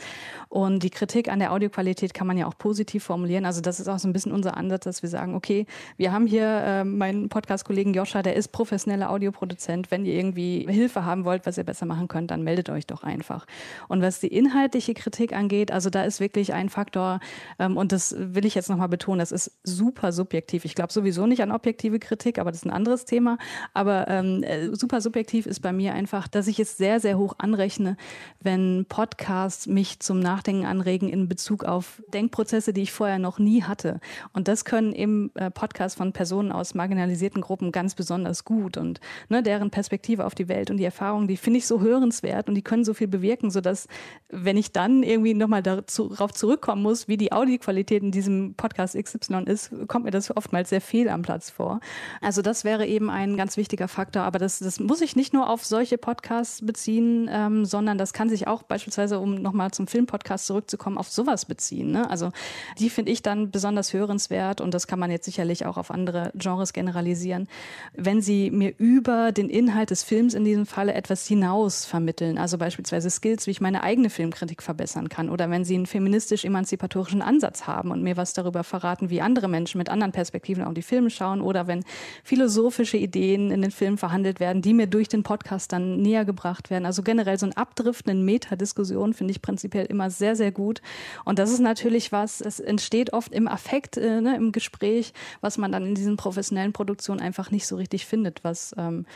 Und 0.48 0.82
die 0.82 0.88
Kritik 0.88 1.28
an 1.28 1.40
der 1.40 1.52
Audioqualität 1.52 2.14
kann 2.14 2.26
man 2.26 2.38
ja 2.38 2.46
auch 2.46 2.56
positiv 2.56 3.04
formulieren. 3.04 3.44
Also 3.44 3.60
das 3.60 3.80
ist 3.80 3.88
auch 3.88 3.98
so 3.98 4.08
ein 4.08 4.14
bisschen 4.14 4.32
unser 4.32 4.56
Ansatz, 4.56 4.84
dass 4.84 5.02
wir 5.02 5.10
sagen, 5.10 5.34
okay, 5.34 5.66
wir 5.98 6.10
haben 6.10 6.26
hier 6.26 6.46
äh, 6.46 6.84
meinen 6.84 7.28
Podcast-Kollegen 7.28 7.92
Joscha, 7.92 8.22
der 8.22 8.34
ist 8.34 8.48
professioneller 8.48 9.10
Audioproduzent. 9.10 9.90
Wenn 9.90 10.06
ihr 10.06 10.14
irgendwie 10.14 10.66
Hilfe 10.66 11.04
haben 11.04 11.26
wollt, 11.26 11.44
was 11.44 11.58
ihr 11.58 11.64
besser 11.64 11.84
machen 11.84 12.08
könnt, 12.08 12.30
dann 12.30 12.44
meldet 12.44 12.70
euch 12.70 12.86
doch 12.86 13.02
einfach. 13.02 13.44
Und 13.88 14.00
was 14.00 14.20
die 14.20 14.28
inhaltliche 14.28 14.94
Kritik 14.94 15.34
angeht, 15.34 15.70
also 15.70 15.90
da 15.90 16.04
ist 16.04 16.18
wirklich 16.18 16.54
ein 16.54 16.70
Faktor, 16.70 17.20
ähm, 17.58 17.76
und 17.76 17.92
das 17.92 18.14
will 18.16 18.46
ich 18.46 18.54
jetzt 18.54 18.70
nochmal 18.70 18.88
betonen, 18.88 19.18
das 19.18 19.32
ist 19.32 19.52
super 19.64 20.12
subjektiv. 20.12 20.64
Ich 20.64 20.74
glaube 20.74 20.94
sowieso 20.94 21.26
nicht 21.26 21.42
an 21.42 21.50
objektive 21.50 21.98
Kritik, 21.98 22.38
aber 22.38 22.50
das 22.50 22.60
ist 22.60 22.64
ein 22.64 22.70
anderes 22.70 23.04
Thema. 23.04 23.23
Aber 23.72 24.08
ähm, 24.08 24.42
äh, 24.42 24.74
super 24.74 25.00
subjektiv 25.00 25.46
ist 25.46 25.60
bei 25.60 25.72
mir 25.72 25.94
einfach, 25.94 26.28
dass 26.28 26.46
ich 26.46 26.58
es 26.60 26.76
sehr, 26.76 27.00
sehr 27.00 27.18
hoch 27.18 27.34
anrechne, 27.38 27.96
wenn 28.40 28.86
Podcasts 28.88 29.66
mich 29.66 30.00
zum 30.00 30.20
Nachdenken 30.20 30.66
anregen 30.66 31.08
in 31.08 31.28
Bezug 31.28 31.64
auf 31.64 32.02
Denkprozesse, 32.12 32.72
die 32.72 32.82
ich 32.82 32.92
vorher 32.92 33.18
noch 33.18 33.38
nie 33.38 33.62
hatte. 33.62 34.00
Und 34.32 34.48
das 34.48 34.64
können 34.64 34.92
eben 34.92 35.30
äh, 35.34 35.50
Podcasts 35.50 35.96
von 35.96 36.12
Personen 36.12 36.52
aus 36.52 36.74
marginalisierten 36.74 37.42
Gruppen 37.42 37.72
ganz 37.72 37.94
besonders 37.94 38.44
gut. 38.44 38.76
Und 38.76 39.00
ne, 39.28 39.42
deren 39.42 39.70
Perspektive 39.70 40.24
auf 40.24 40.34
die 40.34 40.48
Welt 40.48 40.70
und 40.70 40.76
die 40.76 40.84
Erfahrungen, 40.84 41.28
die 41.28 41.36
finde 41.36 41.58
ich 41.58 41.66
so 41.66 41.80
hörenswert 41.80 42.48
und 42.48 42.54
die 42.54 42.62
können 42.62 42.84
so 42.84 42.94
viel 42.94 43.08
bewirken, 43.08 43.50
sodass, 43.50 43.88
wenn 44.28 44.56
ich 44.56 44.72
dann 44.72 45.02
irgendwie 45.02 45.34
nochmal 45.34 45.62
darauf 45.62 46.32
zurückkommen 46.32 46.82
muss, 46.82 47.08
wie 47.08 47.16
die 47.16 47.32
Audioqualität 47.32 48.02
in 48.02 48.10
diesem 48.10 48.54
Podcast 48.54 48.96
XY 48.96 49.44
ist, 49.46 49.70
kommt 49.88 50.04
mir 50.04 50.10
das 50.10 50.34
oftmals 50.36 50.70
sehr 50.70 50.80
fehl 50.80 51.08
am 51.08 51.22
Platz 51.22 51.50
vor. 51.50 51.80
Also 52.20 52.42
das 52.42 52.64
wäre 52.64 52.86
eben 52.86 53.10
ein 53.14 53.36
ganz 53.36 53.56
wichtiger 53.56 53.88
Faktor. 53.88 54.22
Aber 54.22 54.38
das, 54.38 54.58
das 54.58 54.80
muss 54.80 55.00
ich 55.00 55.16
nicht 55.16 55.32
nur 55.32 55.48
auf 55.48 55.64
solche 55.64 55.96
Podcasts 55.96 56.64
beziehen, 56.66 57.30
ähm, 57.32 57.64
sondern 57.64 57.96
das 57.96 58.12
kann 58.12 58.28
sich 58.28 58.46
auch 58.46 58.62
beispielsweise, 58.62 59.20
um 59.20 59.36
nochmal 59.36 59.70
zum 59.70 59.86
Filmpodcast 59.86 60.46
zurückzukommen, 60.46 60.98
auf 60.98 61.08
sowas 61.08 61.46
beziehen. 61.46 61.92
Ne? 61.92 62.10
Also 62.10 62.32
die 62.78 62.90
finde 62.90 63.12
ich 63.12 63.22
dann 63.22 63.50
besonders 63.50 63.92
hörenswert 63.92 64.60
und 64.60 64.74
das 64.74 64.86
kann 64.86 64.98
man 64.98 65.10
jetzt 65.10 65.24
sicherlich 65.24 65.64
auch 65.64 65.76
auf 65.76 65.90
andere 65.90 66.32
Genres 66.34 66.72
generalisieren, 66.72 67.48
wenn 67.94 68.20
sie 68.20 68.50
mir 68.50 68.74
über 68.78 69.32
den 69.32 69.48
Inhalt 69.48 69.90
des 69.90 70.02
Films 70.02 70.34
in 70.34 70.44
diesem 70.44 70.66
Falle 70.66 70.94
etwas 70.94 71.26
hinaus 71.26 71.84
vermitteln. 71.84 72.36
Also 72.36 72.58
beispielsweise 72.58 73.08
Skills, 73.10 73.46
wie 73.46 73.52
ich 73.52 73.60
meine 73.60 73.82
eigene 73.82 74.10
Filmkritik 74.10 74.62
verbessern 74.62 75.08
kann 75.08 75.30
oder 75.30 75.48
wenn 75.50 75.64
sie 75.64 75.76
einen 75.76 75.86
feministisch-emanzipatorischen 75.86 77.22
Ansatz 77.22 77.66
haben 77.68 77.92
und 77.92 78.02
mir 78.02 78.16
was 78.16 78.32
darüber 78.32 78.64
verraten, 78.64 79.08
wie 79.10 79.20
andere 79.20 79.48
Menschen 79.48 79.78
mit 79.78 79.88
anderen 79.88 80.12
Perspektiven 80.12 80.64
auf 80.64 80.74
die 80.74 80.82
Filme 80.82 81.10
schauen 81.10 81.40
oder 81.40 81.68
wenn 81.68 81.84
philosophische 82.24 83.03
Ideen 83.04 83.50
in 83.50 83.62
den 83.62 83.70
Filmen 83.70 83.98
verhandelt 83.98 84.40
werden, 84.40 84.62
die 84.62 84.74
mir 84.74 84.86
durch 84.86 85.08
den 85.08 85.22
Podcast 85.22 85.72
dann 85.72 85.98
näher 85.98 86.24
gebracht 86.24 86.70
werden. 86.70 86.86
Also 86.86 87.02
generell 87.02 87.38
so 87.38 87.46
ein 87.46 87.56
Abdriften 87.56 88.10
in 88.10 88.24
Metadiskussionen 88.24 89.14
finde 89.14 89.32
ich 89.32 89.42
prinzipiell 89.42 89.86
immer 89.86 90.10
sehr, 90.10 90.34
sehr 90.36 90.52
gut. 90.52 90.82
Und 91.24 91.38
das 91.38 91.50
ist 91.50 91.60
natürlich 91.60 92.12
was, 92.12 92.40
es 92.40 92.60
entsteht 92.60 93.12
oft 93.12 93.32
im 93.32 93.48
Affekt, 93.48 93.96
äh, 93.96 94.20
ne, 94.20 94.36
im 94.36 94.52
Gespräch, 94.52 95.12
was 95.40 95.58
man 95.58 95.70
dann 95.70 95.86
in 95.86 95.94
diesen 95.94 96.16
professionellen 96.16 96.72
Produktionen 96.72 97.20
einfach 97.20 97.50
nicht 97.50 97.66
so 97.66 97.76
richtig 97.76 98.06
findet, 98.06 98.42
was 98.42 98.74
ähm, 98.76 99.06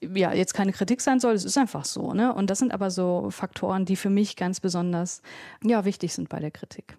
ja, 0.00 0.32
jetzt 0.32 0.54
keine 0.54 0.72
Kritik 0.72 1.00
sein 1.00 1.20
soll, 1.20 1.34
es 1.34 1.44
ist 1.44 1.58
einfach 1.58 1.84
so. 1.84 2.12
Ne? 2.12 2.34
Und 2.34 2.50
das 2.50 2.58
sind 2.58 2.72
aber 2.72 2.90
so 2.90 3.30
Faktoren, 3.30 3.84
die 3.84 3.96
für 3.96 4.10
mich 4.10 4.36
ganz 4.36 4.60
besonders 4.60 5.22
ja, 5.62 5.84
wichtig 5.84 6.12
sind 6.12 6.28
bei 6.28 6.40
der 6.40 6.50
Kritik. 6.50 6.96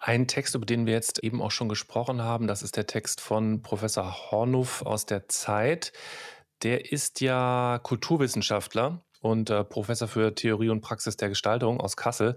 Ein 0.00 0.28
Text, 0.28 0.54
über 0.54 0.64
den 0.64 0.86
wir 0.86 0.92
jetzt 0.92 1.22
eben 1.24 1.42
auch 1.42 1.50
schon 1.50 1.68
gesprochen 1.68 2.22
haben, 2.22 2.46
das 2.46 2.62
ist 2.62 2.76
der 2.76 2.86
Text 2.86 3.20
von 3.20 3.62
Professor 3.62 4.30
Hornuff 4.30 4.82
aus 4.82 5.06
der 5.06 5.28
Zeit. 5.28 5.92
Der 6.62 6.92
ist 6.92 7.20
ja 7.20 7.80
Kulturwissenschaftler 7.82 9.02
und 9.20 9.50
äh, 9.50 9.64
Professor 9.64 10.06
für 10.06 10.34
Theorie 10.34 10.68
und 10.68 10.80
Praxis 10.80 11.16
der 11.16 11.28
Gestaltung 11.28 11.80
aus 11.80 11.96
Kassel. 11.96 12.36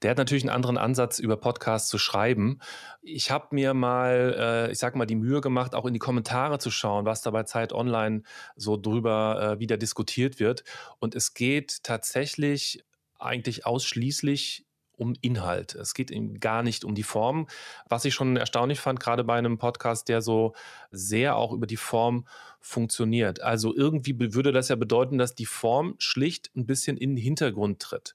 Der 0.00 0.10
hat 0.10 0.18
natürlich 0.18 0.44
einen 0.44 0.54
anderen 0.54 0.78
Ansatz, 0.78 1.18
über 1.18 1.36
Podcasts 1.36 1.88
zu 1.90 1.98
schreiben. 1.98 2.60
Ich 3.02 3.30
habe 3.30 3.48
mir 3.50 3.74
mal, 3.74 4.34
äh, 4.38 4.72
ich 4.72 4.78
sag 4.78 4.96
mal, 4.96 5.06
die 5.06 5.14
Mühe 5.14 5.42
gemacht, 5.42 5.74
auch 5.74 5.84
in 5.84 5.92
die 5.92 5.98
Kommentare 5.98 6.58
zu 6.58 6.70
schauen, 6.70 7.04
was 7.04 7.20
da 7.20 7.30
bei 7.30 7.42
Zeit 7.42 7.74
Online 7.74 8.22
so 8.56 8.78
drüber 8.78 9.56
äh, 9.56 9.58
wieder 9.60 9.76
diskutiert 9.76 10.40
wird. 10.40 10.64
Und 10.98 11.14
es 11.14 11.34
geht 11.34 11.82
tatsächlich 11.82 12.84
eigentlich 13.18 13.66
ausschließlich 13.66 14.66
um 15.02 15.14
Inhalt. 15.20 15.74
Es 15.74 15.94
geht 15.94 16.10
ihm 16.10 16.38
gar 16.38 16.62
nicht 16.62 16.84
um 16.84 16.94
die 16.94 17.02
Form. 17.02 17.48
Was 17.88 18.04
ich 18.04 18.14
schon 18.14 18.36
erstaunlich 18.36 18.80
fand, 18.80 19.00
gerade 19.00 19.24
bei 19.24 19.34
einem 19.34 19.58
Podcast, 19.58 20.08
der 20.08 20.22
so 20.22 20.54
sehr 20.90 21.36
auch 21.36 21.52
über 21.52 21.66
die 21.66 21.76
Form 21.76 22.26
funktioniert. 22.60 23.42
Also 23.42 23.74
irgendwie 23.76 24.34
würde 24.34 24.52
das 24.52 24.68
ja 24.68 24.76
bedeuten, 24.76 25.18
dass 25.18 25.34
die 25.34 25.46
Form 25.46 25.96
schlicht 25.98 26.50
ein 26.56 26.66
bisschen 26.66 26.96
in 26.96 27.16
den 27.16 27.22
Hintergrund 27.22 27.80
tritt. 27.80 28.14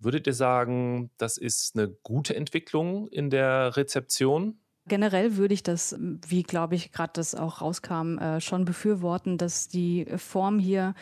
Würdet 0.00 0.26
ihr 0.26 0.34
sagen, 0.34 1.10
das 1.18 1.38
ist 1.38 1.76
eine 1.76 1.88
gute 1.88 2.34
Entwicklung 2.34 3.06
in 3.08 3.30
der 3.30 3.76
Rezeption? 3.76 4.58
Generell 4.88 5.36
würde 5.36 5.54
ich 5.54 5.62
das, 5.62 5.96
wie 5.98 6.42
glaube 6.42 6.74
ich 6.74 6.92
gerade 6.92 7.12
das 7.14 7.34
auch 7.34 7.60
rauskam, 7.60 8.18
äh, 8.18 8.40
schon 8.40 8.64
befürworten, 8.64 9.38
dass 9.38 9.68
die 9.68 10.06
Form 10.16 10.58
hier 10.58 10.94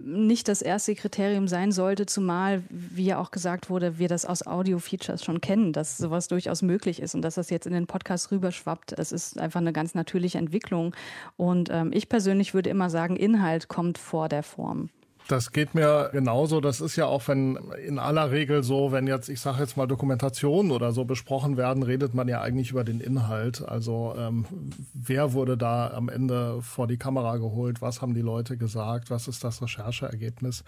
nicht 0.00 0.48
das 0.48 0.62
erste 0.62 0.94
Kriterium 0.94 1.48
sein 1.48 1.72
sollte, 1.72 2.06
zumal, 2.06 2.62
wie 2.68 3.06
ja 3.06 3.18
auch 3.18 3.30
gesagt 3.30 3.70
wurde, 3.70 3.98
wir 3.98 4.08
das 4.08 4.24
aus 4.24 4.46
Audio-Features 4.46 5.24
schon 5.24 5.40
kennen, 5.40 5.72
dass 5.72 5.98
sowas 5.98 6.28
durchaus 6.28 6.62
möglich 6.62 7.00
ist 7.00 7.14
und 7.14 7.22
dass 7.22 7.34
das 7.34 7.50
jetzt 7.50 7.66
in 7.66 7.72
den 7.72 7.86
Podcast 7.86 8.30
rüberschwappt. 8.30 8.92
Es 8.98 9.12
ist 9.12 9.38
einfach 9.38 9.60
eine 9.60 9.72
ganz 9.72 9.94
natürliche 9.94 10.38
Entwicklung. 10.38 10.94
Und 11.36 11.68
ähm, 11.70 11.90
ich 11.92 12.08
persönlich 12.08 12.54
würde 12.54 12.70
immer 12.70 12.90
sagen, 12.90 13.16
Inhalt 13.16 13.68
kommt 13.68 13.98
vor 13.98 14.28
der 14.28 14.42
Form. 14.42 14.90
Das 15.28 15.52
geht 15.52 15.74
mir 15.74 16.10
genauso. 16.12 16.60
Das 16.60 16.80
ist 16.80 16.96
ja 16.96 17.06
auch, 17.06 17.26
wenn 17.28 17.56
in 17.86 17.98
aller 17.98 18.30
Regel 18.30 18.62
so, 18.62 18.92
wenn 18.92 19.06
jetzt, 19.06 19.28
ich 19.28 19.40
sage 19.40 19.60
jetzt 19.60 19.76
mal 19.76 19.86
Dokumentationen 19.86 20.72
oder 20.72 20.92
so 20.92 21.04
besprochen 21.04 21.56
werden, 21.56 21.82
redet 21.82 22.14
man 22.14 22.28
ja 22.28 22.40
eigentlich 22.40 22.70
über 22.70 22.84
den 22.84 23.00
Inhalt. 23.00 23.66
Also 23.66 24.14
ähm, 24.18 24.44
wer 24.92 25.32
wurde 25.32 25.56
da 25.56 25.92
am 25.92 26.08
Ende 26.08 26.60
vor 26.62 26.86
die 26.86 26.98
Kamera 26.98 27.36
geholt? 27.36 27.80
Was 27.80 28.02
haben 28.02 28.14
die 28.14 28.20
Leute 28.20 28.56
gesagt? 28.56 29.10
Was 29.10 29.28
ist 29.28 29.44
das 29.44 29.62
Rechercheergebnis? 29.62 30.64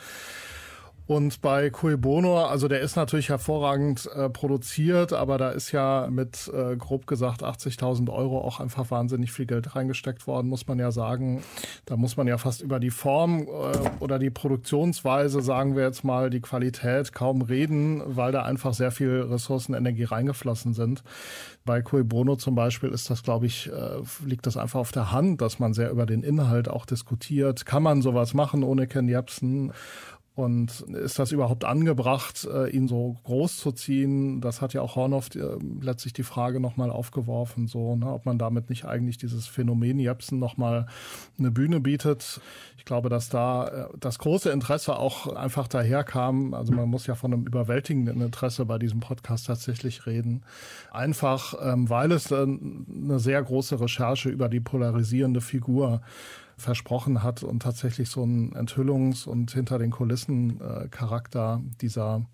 Und 1.06 1.42
bei 1.42 1.68
Cui 1.68 1.98
Bono, 1.98 2.46
also 2.46 2.66
der 2.66 2.80
ist 2.80 2.96
natürlich 2.96 3.28
hervorragend 3.28 4.08
äh, 4.14 4.30
produziert, 4.30 5.12
aber 5.12 5.36
da 5.36 5.50
ist 5.50 5.70
ja 5.70 6.08
mit 6.10 6.50
äh, 6.54 6.76
grob 6.76 7.06
gesagt 7.06 7.42
80.000 7.42 8.10
Euro 8.10 8.40
auch 8.40 8.58
einfach 8.58 8.90
wahnsinnig 8.90 9.30
viel 9.30 9.44
Geld 9.44 9.76
reingesteckt 9.76 10.26
worden, 10.26 10.48
muss 10.48 10.66
man 10.66 10.78
ja 10.78 10.90
sagen. 10.90 11.42
Da 11.84 11.98
muss 11.98 12.16
man 12.16 12.26
ja 12.26 12.38
fast 12.38 12.62
über 12.62 12.80
die 12.80 12.90
Form 12.90 13.42
äh, 13.42 13.46
oder 14.00 14.18
die 14.18 14.30
Produktionsweise, 14.30 15.42
sagen 15.42 15.76
wir 15.76 15.84
jetzt 15.84 16.04
mal, 16.04 16.30
die 16.30 16.40
Qualität 16.40 17.12
kaum 17.12 17.42
reden, 17.42 18.02
weil 18.06 18.32
da 18.32 18.42
einfach 18.42 18.72
sehr 18.72 18.90
viel 18.90 19.26
Ressourcen, 19.30 19.74
Energie 19.74 20.04
reingeflossen 20.04 20.72
sind. 20.72 21.02
Bei 21.66 21.82
Cui 21.82 22.02
Bono 22.02 22.36
zum 22.36 22.54
Beispiel 22.54 22.88
ist 22.88 23.10
das, 23.10 23.22
glaube 23.22 23.44
ich, 23.44 23.70
äh, 23.70 24.00
liegt 24.24 24.46
das 24.46 24.56
einfach 24.56 24.80
auf 24.80 24.92
der 24.92 25.12
Hand, 25.12 25.42
dass 25.42 25.58
man 25.58 25.74
sehr 25.74 25.90
über 25.90 26.06
den 26.06 26.22
Inhalt 26.22 26.68
auch 26.68 26.86
diskutiert. 26.86 27.66
Kann 27.66 27.82
man 27.82 28.00
sowas 28.00 28.32
machen 28.32 28.62
ohne 28.62 28.86
Ken 28.86 29.08
Jebsen? 29.08 29.72
Und 30.36 30.80
ist 30.80 31.20
das 31.20 31.30
überhaupt 31.30 31.64
angebracht, 31.64 32.44
äh, 32.52 32.68
ihn 32.68 32.88
so 32.88 33.16
groß 33.22 33.56
zu 33.56 33.70
ziehen? 33.70 34.40
Das 34.40 34.60
hat 34.60 34.74
ja 34.74 34.82
auch 34.82 34.96
Hornoff 34.96 35.32
äh, 35.36 35.58
letztlich 35.80 36.12
die 36.12 36.24
Frage 36.24 36.58
nochmal 36.58 36.90
aufgeworfen, 36.90 37.68
so, 37.68 37.94
ne, 37.94 38.12
ob 38.12 38.26
man 38.26 38.36
damit 38.36 38.68
nicht 38.68 38.84
eigentlich 38.84 39.16
dieses 39.16 39.46
Phänomen 39.46 40.00
Jepsen 40.00 40.40
nochmal 40.40 40.86
eine 41.38 41.52
Bühne 41.52 41.78
bietet. 41.78 42.40
Ich 42.76 42.84
glaube, 42.84 43.10
dass 43.10 43.28
da 43.28 43.68
äh, 43.68 43.88
das 44.00 44.18
große 44.18 44.50
Interesse 44.50 44.96
auch 44.96 45.28
einfach 45.36 45.68
daherkam. 45.68 46.52
Also 46.52 46.72
man 46.72 46.88
muss 46.88 47.06
ja 47.06 47.14
von 47.14 47.32
einem 47.32 47.46
überwältigenden 47.46 48.20
Interesse 48.20 48.66
bei 48.66 48.78
diesem 48.78 48.98
Podcast 48.98 49.46
tatsächlich 49.46 50.04
reden. 50.04 50.42
Einfach, 50.90 51.54
ähm, 51.62 51.88
weil 51.88 52.10
es 52.10 52.32
eine 52.32 53.20
sehr 53.20 53.40
große 53.40 53.78
Recherche 53.80 54.30
über 54.30 54.48
die 54.48 54.60
polarisierende 54.60 55.40
Figur 55.40 56.00
versprochen 56.56 57.22
hat 57.22 57.42
und 57.42 57.62
tatsächlich 57.62 58.08
so 58.08 58.22
einen 58.22 58.54
Enthüllungs- 58.54 59.26
und 59.26 59.52
hinter 59.52 59.78
den 59.78 59.90
Kulissen 59.90 60.60
äh, 60.60 60.88
Charakter 60.88 61.62
dieser 61.80 62.26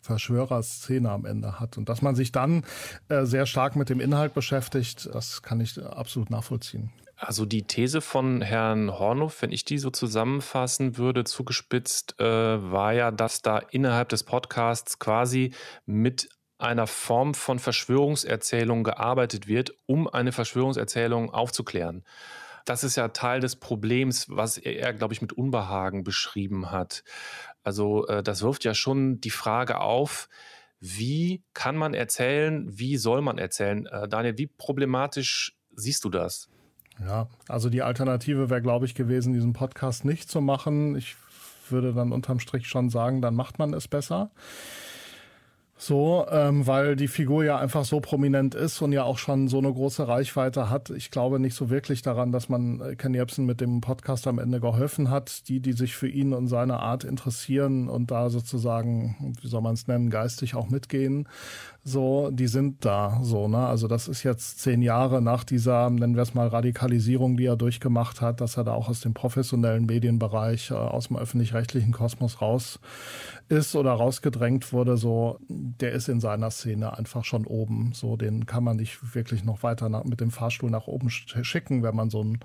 Verschwörerszene 0.00 1.10
am 1.10 1.24
Ende 1.24 1.60
hat. 1.60 1.76
Und 1.76 1.88
dass 1.88 2.02
man 2.02 2.14
sich 2.14 2.32
dann 2.32 2.64
äh, 3.08 3.24
sehr 3.24 3.46
stark 3.46 3.76
mit 3.76 3.88
dem 3.88 4.00
Inhalt 4.00 4.34
beschäftigt, 4.34 5.08
das 5.12 5.42
kann 5.42 5.60
ich 5.60 5.82
absolut 5.82 6.30
nachvollziehen. 6.30 6.90
Also 7.16 7.44
die 7.44 7.64
These 7.64 8.00
von 8.00 8.42
Herrn 8.42 8.96
Hornow, 8.96 9.42
wenn 9.42 9.50
ich 9.50 9.64
die 9.64 9.78
so 9.78 9.90
zusammenfassen 9.90 10.96
würde, 10.96 11.24
zugespitzt, 11.24 12.18
äh, 12.20 12.24
war 12.24 12.92
ja, 12.92 13.10
dass 13.10 13.42
da 13.42 13.58
innerhalb 13.58 14.08
des 14.08 14.22
Podcasts 14.22 15.00
quasi 15.00 15.52
mit 15.84 16.28
einer 16.58 16.86
Form 16.86 17.34
von 17.34 17.58
Verschwörungserzählung 17.58 18.84
gearbeitet 18.84 19.48
wird, 19.48 19.72
um 19.86 20.08
eine 20.08 20.32
Verschwörungserzählung 20.32 21.34
aufzuklären 21.34 22.04
das 22.68 22.84
ist 22.84 22.96
ja 22.96 23.08
Teil 23.08 23.40
des 23.40 23.56
Problems, 23.56 24.26
was 24.28 24.58
er, 24.58 24.92
glaube 24.92 25.14
ich, 25.14 25.22
mit 25.22 25.32
Unbehagen 25.32 26.04
beschrieben 26.04 26.70
hat. 26.70 27.02
Also 27.62 28.06
äh, 28.06 28.22
das 28.22 28.42
wirft 28.42 28.64
ja 28.64 28.74
schon 28.74 29.20
die 29.20 29.30
Frage 29.30 29.80
auf, 29.80 30.28
wie 30.80 31.42
kann 31.54 31.76
man 31.76 31.94
erzählen, 31.94 32.66
wie 32.70 32.96
soll 32.98 33.22
man 33.22 33.38
erzählen? 33.38 33.86
Äh, 33.86 34.08
Daniel, 34.08 34.36
wie 34.36 34.46
problematisch 34.46 35.56
siehst 35.74 36.04
du 36.04 36.10
das? 36.10 36.48
Ja, 37.00 37.28
also 37.48 37.70
die 37.70 37.82
Alternative 37.82 38.50
wäre, 38.50 38.62
glaube 38.62 38.84
ich, 38.84 38.94
gewesen, 38.94 39.32
diesen 39.32 39.52
Podcast 39.54 40.04
nicht 40.04 40.30
zu 40.30 40.40
machen. 40.40 40.96
Ich 40.96 41.16
würde 41.70 41.94
dann 41.94 42.12
unterm 42.12 42.40
Strich 42.40 42.66
schon 42.66 42.90
sagen, 42.90 43.22
dann 43.22 43.34
macht 43.34 43.58
man 43.58 43.72
es 43.72 43.88
besser. 43.88 44.30
So, 45.80 46.26
ähm, 46.28 46.66
weil 46.66 46.96
die 46.96 47.06
Figur 47.06 47.44
ja 47.44 47.56
einfach 47.56 47.84
so 47.84 48.00
prominent 48.00 48.56
ist 48.56 48.82
und 48.82 48.90
ja 48.90 49.04
auch 49.04 49.16
schon 49.16 49.46
so 49.46 49.58
eine 49.58 49.72
große 49.72 50.08
Reichweite 50.08 50.70
hat. 50.70 50.90
Ich 50.90 51.12
glaube 51.12 51.38
nicht 51.38 51.54
so 51.54 51.70
wirklich 51.70 52.02
daran, 52.02 52.32
dass 52.32 52.48
man 52.48 52.80
äh, 52.80 52.96
Ken 52.96 53.14
Jebsen 53.14 53.46
mit 53.46 53.60
dem 53.60 53.80
Podcast 53.80 54.26
am 54.26 54.40
Ende 54.40 54.58
geholfen 54.58 55.08
hat. 55.08 55.48
Die, 55.48 55.60
die 55.60 55.72
sich 55.74 55.94
für 55.94 56.08
ihn 56.08 56.32
und 56.32 56.48
seine 56.48 56.80
Art 56.80 57.04
interessieren 57.04 57.88
und 57.88 58.10
da 58.10 58.28
sozusagen, 58.28 59.36
wie 59.40 59.46
soll 59.46 59.62
man 59.62 59.74
es 59.74 59.86
nennen, 59.86 60.10
geistig 60.10 60.56
auch 60.56 60.68
mitgehen, 60.68 61.28
so, 61.88 62.30
die 62.30 62.46
sind 62.46 62.84
da, 62.84 63.20
so, 63.22 63.48
ne? 63.48 63.58
Also 63.58 63.88
das 63.88 64.08
ist 64.08 64.22
jetzt 64.22 64.60
zehn 64.60 64.82
Jahre 64.82 65.22
nach 65.22 65.44
dieser, 65.44 65.90
nennen 65.90 66.14
wir 66.14 66.22
es 66.22 66.34
mal, 66.34 66.48
Radikalisierung, 66.48 67.36
die 67.36 67.46
er 67.46 67.56
durchgemacht 67.56 68.20
hat, 68.20 68.40
dass 68.40 68.56
er 68.56 68.64
da 68.64 68.72
auch 68.72 68.88
aus 68.88 69.00
dem 69.00 69.14
professionellen 69.14 69.86
Medienbereich, 69.86 70.70
äh, 70.70 70.74
aus 70.74 71.08
dem 71.08 71.16
öffentlich-rechtlichen 71.16 71.92
Kosmos 71.92 72.40
raus 72.40 72.78
ist 73.48 73.74
oder 73.74 73.92
rausgedrängt 73.92 74.72
wurde, 74.72 74.96
so, 74.96 75.38
der 75.48 75.92
ist 75.92 76.08
in 76.08 76.20
seiner 76.20 76.50
Szene 76.50 76.96
einfach 76.96 77.24
schon 77.24 77.46
oben. 77.46 77.92
So, 77.94 78.16
den 78.16 78.46
kann 78.46 78.64
man 78.64 78.76
nicht 78.76 79.14
wirklich 79.14 79.44
noch 79.44 79.62
weiter 79.62 79.88
nach, 79.88 80.04
mit 80.04 80.20
dem 80.20 80.30
Fahrstuhl 80.30 80.70
nach 80.70 80.86
oben 80.86 81.10
schicken, 81.10 81.82
wenn 81.82 81.96
man 81.96 82.10
so 82.10 82.22
ein 82.22 82.40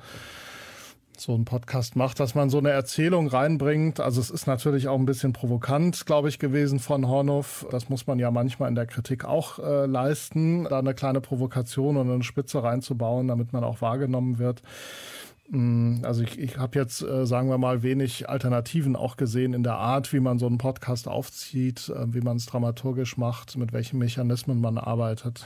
so 1.24 1.34
einen 1.34 1.46
Podcast 1.46 1.96
macht, 1.96 2.20
dass 2.20 2.36
man 2.36 2.50
so 2.50 2.58
eine 2.58 2.72
Erzählung 2.72 3.28
reinbringt. 3.28 4.00
Also 4.00 4.20
es 4.20 4.30
ist 4.30 4.46
natürlich 4.46 4.88
auch 4.90 5.00
ein 5.00 5.06
bisschen 5.06 5.32
provokant, 5.32 6.06
glaube 6.06 6.30
ich, 6.30 6.38
gewesen 6.38 6.80
von 6.80 7.08
Hornow. 7.08 7.66
Das 7.72 7.90
muss 7.90 8.08
man 8.08 8.20
ja 8.20 8.30
manchmal 8.30 8.70
in 8.70 8.76
der 8.76 8.86
Kritik 8.86 9.24
auch 9.24 9.60
äh, 9.60 9.86
leisten, 9.86 10.66
da 10.66 10.80
eine 10.80 10.94
kleine 10.94 11.22
Provokation 11.22 11.98
und 11.98 12.12
eine 12.12 12.24
Spitze 12.24 12.62
reinzubauen, 12.62 13.28
damit 13.30 13.54
man 13.54 13.64
auch 13.64 13.82
wahrgenommen 13.82 14.38
wird. 14.38 14.62
Mm, 15.54 16.04
also 16.04 16.24
ich, 16.24 16.40
ich 16.40 16.58
habe 16.58 16.80
jetzt, 16.80 17.04
äh, 17.04 17.28
sagen 17.28 17.48
wir 17.48 17.60
mal, 17.60 17.84
wenig 17.84 18.28
Alternativen 18.28 18.96
auch 18.96 19.18
gesehen 19.18 19.54
in 19.54 19.62
der 19.62 19.76
Art, 19.76 20.12
wie 20.12 20.20
man 20.20 20.40
so 20.40 20.48
einen 20.48 20.58
Podcast 20.58 21.08
aufzieht, 21.08 21.90
äh, 21.90 22.12
wie 22.12 22.22
man 22.22 22.38
es 22.38 22.48
dramaturgisch 22.48 23.18
macht, 23.18 23.56
mit 23.56 23.72
welchen 23.72 24.00
Mechanismen 24.00 24.60
man 24.60 24.80
arbeitet. 24.80 25.46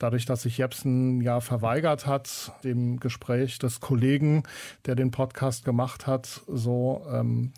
Dadurch, 0.00 0.26
dass 0.26 0.42
sich 0.42 0.58
Jepsen 0.58 1.20
ja 1.20 1.40
verweigert 1.40 2.04
hat, 2.04 2.52
dem 2.64 2.98
Gespräch 2.98 3.60
des 3.60 3.78
Kollegen, 3.78 4.42
der 4.86 4.96
den 4.96 5.12
Podcast 5.12 5.64
gemacht 5.64 6.08
hat, 6.08 6.40
so 6.48 7.06
ähm, 7.12 7.52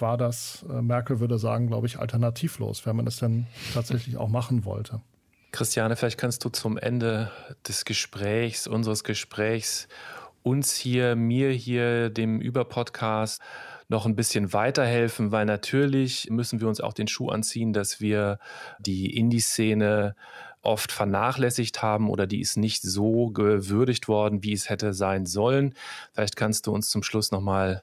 war 0.00 0.16
das, 0.16 0.64
äh, 0.70 0.80
Merkel 0.80 1.20
würde 1.20 1.38
sagen, 1.38 1.66
glaube 1.66 1.86
ich, 1.86 1.98
alternativlos, 1.98 2.86
wenn 2.86 2.96
man 2.96 3.06
es 3.06 3.18
denn 3.18 3.46
tatsächlich 3.74 4.16
auch 4.16 4.30
machen 4.30 4.64
wollte. 4.64 5.02
Christiane, 5.52 5.96
vielleicht 5.96 6.18
kannst 6.18 6.44
du 6.46 6.48
zum 6.48 6.78
Ende 6.78 7.30
des 7.68 7.84
Gesprächs, 7.84 8.66
unseres 8.66 9.04
Gesprächs, 9.04 9.88
uns 10.46 10.76
hier, 10.76 11.16
mir 11.16 11.50
hier, 11.50 12.08
dem 12.08 12.40
Überpodcast 12.40 13.42
noch 13.88 14.06
ein 14.06 14.14
bisschen 14.14 14.52
weiterhelfen, 14.52 15.32
weil 15.32 15.44
natürlich 15.44 16.30
müssen 16.30 16.60
wir 16.60 16.68
uns 16.68 16.80
auch 16.80 16.92
den 16.92 17.08
Schuh 17.08 17.30
anziehen, 17.30 17.72
dass 17.72 18.00
wir 18.00 18.38
die 18.78 19.16
Indie-Szene 19.16 20.14
oft 20.62 20.92
vernachlässigt 20.92 21.82
haben 21.82 22.08
oder 22.08 22.28
die 22.28 22.40
ist 22.40 22.56
nicht 22.56 22.82
so 22.82 23.30
gewürdigt 23.30 24.06
worden, 24.06 24.44
wie 24.44 24.52
es 24.52 24.70
hätte 24.70 24.94
sein 24.94 25.26
sollen. 25.26 25.74
Vielleicht 26.12 26.36
kannst 26.36 26.68
du 26.68 26.72
uns 26.72 26.90
zum 26.90 27.02
Schluss 27.02 27.32
nochmal 27.32 27.82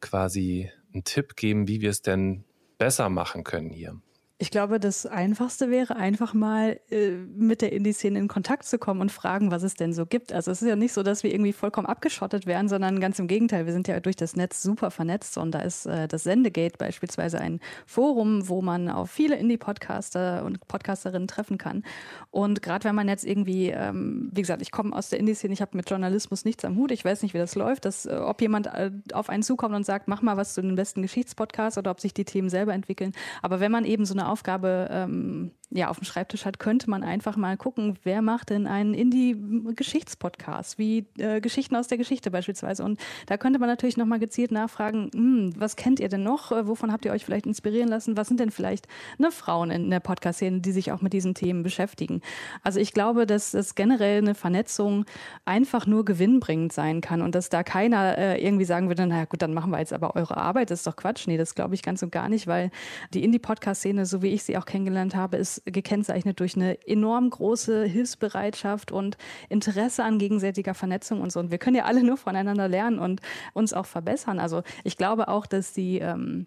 quasi 0.00 0.70
einen 0.94 1.02
Tipp 1.02 1.34
geben, 1.34 1.66
wie 1.66 1.80
wir 1.80 1.90
es 1.90 2.02
denn 2.02 2.44
besser 2.78 3.08
machen 3.08 3.42
können 3.42 3.70
hier. 3.70 4.00
Ich 4.40 4.52
glaube, 4.52 4.78
das 4.78 5.04
Einfachste 5.04 5.68
wäre 5.68 5.96
einfach 5.96 6.32
mal 6.32 6.78
äh, 6.92 7.10
mit 7.10 7.60
der 7.60 7.72
Indie-Szene 7.72 8.20
in 8.20 8.28
Kontakt 8.28 8.66
zu 8.66 8.78
kommen 8.78 9.00
und 9.00 9.10
fragen, 9.10 9.50
was 9.50 9.64
es 9.64 9.74
denn 9.74 9.92
so 9.92 10.06
gibt. 10.06 10.32
Also 10.32 10.52
es 10.52 10.62
ist 10.62 10.68
ja 10.68 10.76
nicht 10.76 10.92
so, 10.92 11.02
dass 11.02 11.24
wir 11.24 11.32
irgendwie 11.32 11.52
vollkommen 11.52 11.88
abgeschottet 11.88 12.46
wären, 12.46 12.68
sondern 12.68 13.00
ganz 13.00 13.18
im 13.18 13.26
Gegenteil. 13.26 13.66
Wir 13.66 13.72
sind 13.72 13.88
ja 13.88 13.98
durch 13.98 14.14
das 14.14 14.36
Netz 14.36 14.62
super 14.62 14.92
vernetzt 14.92 15.36
und 15.38 15.50
da 15.50 15.62
ist 15.62 15.86
äh, 15.86 16.06
das 16.06 16.22
Sendegate 16.22 16.78
beispielsweise 16.78 17.40
ein 17.40 17.58
Forum, 17.84 18.48
wo 18.48 18.62
man 18.62 18.88
auf 18.88 19.10
viele 19.10 19.34
Indie-Podcaster 19.34 20.44
und 20.44 20.68
Podcasterinnen 20.68 21.26
treffen 21.26 21.58
kann. 21.58 21.82
Und 22.30 22.62
gerade 22.62 22.84
wenn 22.84 22.94
man 22.94 23.08
jetzt 23.08 23.24
irgendwie, 23.24 23.70
ähm, 23.70 24.30
wie 24.32 24.42
gesagt, 24.42 24.62
ich 24.62 24.70
komme 24.70 24.94
aus 24.94 25.08
der 25.08 25.18
Indie-Szene, 25.18 25.52
ich 25.52 25.62
habe 25.62 25.76
mit 25.76 25.90
Journalismus 25.90 26.44
nichts 26.44 26.64
am 26.64 26.76
Hut, 26.76 26.92
ich 26.92 27.04
weiß 27.04 27.24
nicht, 27.24 27.34
wie 27.34 27.38
das 27.38 27.56
läuft, 27.56 27.86
dass, 27.86 28.06
äh, 28.06 28.14
ob 28.14 28.40
jemand 28.40 28.68
äh, 28.68 28.92
auf 29.14 29.30
einen 29.30 29.42
zukommt 29.42 29.74
und 29.74 29.84
sagt, 29.84 30.06
mach 30.06 30.22
mal 30.22 30.36
was 30.36 30.54
zu 30.54 30.62
den 30.62 30.76
besten 30.76 31.02
Geschichtspodcasts 31.02 31.76
oder 31.76 31.90
ob 31.90 32.00
sich 32.00 32.14
die 32.14 32.24
Themen 32.24 32.50
selber 32.50 32.72
entwickeln. 32.72 33.10
Aber 33.42 33.58
wenn 33.58 33.72
man 33.72 33.84
eben 33.84 34.06
so 34.06 34.14
eine 34.14 34.27
Aufgabe 34.28 34.88
ähm, 34.90 35.52
ja, 35.70 35.88
auf 35.88 35.98
dem 35.98 36.04
Schreibtisch 36.04 36.46
hat, 36.46 36.58
könnte 36.58 36.88
man 36.88 37.02
einfach 37.02 37.36
mal 37.36 37.58
gucken, 37.58 37.98
wer 38.02 38.22
macht 38.22 38.48
denn 38.48 38.66
einen 38.66 38.94
Indie-Geschichtspodcast, 38.94 40.78
wie 40.78 41.06
äh, 41.18 41.42
Geschichten 41.42 41.76
aus 41.76 41.88
der 41.88 41.98
Geschichte 41.98 42.30
beispielsweise. 42.30 42.84
Und 42.84 42.98
da 43.26 43.36
könnte 43.36 43.58
man 43.58 43.68
natürlich 43.68 43.98
nochmal 43.98 44.18
gezielt 44.18 44.50
nachfragen, 44.50 45.10
hm, 45.12 45.52
was 45.58 45.76
kennt 45.76 46.00
ihr 46.00 46.08
denn 46.08 46.22
noch? 46.22 46.52
Äh, 46.52 46.66
wovon 46.66 46.90
habt 46.90 47.04
ihr 47.04 47.12
euch 47.12 47.24
vielleicht 47.24 47.44
inspirieren 47.44 47.88
lassen? 47.88 48.16
Was 48.16 48.28
sind 48.28 48.40
denn 48.40 48.50
vielleicht 48.50 48.86
ne, 49.18 49.30
Frauen 49.30 49.70
in 49.70 49.90
der 49.90 50.00
Podcast-Szene, 50.00 50.60
die 50.60 50.72
sich 50.72 50.90
auch 50.90 51.02
mit 51.02 51.12
diesen 51.12 51.34
Themen 51.34 51.62
beschäftigen? 51.62 52.22
Also 52.62 52.80
ich 52.80 52.94
glaube, 52.94 53.26
dass 53.26 53.52
es 53.52 53.74
generell 53.74 54.18
eine 54.18 54.34
Vernetzung 54.34 55.04
einfach 55.44 55.86
nur 55.86 56.06
gewinnbringend 56.06 56.72
sein 56.72 57.02
kann 57.02 57.20
und 57.20 57.34
dass 57.34 57.50
da 57.50 57.62
keiner 57.62 58.16
äh, 58.16 58.42
irgendwie 58.42 58.64
sagen 58.64 58.88
würde, 58.88 59.06
naja 59.06 59.26
gut, 59.26 59.42
dann 59.42 59.52
machen 59.52 59.70
wir 59.70 59.80
jetzt 59.80 59.92
aber 59.92 60.16
eure 60.16 60.38
Arbeit, 60.38 60.70
das 60.70 60.80
ist 60.80 60.86
doch 60.86 60.96
Quatsch. 60.96 61.26
Nee, 61.26 61.36
das 61.36 61.54
glaube 61.54 61.74
ich 61.74 61.82
ganz 61.82 62.02
und 62.02 62.10
gar 62.10 62.30
nicht, 62.30 62.46
weil 62.46 62.70
die 63.12 63.22
Indie-Podcast-Szene, 63.22 64.06
so 64.06 64.22
wie 64.22 64.28
ich 64.28 64.44
sie 64.44 64.56
auch 64.56 64.64
kennengelernt 64.64 65.14
habe, 65.14 65.36
ist 65.36 65.57
gekennzeichnet 65.64 66.40
durch 66.40 66.56
eine 66.56 66.86
enorm 66.86 67.30
große 67.30 67.84
Hilfsbereitschaft 67.84 68.92
und 68.92 69.16
Interesse 69.48 70.04
an 70.04 70.18
gegenseitiger 70.18 70.74
Vernetzung 70.74 71.20
und 71.20 71.32
so. 71.32 71.40
Und 71.40 71.50
wir 71.50 71.58
können 71.58 71.76
ja 71.76 71.84
alle 71.84 72.02
nur 72.02 72.16
voneinander 72.16 72.68
lernen 72.68 72.98
und 72.98 73.20
uns 73.54 73.72
auch 73.72 73.86
verbessern. 73.86 74.38
Also 74.38 74.62
ich 74.84 74.96
glaube 74.96 75.28
auch, 75.28 75.46
dass 75.46 75.72
die 75.72 75.98
ähm, 75.98 76.46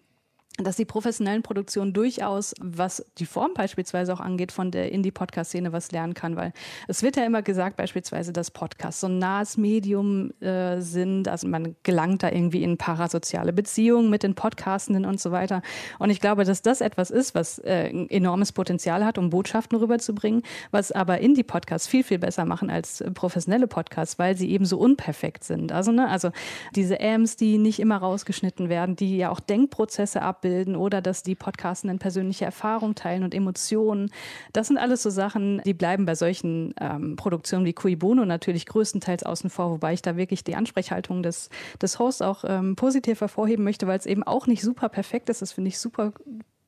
dass 0.58 0.76
die 0.76 0.84
professionellen 0.84 1.42
Produktionen 1.42 1.94
durchaus, 1.94 2.54
was 2.60 3.04
die 3.18 3.24
Form 3.24 3.54
beispielsweise 3.54 4.12
auch 4.12 4.20
angeht, 4.20 4.52
von 4.52 4.70
der 4.70 4.92
Indie-Podcast-Szene 4.92 5.72
was 5.72 5.92
lernen 5.92 6.12
kann, 6.12 6.36
weil 6.36 6.52
es 6.88 7.02
wird 7.02 7.16
ja 7.16 7.24
immer 7.24 7.40
gesagt, 7.40 7.76
beispielsweise, 7.76 8.34
dass 8.34 8.50
Podcasts 8.50 9.00
so 9.00 9.06
ein 9.06 9.18
nahes 9.18 9.56
Medium 9.56 10.30
äh, 10.40 10.80
sind, 10.80 11.26
also 11.28 11.48
man 11.48 11.74
gelangt 11.84 12.22
da 12.22 12.30
irgendwie 12.30 12.62
in 12.62 12.76
parasoziale 12.76 13.52
Beziehungen 13.54 14.10
mit 14.10 14.22
den 14.22 14.34
Podcastenden 14.34 15.06
und 15.06 15.20
so 15.20 15.32
weiter. 15.32 15.62
Und 15.98 16.10
ich 16.10 16.20
glaube, 16.20 16.44
dass 16.44 16.60
das 16.60 16.82
etwas 16.82 17.10
ist, 17.10 17.34
was 17.34 17.58
äh, 17.60 17.88
enormes 18.08 18.52
Potenzial 18.52 19.06
hat, 19.06 19.16
um 19.16 19.30
Botschaften 19.30 19.78
rüberzubringen, 19.78 20.42
was 20.70 20.92
aber 20.92 21.18
Indie-Podcasts 21.18 21.88
viel, 21.88 22.04
viel 22.04 22.18
besser 22.18 22.44
machen 22.44 22.68
als 22.68 23.02
professionelle 23.14 23.68
Podcasts, 23.68 24.18
weil 24.18 24.36
sie 24.36 24.50
eben 24.50 24.66
so 24.66 24.78
unperfekt 24.78 25.44
sind. 25.44 25.72
Also, 25.72 25.92
ne, 25.92 26.10
also 26.10 26.30
diese 26.74 27.00
Ams, 27.00 27.36
die 27.36 27.56
nicht 27.56 27.80
immer 27.80 27.96
rausgeschnitten 27.96 28.68
werden, 28.68 28.96
die 28.96 29.16
ja 29.16 29.30
auch 29.30 29.40
Denkprozesse 29.40 30.20
ab 30.20 30.41
abbilden 30.42 30.74
oder 30.74 31.00
dass 31.00 31.22
die 31.22 31.34
Podcastenden 31.34 31.98
persönliche 31.98 32.44
Erfahrung 32.44 32.94
teilen 32.94 33.22
und 33.22 33.34
Emotionen. 33.34 34.10
Das 34.52 34.66
sind 34.68 34.76
alles 34.76 35.02
so 35.02 35.10
Sachen, 35.10 35.62
die 35.64 35.74
bleiben 35.74 36.04
bei 36.04 36.14
solchen 36.14 36.74
ähm, 36.80 37.16
Produktionen 37.16 37.64
wie 37.64 37.72
Cui 37.72 37.94
Bono 37.94 38.24
natürlich 38.24 38.66
größtenteils 38.66 39.22
außen 39.22 39.50
vor, 39.50 39.70
wobei 39.70 39.92
ich 39.92 40.02
da 40.02 40.16
wirklich 40.16 40.42
die 40.42 40.56
Ansprechhaltung 40.56 41.22
des, 41.22 41.48
des 41.80 41.98
Hosts 41.98 42.22
auch 42.22 42.44
ähm, 42.46 42.74
positiv 42.74 43.20
hervorheben 43.20 43.64
möchte, 43.64 43.86
weil 43.86 43.98
es 43.98 44.06
eben 44.06 44.24
auch 44.24 44.46
nicht 44.46 44.62
super 44.62 44.88
perfekt 44.88 45.28
ist. 45.30 45.42
Das 45.42 45.52
finde 45.52 45.68
ich 45.68 45.78
super 45.78 46.12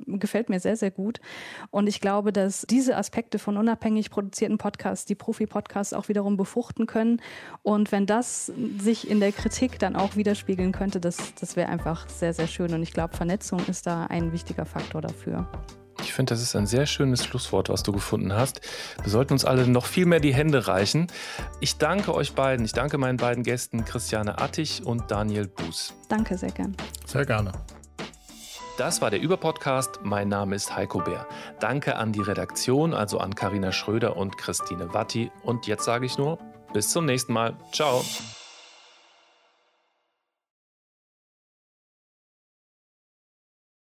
gefällt 0.07 0.49
mir 0.49 0.61
sehr, 0.61 0.77
sehr 0.77 0.91
gut. 0.91 1.21
Und 1.71 1.87
ich 1.87 2.01
glaube, 2.01 2.33
dass 2.33 2.67
diese 2.69 2.97
Aspekte 2.97 3.39
von 3.39 3.57
unabhängig 3.57 4.11
produzierten 4.11 4.59
Podcasts 4.59 5.07
die 5.07 5.15
Profi-Podcasts 5.15 5.93
auch 5.93 6.09
wiederum 6.09 6.37
befruchten 6.37 6.87
können. 6.87 7.21
Und 7.63 7.93
wenn 7.93 8.07
das 8.07 8.53
sich 8.79 9.11
in 9.11 9.21
der 9.21 9.33
Kritik 9.33 9.79
dann 9.79 9.97
auch 9.97 10.17
widerspiegeln 10.17 10.73
könnte, 10.73 11.01
das, 11.01 11.35
das 11.41 11.57
wäre 11.57 11.69
einfach 11.69 12.09
sehr, 12.09 12.33
sehr 12.33 12.47
schön. 12.47 12.73
Und 12.75 12.83
ich 12.83 12.93
glaube, 12.93 13.17
Vernetzung 13.17 13.61
ist 13.67 13.87
da 13.87 14.07
ein 14.07 14.33
wichtiger 14.33 14.65
Faktor 14.65 15.01
dafür. 15.01 15.49
Ich 16.01 16.13
finde, 16.13 16.35
das 16.35 16.43
ist 16.43 16.55
ein 16.55 16.67
sehr 16.67 16.87
schönes 16.87 17.25
Schlusswort, 17.25 17.69
was 17.69 17.83
du 17.83 17.93
gefunden 17.93 18.33
hast. 18.33 18.61
Wir 19.03 19.11
sollten 19.11 19.33
uns 19.33 19.45
alle 19.45 19.67
noch 19.67 19.87
viel 19.87 20.07
mehr 20.07 20.21
die 20.21 20.35
Hände 20.35 20.67
reichen. 20.67 21.07
Ich 21.61 21.79
danke 21.79 22.15
euch 22.15 22.35
beiden. 22.35 22.65
Ich 22.65 22.73
danke 22.73 22.99
meinen 22.99 23.17
beiden 23.17 23.43
Gästen 23.43 23.85
Christiane 23.85 24.39
Attich 24.41 24.85
und 24.85 25.11
Daniel 25.11 25.49
Buß. 25.49 25.95
Danke 26.09 26.37
sehr 26.37 26.51
gern. 26.51 26.77
Sehr 27.07 27.25
gerne. 27.25 27.53
Das 28.77 29.01
war 29.01 29.11
der 29.11 29.21
Überpodcast. 29.21 30.01
Mein 30.03 30.29
Name 30.29 30.57
ist 30.57 30.75
Heiko 30.75 30.99
Bär. 30.99 31.29
Danke 31.61 31.95
an 31.95 32.13
die 32.13 32.21
Redaktion, 32.21 32.93
also 32.93 33.19
an 33.19 33.37
Karina 33.37 33.71
Schröder 33.71 34.17
und 34.17 34.37
Christine 34.37 34.93
Watti. 34.93 35.31
Und 35.43 35.69
jetzt 35.69 35.85
sage 35.85 36.07
ich 36.07 36.19
nur, 36.19 36.39
bis 36.73 36.91
zum 36.91 37.05
nächsten 37.05 37.33
Mal. 37.33 37.57
Ciao. 37.73 38.05